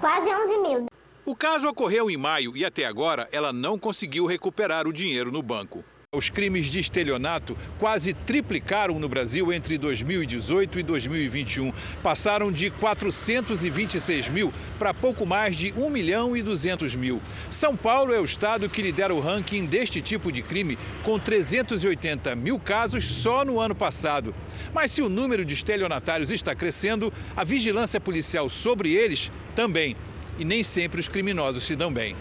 Quase 0.00 0.28
11 0.28 0.58
mil. 0.58 0.86
O 1.24 1.34
caso 1.34 1.68
ocorreu 1.68 2.10
em 2.10 2.16
maio 2.16 2.56
e 2.56 2.64
até 2.64 2.84
agora 2.84 3.28
ela 3.32 3.52
não 3.52 3.78
conseguiu 3.78 4.26
recuperar 4.26 4.86
o 4.86 4.92
dinheiro 4.92 5.32
no 5.32 5.42
banco. 5.42 5.84
Os 6.16 6.30
crimes 6.30 6.66
de 6.66 6.80
estelionato 6.80 7.54
quase 7.78 8.14
triplicaram 8.14 8.98
no 8.98 9.06
Brasil 9.06 9.52
entre 9.52 9.76
2018 9.76 10.78
e 10.78 10.82
2021. 10.82 11.70
Passaram 12.02 12.50
de 12.50 12.70
426 12.70 14.28
mil 14.28 14.50
para 14.78 14.94
pouco 14.94 15.26
mais 15.26 15.54
de 15.56 15.74
1 15.76 15.90
milhão 15.90 16.34
e 16.34 16.42
200 16.42 16.94
mil. 16.94 17.20
São 17.50 17.76
Paulo 17.76 18.14
é 18.14 18.20
o 18.20 18.24
estado 18.24 18.66
que 18.66 18.80
lidera 18.80 19.14
o 19.14 19.20
ranking 19.20 19.66
deste 19.66 20.00
tipo 20.00 20.32
de 20.32 20.40
crime, 20.40 20.78
com 21.02 21.18
380 21.18 22.34
mil 22.34 22.58
casos 22.58 23.04
só 23.04 23.44
no 23.44 23.60
ano 23.60 23.74
passado. 23.74 24.34
Mas 24.72 24.92
se 24.92 25.02
o 25.02 25.10
número 25.10 25.44
de 25.44 25.52
estelionatários 25.52 26.30
está 26.30 26.54
crescendo, 26.54 27.12
a 27.36 27.44
vigilância 27.44 28.00
policial 28.00 28.48
sobre 28.48 28.94
eles 28.94 29.30
também. 29.54 29.94
E 30.38 30.46
nem 30.46 30.62
sempre 30.62 30.98
os 30.98 31.08
criminosos 31.08 31.64
se 31.64 31.76
dão 31.76 31.92
bem. 31.92 32.16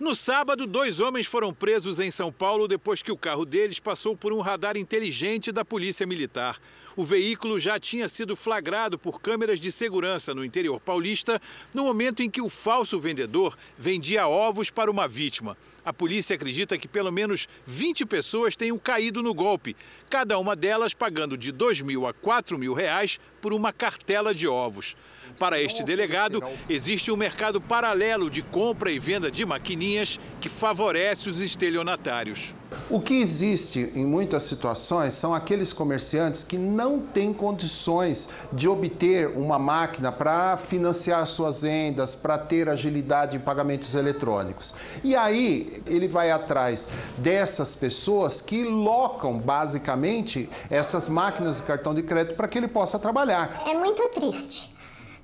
No 0.00 0.14
sábado, 0.14 0.66
dois 0.66 0.98
homens 0.98 1.26
foram 1.26 1.52
presos 1.52 2.00
em 2.00 2.10
São 2.10 2.32
Paulo 2.32 2.66
depois 2.66 3.02
que 3.02 3.12
o 3.12 3.18
carro 3.18 3.44
deles 3.44 3.78
passou 3.78 4.16
por 4.16 4.32
um 4.32 4.40
radar 4.40 4.78
inteligente 4.78 5.52
da 5.52 5.62
Polícia 5.62 6.06
Militar. 6.06 6.58
O 6.96 7.04
veículo 7.04 7.60
já 7.60 7.78
tinha 7.78 8.08
sido 8.08 8.34
flagrado 8.34 8.98
por 8.98 9.20
câmeras 9.20 9.60
de 9.60 9.70
segurança 9.70 10.34
no 10.34 10.44
interior 10.44 10.80
paulista 10.80 11.40
no 11.72 11.84
momento 11.84 12.22
em 12.22 12.28
que 12.28 12.40
o 12.40 12.48
falso 12.48 12.98
vendedor 12.98 13.56
vendia 13.78 14.26
ovos 14.26 14.70
para 14.70 14.90
uma 14.90 15.06
vítima. 15.06 15.56
A 15.84 15.92
polícia 15.92 16.34
acredita 16.34 16.76
que 16.76 16.88
pelo 16.88 17.12
menos 17.12 17.48
20 17.64 18.04
pessoas 18.06 18.56
tenham 18.56 18.76
caído 18.76 19.22
no 19.22 19.32
golpe, 19.32 19.76
cada 20.08 20.36
uma 20.38 20.56
delas 20.56 20.92
pagando 20.92 21.36
de 21.36 21.52
2 21.52 21.82
mil 21.82 22.06
a 22.06 22.12
4 22.12 22.58
mil 22.58 22.74
reais 22.74 23.20
por 23.40 23.52
uma 23.52 23.72
cartela 23.72 24.34
de 24.34 24.48
ovos. 24.48 24.96
Para 25.38 25.60
este 25.60 25.84
delegado, 25.84 26.42
existe 26.68 27.10
um 27.10 27.16
mercado 27.16 27.60
paralelo 27.60 28.28
de 28.28 28.42
compra 28.42 28.90
e 28.90 28.98
venda 28.98 29.30
de 29.30 29.46
maquininhas 29.46 30.18
que 30.40 30.48
favorece 30.48 31.30
os 31.30 31.40
estelionatários. 31.40 32.59
O 32.88 33.00
que 33.00 33.20
existe 33.20 33.92
em 33.94 34.04
muitas 34.04 34.42
situações 34.44 35.14
são 35.14 35.34
aqueles 35.34 35.72
comerciantes 35.72 36.44
que 36.44 36.58
não 36.58 37.00
têm 37.00 37.32
condições 37.32 38.28
de 38.52 38.68
obter 38.68 39.28
uma 39.28 39.58
máquina 39.58 40.10
para 40.10 40.56
financiar 40.56 41.26
suas 41.26 41.62
vendas, 41.62 42.14
para 42.14 42.38
ter 42.38 42.68
agilidade 42.68 43.36
em 43.36 43.40
pagamentos 43.40 43.94
eletrônicos. 43.94 44.74
E 45.02 45.14
aí 45.14 45.82
ele 45.86 46.08
vai 46.08 46.30
atrás 46.30 46.88
dessas 47.16 47.74
pessoas 47.74 48.40
que 48.40 48.64
locam 48.64 49.38
basicamente 49.38 50.48
essas 50.68 51.08
máquinas 51.08 51.58
de 51.58 51.62
cartão 51.64 51.94
de 51.94 52.02
crédito 52.02 52.36
para 52.36 52.48
que 52.48 52.58
ele 52.58 52.68
possa 52.68 52.98
trabalhar. 52.98 53.62
É 53.66 53.74
muito 53.74 54.02
triste 54.10 54.74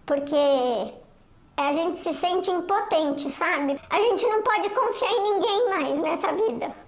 porque 0.07 0.36
a 1.57 1.72
gente 1.72 1.99
se 1.99 2.14
sente 2.14 2.51
impotente, 2.51 3.28
sabe? 3.30 3.78
A 3.90 4.01
gente 4.01 4.24
não 4.26 4.42
pode 4.42 4.70
confiar 4.70 5.11
em 5.11 5.22
ninguém 5.22 5.68
mais 5.68 5.99
nessa 5.99 6.32
vida. 6.32 6.86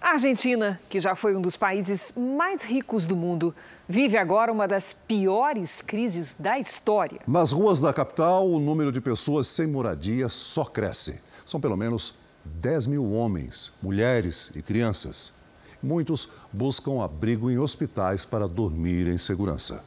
A 0.00 0.12
Argentina, 0.12 0.80
que 0.88 0.98
já 0.98 1.14
foi 1.14 1.36
um 1.36 1.42
dos 1.42 1.58
países 1.58 2.14
mais 2.16 2.62
ricos 2.62 3.06
do 3.06 3.14
mundo, 3.14 3.54
vive 3.86 4.16
agora 4.16 4.50
uma 4.50 4.66
das 4.66 4.94
piores 4.94 5.82
crises 5.82 6.36
da 6.38 6.58
história. 6.58 7.20
Nas 7.28 7.52
ruas 7.52 7.82
da 7.82 7.92
capital, 7.92 8.48
o 8.50 8.58
número 8.58 8.90
de 8.90 9.00
pessoas 9.00 9.46
sem 9.46 9.66
moradia 9.66 10.30
só 10.30 10.64
cresce. 10.64 11.20
São 11.44 11.60
pelo 11.60 11.76
menos 11.76 12.14
10 12.46 12.86
mil 12.86 13.12
homens, 13.12 13.72
mulheres 13.82 14.50
e 14.54 14.62
crianças. 14.62 15.34
Muitos 15.82 16.30
buscam 16.50 17.04
abrigo 17.04 17.50
em 17.50 17.58
hospitais 17.58 18.24
para 18.24 18.48
dormir 18.48 19.06
em 19.06 19.18
segurança. 19.18 19.84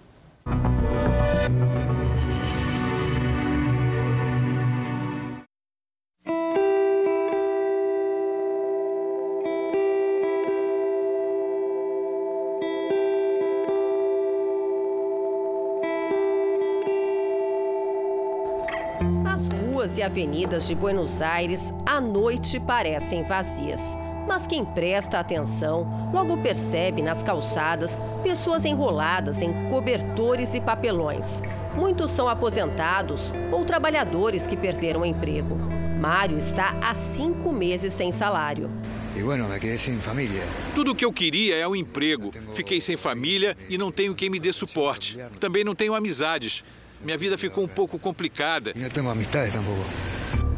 Ruas 19.93 19.97
e 19.97 20.01
avenidas 20.01 20.67
de 20.67 20.75
Buenos 20.75 21.21
Aires 21.21 21.73
à 21.85 22.01
noite 22.01 22.59
parecem 22.59 23.23
vazias. 23.23 23.79
Mas 24.27 24.47
quem 24.47 24.63
presta 24.63 25.19
atenção 25.19 26.09
logo 26.13 26.37
percebe 26.37 27.01
nas 27.01 27.21
calçadas 27.21 27.99
pessoas 28.23 28.65
enroladas 28.65 29.41
em 29.41 29.69
cobertores 29.69 30.53
e 30.53 30.61
papelões. 30.61 31.41
Muitos 31.75 32.11
são 32.11 32.27
aposentados 32.27 33.33
ou 33.51 33.65
trabalhadores 33.65 34.47
que 34.47 34.55
perderam 34.55 35.01
o 35.01 35.05
emprego. 35.05 35.55
Mário 35.99 36.37
está 36.37 36.77
há 36.81 36.95
cinco 36.95 37.51
meses 37.51 37.93
sem 37.93 38.11
salário. 38.11 38.69
E 39.15 39.21
bueno, 39.21 39.47
me 39.47 39.59
quedé 39.59 39.77
sem 39.77 39.99
família. 39.99 40.41
Tudo 40.73 40.91
o 40.91 40.95
que 40.95 41.05
eu 41.05 41.13
queria 41.13 41.55
é 41.55 41.67
um 41.67 41.75
emprego. 41.75 42.31
Fiquei 42.53 42.81
sem 42.81 42.97
família 42.97 43.55
e 43.69 43.77
não 43.77 43.91
tenho 43.91 44.15
quem 44.15 44.29
me 44.29 44.39
dê 44.39 44.51
suporte. 44.51 45.17
Também 45.39 45.63
não 45.63 45.75
tenho 45.75 45.93
amizades. 45.93 46.63
Minha 47.03 47.17
vida 47.17 47.37
ficou 47.37 47.65
um 47.65 47.67
pouco 47.67 47.99
complicada. 47.99 48.73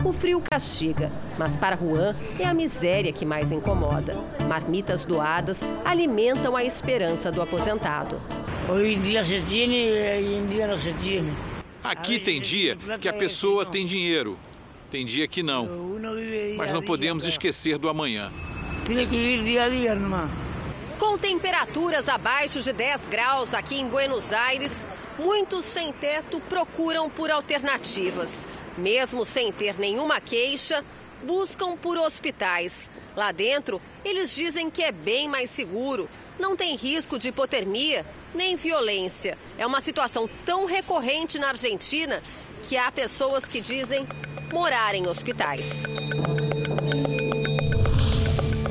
O 0.03 0.13
frio 0.13 0.39
castiga, 0.47 1.11
mas 1.37 1.55
para 1.55 1.75
Juan 1.75 2.15
é 2.39 2.45
a 2.45 2.53
miséria 2.53 3.11
que 3.11 3.25
mais 3.25 3.51
incomoda. 3.51 4.15
Marmitas 4.47 5.03
doadas 5.03 5.61
alimentam 5.83 6.55
a 6.55 6.63
esperança 6.63 7.31
do 7.31 7.41
aposentado. 7.41 8.21
Hoje 8.69 8.93
em 8.93 9.01
dia 9.01 9.25
se 9.25 9.41
tem 9.41 9.73
e 9.73 9.91
hoje 9.91 10.33
em 10.35 10.47
dia 10.47 10.67
não 10.67 10.77
se 10.77 10.93
tem. 10.93 11.25
Aqui 11.83 12.19
tem 12.19 12.39
dia 12.39 12.77
que 13.01 13.09
a 13.09 13.13
pessoa 13.13 13.65
tem 13.65 13.83
dinheiro, 13.83 14.37
tem 14.91 15.03
dia 15.03 15.27
que 15.27 15.41
não. 15.41 15.67
Mas 16.57 16.71
não 16.71 16.83
podemos 16.83 17.25
esquecer 17.25 17.79
do 17.79 17.89
amanhã. 17.89 18.31
Tem 18.85 19.07
que 19.07 19.15
ir 19.15 19.43
dia 19.43 19.63
a 19.63 19.69
dia, 19.69 19.91
irmão. 19.91 20.29
Com 20.99 21.17
temperaturas 21.17 22.07
abaixo 22.07 22.61
de 22.61 22.71
10 22.71 23.07
graus 23.07 23.53
aqui 23.53 23.75
em 23.75 23.87
Buenos 23.87 24.31
Aires, 24.31 24.71
muitos 25.17 25.65
sem 25.65 25.91
teto 25.93 26.39
procuram 26.41 27.09
por 27.09 27.31
alternativas. 27.31 28.29
Mesmo 28.77 29.25
sem 29.25 29.51
ter 29.51 29.77
nenhuma 29.77 30.19
queixa, 30.19 30.83
buscam 31.23 31.77
por 31.77 31.97
hospitais. 31.97 32.89
Lá 33.15 33.31
dentro, 33.31 33.81
eles 34.03 34.33
dizem 34.35 34.69
que 34.69 34.83
é 34.83 34.91
bem 34.91 35.29
mais 35.29 35.49
seguro, 35.49 36.09
não 36.37 36.55
tem 36.55 36.75
risco 36.75 37.17
de 37.17 37.29
hipotermia 37.29 38.05
nem 38.33 38.55
violência. 38.55 39.37
É 39.57 39.65
uma 39.65 39.81
situação 39.81 40.29
tão 40.45 40.65
recorrente 40.65 41.39
na 41.39 41.49
Argentina 41.49 42.21
que 42.63 42.75
há 42.75 42.91
pessoas 42.91 43.45
que 43.45 43.61
dizem 43.61 44.05
morar 44.51 44.93
em 44.93 45.07
hospitais. 45.07 45.65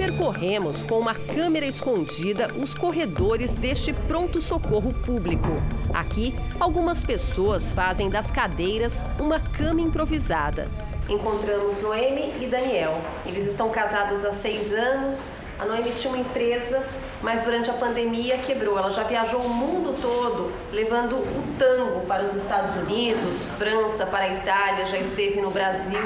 Percorremos 0.04 0.82
com 0.82 0.98
uma 0.98 1.14
câmera 1.14 1.64
escondida 1.64 2.52
os 2.58 2.74
corredores 2.74 3.54
deste 3.54 3.90
pronto-socorro 3.90 4.92
público. 4.92 5.48
Aqui, 5.94 6.38
algumas 6.60 7.02
pessoas 7.02 7.72
fazem 7.72 8.10
das 8.10 8.30
cadeiras 8.30 9.02
uma 9.18 9.40
cama 9.40 9.80
improvisada. 9.80 10.68
Encontramos 11.08 11.80
Noemi 11.80 12.34
e 12.38 12.46
Daniel. 12.46 13.00
Eles 13.24 13.46
estão 13.46 13.70
casados 13.70 14.26
há 14.26 14.34
seis 14.34 14.74
anos. 14.74 15.32
A 15.58 15.64
Noemi 15.64 15.90
tinha 15.92 16.12
uma 16.12 16.20
empresa, 16.20 16.86
mas 17.22 17.40
durante 17.40 17.70
a 17.70 17.74
pandemia 17.74 18.36
quebrou. 18.36 18.76
Ela 18.76 18.90
já 18.90 19.04
viajou 19.04 19.40
o 19.40 19.48
mundo 19.48 19.98
todo, 19.98 20.52
levando 20.70 21.14
o 21.14 21.44
tango 21.58 22.04
para 22.04 22.24
os 22.24 22.34
Estados 22.34 22.76
Unidos, 22.76 23.46
França, 23.56 24.04
para 24.04 24.24
a 24.24 24.34
Itália, 24.34 24.84
já 24.84 24.98
esteve 24.98 25.40
no 25.40 25.50
Brasil, 25.50 25.98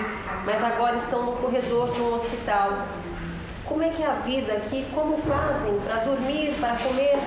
mas 0.44 0.62
agora 0.62 0.99
estão 0.99 1.26
no 1.26 1.32
corredor 1.32 1.90
de 1.90 2.01
um 2.01 2.14
hospital. 2.14 2.86
Como 3.69 3.83
é 3.83 3.91
que 3.91 4.03
é 4.03 4.07
a 4.07 4.14
vida 4.14 4.55
aqui? 4.55 4.87
Como 4.95 5.19
fazem 5.19 5.79
para 5.81 5.97
dormir, 6.05 6.55
para 6.59 6.77
comer? 6.77 7.19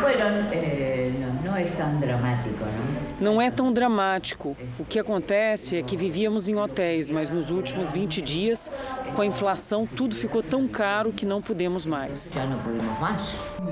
Bueno, 0.00 0.48
eh, 0.52 1.12
no, 1.18 1.50
no 1.50 1.56
es 1.56 1.74
tan 1.76 2.00
dramático, 2.00 2.64
¿no? 2.64 3.04
Não 3.20 3.40
é 3.40 3.50
tão 3.50 3.72
dramático. 3.72 4.56
O 4.78 4.84
que 4.84 4.98
acontece 4.98 5.78
é 5.78 5.82
que 5.82 5.96
vivíamos 5.96 6.48
em 6.48 6.56
hotéis, 6.56 7.10
mas 7.10 7.30
nos 7.30 7.50
últimos 7.50 7.92
20 7.92 8.22
dias, 8.22 8.70
com 9.14 9.22
a 9.22 9.26
inflação, 9.26 9.86
tudo 9.86 10.14
ficou 10.14 10.42
tão 10.42 10.66
caro 10.66 11.12
que 11.12 11.26
não 11.26 11.42
pudemos 11.42 11.86
mais. 11.86 12.32
Já 12.34 12.44
não 12.46 12.58
podemos 12.58 12.98
mais. 12.98 13.20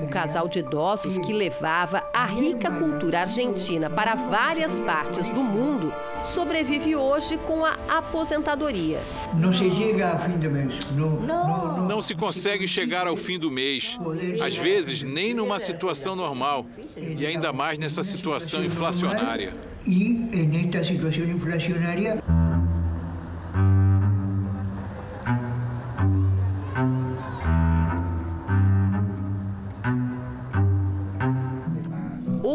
O 0.01 0.07
casal 0.07 0.47
de 0.47 0.59
idosos 0.59 1.17
que 1.19 1.33
levava 1.33 2.03
a 2.13 2.25
rica 2.25 2.69
cultura 2.71 3.21
argentina 3.21 3.89
para 3.89 4.15
várias 4.15 4.79
partes 4.79 5.27
do 5.29 5.43
mundo 5.43 5.93
sobrevive 6.25 6.95
hoje 6.95 7.37
com 7.37 7.65
a 7.65 7.75
aposentadoria. 7.87 8.99
Não 9.33 9.53
se 9.53 9.69
chega 9.71 10.11
ao 10.11 10.19
fim 10.19 10.37
do 10.37 10.49
mês. 10.49 10.73
Não, 10.91 11.09
não, 11.21 11.77
não. 11.77 11.87
não 11.87 12.01
se 12.01 12.15
consegue 12.15 12.67
chegar 12.67 13.07
ao 13.07 13.17
fim 13.17 13.37
do 13.37 13.51
mês. 13.51 13.97
Às 14.41 14.57
vezes, 14.57 15.03
nem 15.03 15.33
numa 15.33 15.59
situação 15.59 16.15
normal. 16.15 16.65
E 16.97 17.25
ainda 17.25 17.51
mais 17.51 17.77
nessa 17.77 18.03
situação 18.03 18.63
inflacionária. 18.63 19.53
E 19.85 20.03
nesta 20.03 20.83
situação 20.83 21.25
inflacionária. 21.25 22.15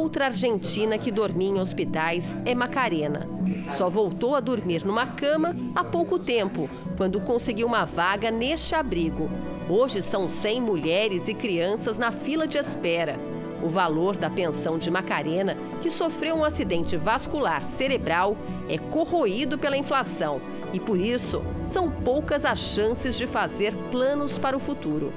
Outra 0.09 0.25
argentina 0.25 0.97
que 0.97 1.13
dormia 1.13 1.51
em 1.51 1.61
hospitais 1.61 2.35
é 2.47 2.55
Macarena. 2.55 3.29
Só 3.77 3.91
voltou 3.91 4.35
a 4.35 4.41
dormir 4.41 4.83
numa 4.83 5.07
cama 5.07 5.55
há 5.75 5.85
pouco 5.85 6.19
tempo, 6.19 6.67
quando 6.97 7.21
conseguiu 7.21 7.67
uma 7.67 7.85
vaga 7.85 8.31
neste 8.31 8.75
abrigo. 8.75 9.29
Hoje 9.69 10.01
são 10.01 10.27
100 10.27 10.63
mulheres 10.63 11.29
e 11.29 11.35
crianças 11.35 11.99
na 11.99 12.11
fila 12.11 12.47
de 12.47 12.57
espera. 12.57 13.21
O 13.63 13.69
valor 13.69 14.17
da 14.17 14.31
pensão 14.31 14.79
de 14.79 14.91
Macarena, 14.91 15.59
que 15.83 15.91
sofreu 15.91 16.37
um 16.37 16.45
acidente 16.45 16.97
vascular 16.97 17.63
cerebral, 17.63 18.35
é 18.67 18.79
corroído 18.79 19.59
pela 19.59 19.77
inflação 19.77 20.41
e, 20.73 20.81
por 20.81 20.99
isso, 20.99 21.43
são 21.65 21.91
poucas 21.91 22.45
as 22.45 22.59
chances 22.59 23.17
de 23.17 23.27
fazer 23.27 23.75
planos 23.91 24.39
para 24.39 24.57
o 24.57 24.61
futuro. 24.61 25.13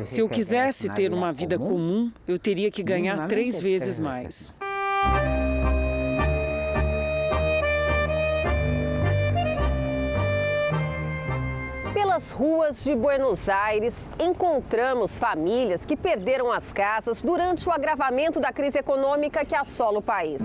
Se 0.00 0.20
eu 0.20 0.28
quisesse 0.28 0.88
ter 0.90 1.12
uma 1.12 1.32
vida 1.32 1.58
comum, 1.58 2.10
eu 2.26 2.38
teria 2.38 2.70
que 2.70 2.82
ganhar 2.82 3.28
três 3.28 3.60
vezes 3.60 3.98
mais. 3.98 4.54
Ruas 12.40 12.82
de 12.82 12.96
Buenos 12.96 13.50
Aires, 13.50 13.92
encontramos 14.18 15.18
famílias 15.18 15.84
que 15.84 15.94
perderam 15.94 16.50
as 16.50 16.72
casas 16.72 17.20
durante 17.20 17.68
o 17.68 17.70
agravamento 17.70 18.40
da 18.40 18.50
crise 18.50 18.78
econômica 18.78 19.44
que 19.44 19.54
assola 19.54 19.98
o 19.98 20.02
país. 20.02 20.40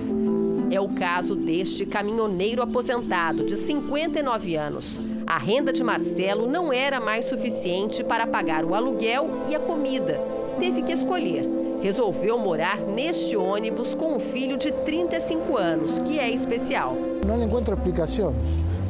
É 0.70 0.78
o 0.78 0.90
caso 0.90 1.38
deste 1.38 1.86
caminhoneiro 1.86 2.62
aposentado 2.62 3.46
de 3.46 3.56
59 3.56 4.58
anos. 4.58 5.00
A 5.26 5.38
renda 5.38 5.72
de 5.72 5.86
Marcelo 5.86 6.48
não 6.48 6.74
era 6.74 7.00
mais 7.00 7.28
suficiente 7.28 8.04
para 8.04 8.28
pagar 8.28 8.66
o 8.66 8.76
aluguel 8.76 9.44
e 9.48 9.56
a 9.56 9.60
comida. 9.62 10.20
Teve 10.60 10.82
que 10.82 10.92
escolher. 10.92 11.50
Resolveu 11.82 12.38
morar 12.38 12.78
neste 12.78 13.38
ônibus 13.38 13.96
com 13.96 14.18
um 14.18 14.20
filho 14.20 14.58
de 14.58 14.70
35 14.70 15.58
anos, 15.58 15.98
que 16.00 16.20
é 16.20 16.30
especial. 16.30 16.94
Não 17.26 17.42
encontro 17.42 17.74
explicação. 17.74 18.36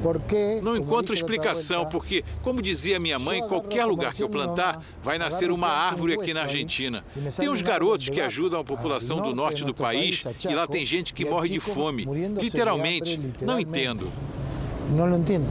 Porque, 0.06 0.62
não 0.62 0.78
encontro 0.78 1.16
explicação, 1.16 1.88
porque, 1.88 2.24
como 2.44 2.62
dizia 2.62 3.00
minha 3.00 3.18
mãe, 3.18 3.42
qualquer 3.42 3.86
lugar 3.86 4.14
que 4.14 4.22
eu 4.22 4.30
plantar 4.30 4.80
vai 5.02 5.18
nascer 5.18 5.50
uma 5.50 5.68
árvore 5.68 6.14
aqui 6.14 6.32
na 6.32 6.44
Argentina. 6.44 7.04
Tem 7.36 7.50
uns 7.50 7.64
garotos 7.64 8.08
que 8.10 8.22
ajudam 8.22 8.60
a 8.60 8.64
população 8.64 9.20
do 9.20 9.34
norte 9.34 9.66
do 9.66 9.74
país 9.74 10.24
e 10.48 10.54
lá 10.54 10.68
tem 10.68 10.86
gente 10.86 11.12
que 11.12 11.26
morre 11.26 11.50
de 11.50 11.60
fome. 11.60 12.06
Literalmente. 12.40 13.20
Não 13.42 13.60
entendo. 13.60 14.12
Não 14.92 15.18
entendo. 15.18 15.48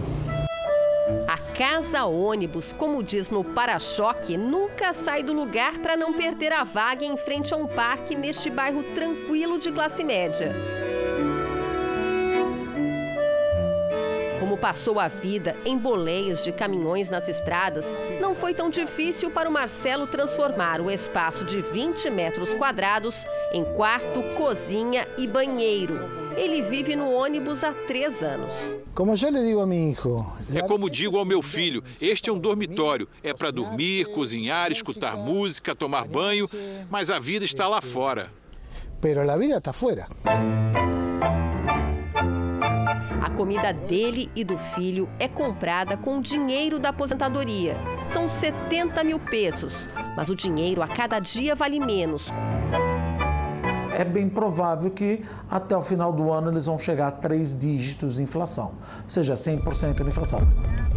A 1.26 1.36
casa 1.36 2.04
ônibus, 2.04 2.72
como 2.72 3.02
diz 3.02 3.32
no 3.32 3.42
para-choque, 3.42 4.36
nunca 4.36 4.92
sai 4.92 5.24
do 5.24 5.32
lugar 5.32 5.78
para 5.78 5.96
não 5.96 6.12
perder 6.12 6.52
a 6.52 6.62
vaga 6.62 7.04
em 7.04 7.16
frente 7.16 7.52
a 7.52 7.56
um 7.56 7.66
parque 7.66 8.14
neste 8.14 8.50
bairro 8.50 8.84
tranquilo 8.94 9.58
de 9.58 9.72
classe 9.72 10.04
média. 10.04 10.54
Como 14.54 14.62
passou 14.62 15.00
a 15.00 15.08
vida 15.08 15.56
em 15.64 15.76
boleios 15.76 16.44
de 16.44 16.52
caminhões 16.52 17.10
nas 17.10 17.28
estradas, 17.28 17.84
não 18.20 18.36
foi 18.36 18.54
tão 18.54 18.70
difícil 18.70 19.28
para 19.28 19.48
o 19.48 19.52
Marcelo 19.52 20.06
transformar 20.06 20.80
o 20.80 20.88
espaço 20.88 21.44
de 21.44 21.60
20 21.60 22.08
metros 22.08 22.54
quadrados 22.54 23.26
em 23.52 23.64
quarto, 23.64 24.22
cozinha 24.36 25.08
e 25.18 25.26
banheiro. 25.26 25.98
Ele 26.36 26.62
vive 26.62 26.94
no 26.94 27.12
ônibus 27.12 27.64
há 27.64 27.72
três 27.72 28.22
anos. 28.22 28.52
Como 28.94 29.10
eu 29.10 29.30
lhe 29.30 29.42
digo 29.42 29.60
a 29.60 29.66
meu 29.66 29.92
filho. 29.92 30.32
É 30.54 30.60
como 30.62 30.88
digo 30.88 31.18
ao 31.18 31.24
meu 31.24 31.42
filho: 31.42 31.82
este 32.00 32.30
é 32.30 32.32
um 32.32 32.38
dormitório. 32.38 33.08
É 33.24 33.34
para 33.34 33.50
dormir, 33.50 34.04
cozinhar, 34.12 34.70
escutar 34.70 35.16
música, 35.16 35.74
tomar 35.74 36.06
banho, 36.06 36.46
mas 36.88 37.10
a 37.10 37.18
vida 37.18 37.44
está 37.44 37.66
lá 37.66 37.82
fora. 37.82 38.30
Pero 39.00 39.28
a 39.28 39.36
vida 39.36 39.56
está 39.56 39.72
fora. 39.72 40.06
A 43.44 43.46
comida 43.46 43.74
dele 43.74 44.30
e 44.34 44.42
do 44.42 44.56
filho 44.56 45.06
é 45.18 45.28
comprada 45.28 45.98
com 45.98 46.16
o 46.16 46.22
dinheiro 46.22 46.78
da 46.78 46.88
aposentadoria. 46.88 47.76
São 48.06 48.26
70 48.26 49.04
mil 49.04 49.18
pesos, 49.18 49.86
mas 50.16 50.30
o 50.30 50.34
dinheiro 50.34 50.80
a 50.80 50.88
cada 50.88 51.18
dia 51.18 51.54
vale 51.54 51.78
menos 51.78 52.30
é 53.94 54.04
bem 54.04 54.28
provável 54.28 54.90
que 54.90 55.22
até 55.48 55.76
o 55.76 55.82
final 55.82 56.12
do 56.12 56.32
ano 56.32 56.50
eles 56.50 56.66
vão 56.66 56.78
chegar 56.78 57.08
a 57.08 57.12
três 57.12 57.56
dígitos 57.56 58.16
de 58.16 58.22
inflação, 58.22 58.72
seja 59.06 59.34
100% 59.34 60.02
de 60.02 60.08
inflação. 60.08 60.40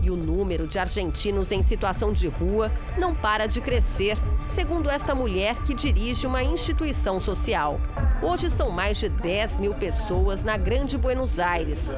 E 0.01 0.09
o 0.09 0.15
número 0.15 0.67
de 0.67 0.79
argentinos 0.79 1.51
em 1.51 1.61
situação 1.61 2.11
de 2.11 2.27
rua 2.27 2.71
não 2.97 3.13
para 3.13 3.45
de 3.45 3.61
crescer, 3.61 4.17
segundo 4.49 4.89
esta 4.89 5.13
mulher 5.13 5.61
que 5.63 5.73
dirige 5.73 6.25
uma 6.25 6.43
instituição 6.43 7.21
social. 7.21 7.77
Hoje 8.21 8.49
são 8.49 8.71
mais 8.71 8.97
de 8.97 9.09
10 9.09 9.59
mil 9.59 9.73
pessoas 9.75 10.43
na 10.43 10.57
Grande 10.57 10.97
Buenos 10.97 11.39
Aires. 11.39 11.95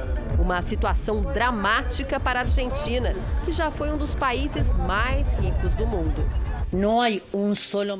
Uma 0.50 0.62
situação 0.62 1.22
dramática 1.22 2.18
para 2.18 2.40
a 2.40 2.42
Argentina, 2.42 3.14
que 3.44 3.52
já 3.52 3.70
foi 3.70 3.92
um 3.92 3.96
dos 3.96 4.16
países 4.16 4.74
mais 4.74 5.24
ricos 5.38 5.72
do 5.76 5.86
mundo. 5.86 6.28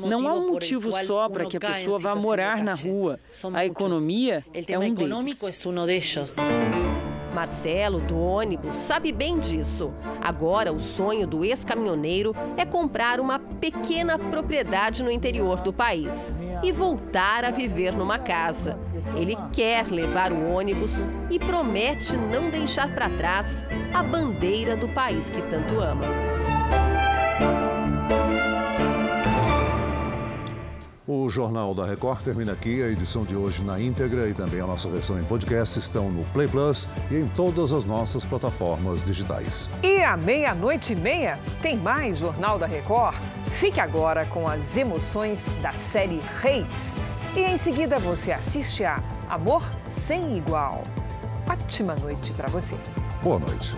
Não 0.09 0.27
há 0.27 0.33
um 0.33 0.49
motivo 0.49 0.91
só 0.91 1.29
para 1.29 1.45
que 1.45 1.55
a 1.55 1.61
pessoa 1.61 1.97
vá 1.97 2.13
morar 2.13 2.61
na 2.61 2.73
rua. 2.73 3.21
A 3.53 3.65
economia 3.65 4.43
é 4.53 4.77
um 4.77 4.93
deles. 4.93 5.39
Marcelo, 7.33 8.01
do 8.01 8.19
ônibus, 8.19 8.75
sabe 8.75 9.13
bem 9.13 9.39
disso. 9.39 9.93
Agora, 10.21 10.73
o 10.73 10.79
sonho 10.81 11.25
do 11.25 11.45
ex-caminhoneiro 11.45 12.35
é 12.57 12.65
comprar 12.65 13.21
uma 13.21 13.39
pequena 13.39 14.19
propriedade 14.19 15.01
no 15.01 15.09
interior 15.09 15.61
do 15.61 15.71
país 15.71 16.33
e 16.61 16.73
voltar 16.73 17.45
a 17.45 17.49
viver 17.49 17.93
numa 17.93 18.19
casa. 18.19 18.77
Ele 19.15 19.35
quer 19.51 19.87
levar 19.87 20.31
o 20.31 20.51
ônibus 20.53 21.05
e 21.29 21.39
promete 21.39 22.15
não 22.15 22.49
deixar 22.49 22.93
para 22.93 23.09
trás 23.09 23.63
a 23.93 24.01
bandeira 24.01 24.75
do 24.75 24.87
país 24.89 25.29
que 25.29 25.41
tanto 25.41 25.79
ama. 25.79 26.05
O 31.13 31.27
Jornal 31.27 31.75
da 31.75 31.85
Record 31.85 32.21
termina 32.21 32.53
aqui. 32.53 32.81
A 32.81 32.87
edição 32.87 33.25
de 33.25 33.35
hoje 33.35 33.63
na 33.65 33.77
íntegra 33.77 34.29
e 34.29 34.33
também 34.33 34.61
a 34.61 34.65
nossa 34.65 34.87
versão 34.87 35.19
em 35.19 35.23
podcast 35.23 35.77
estão 35.77 36.09
no 36.09 36.23
Play 36.25 36.47
Plus 36.47 36.87
e 37.09 37.17
em 37.17 37.27
todas 37.27 37.73
as 37.73 37.83
nossas 37.83 38.23
plataformas 38.23 39.03
digitais. 39.03 39.69
E 39.83 40.01
à 40.01 40.15
meia-noite 40.15 40.93
e 40.93 40.95
meia 40.95 41.37
tem 41.61 41.75
mais 41.75 42.19
Jornal 42.19 42.57
da 42.57 42.65
Record. 42.65 43.17
Fique 43.47 43.81
agora 43.81 44.25
com 44.25 44.47
as 44.47 44.77
emoções 44.77 45.51
da 45.61 45.73
série 45.73 46.21
Reis. 46.39 46.95
E 47.35 47.39
em 47.39 47.57
seguida 47.57 47.97
você 47.97 48.33
assiste 48.33 48.83
a 48.83 49.01
Amor 49.29 49.63
Sem 49.85 50.37
Igual. 50.37 50.83
Ótima 51.49 51.95
noite 51.95 52.33
para 52.33 52.49
você. 52.49 52.75
Boa 53.23 53.39
noite. 53.39 53.73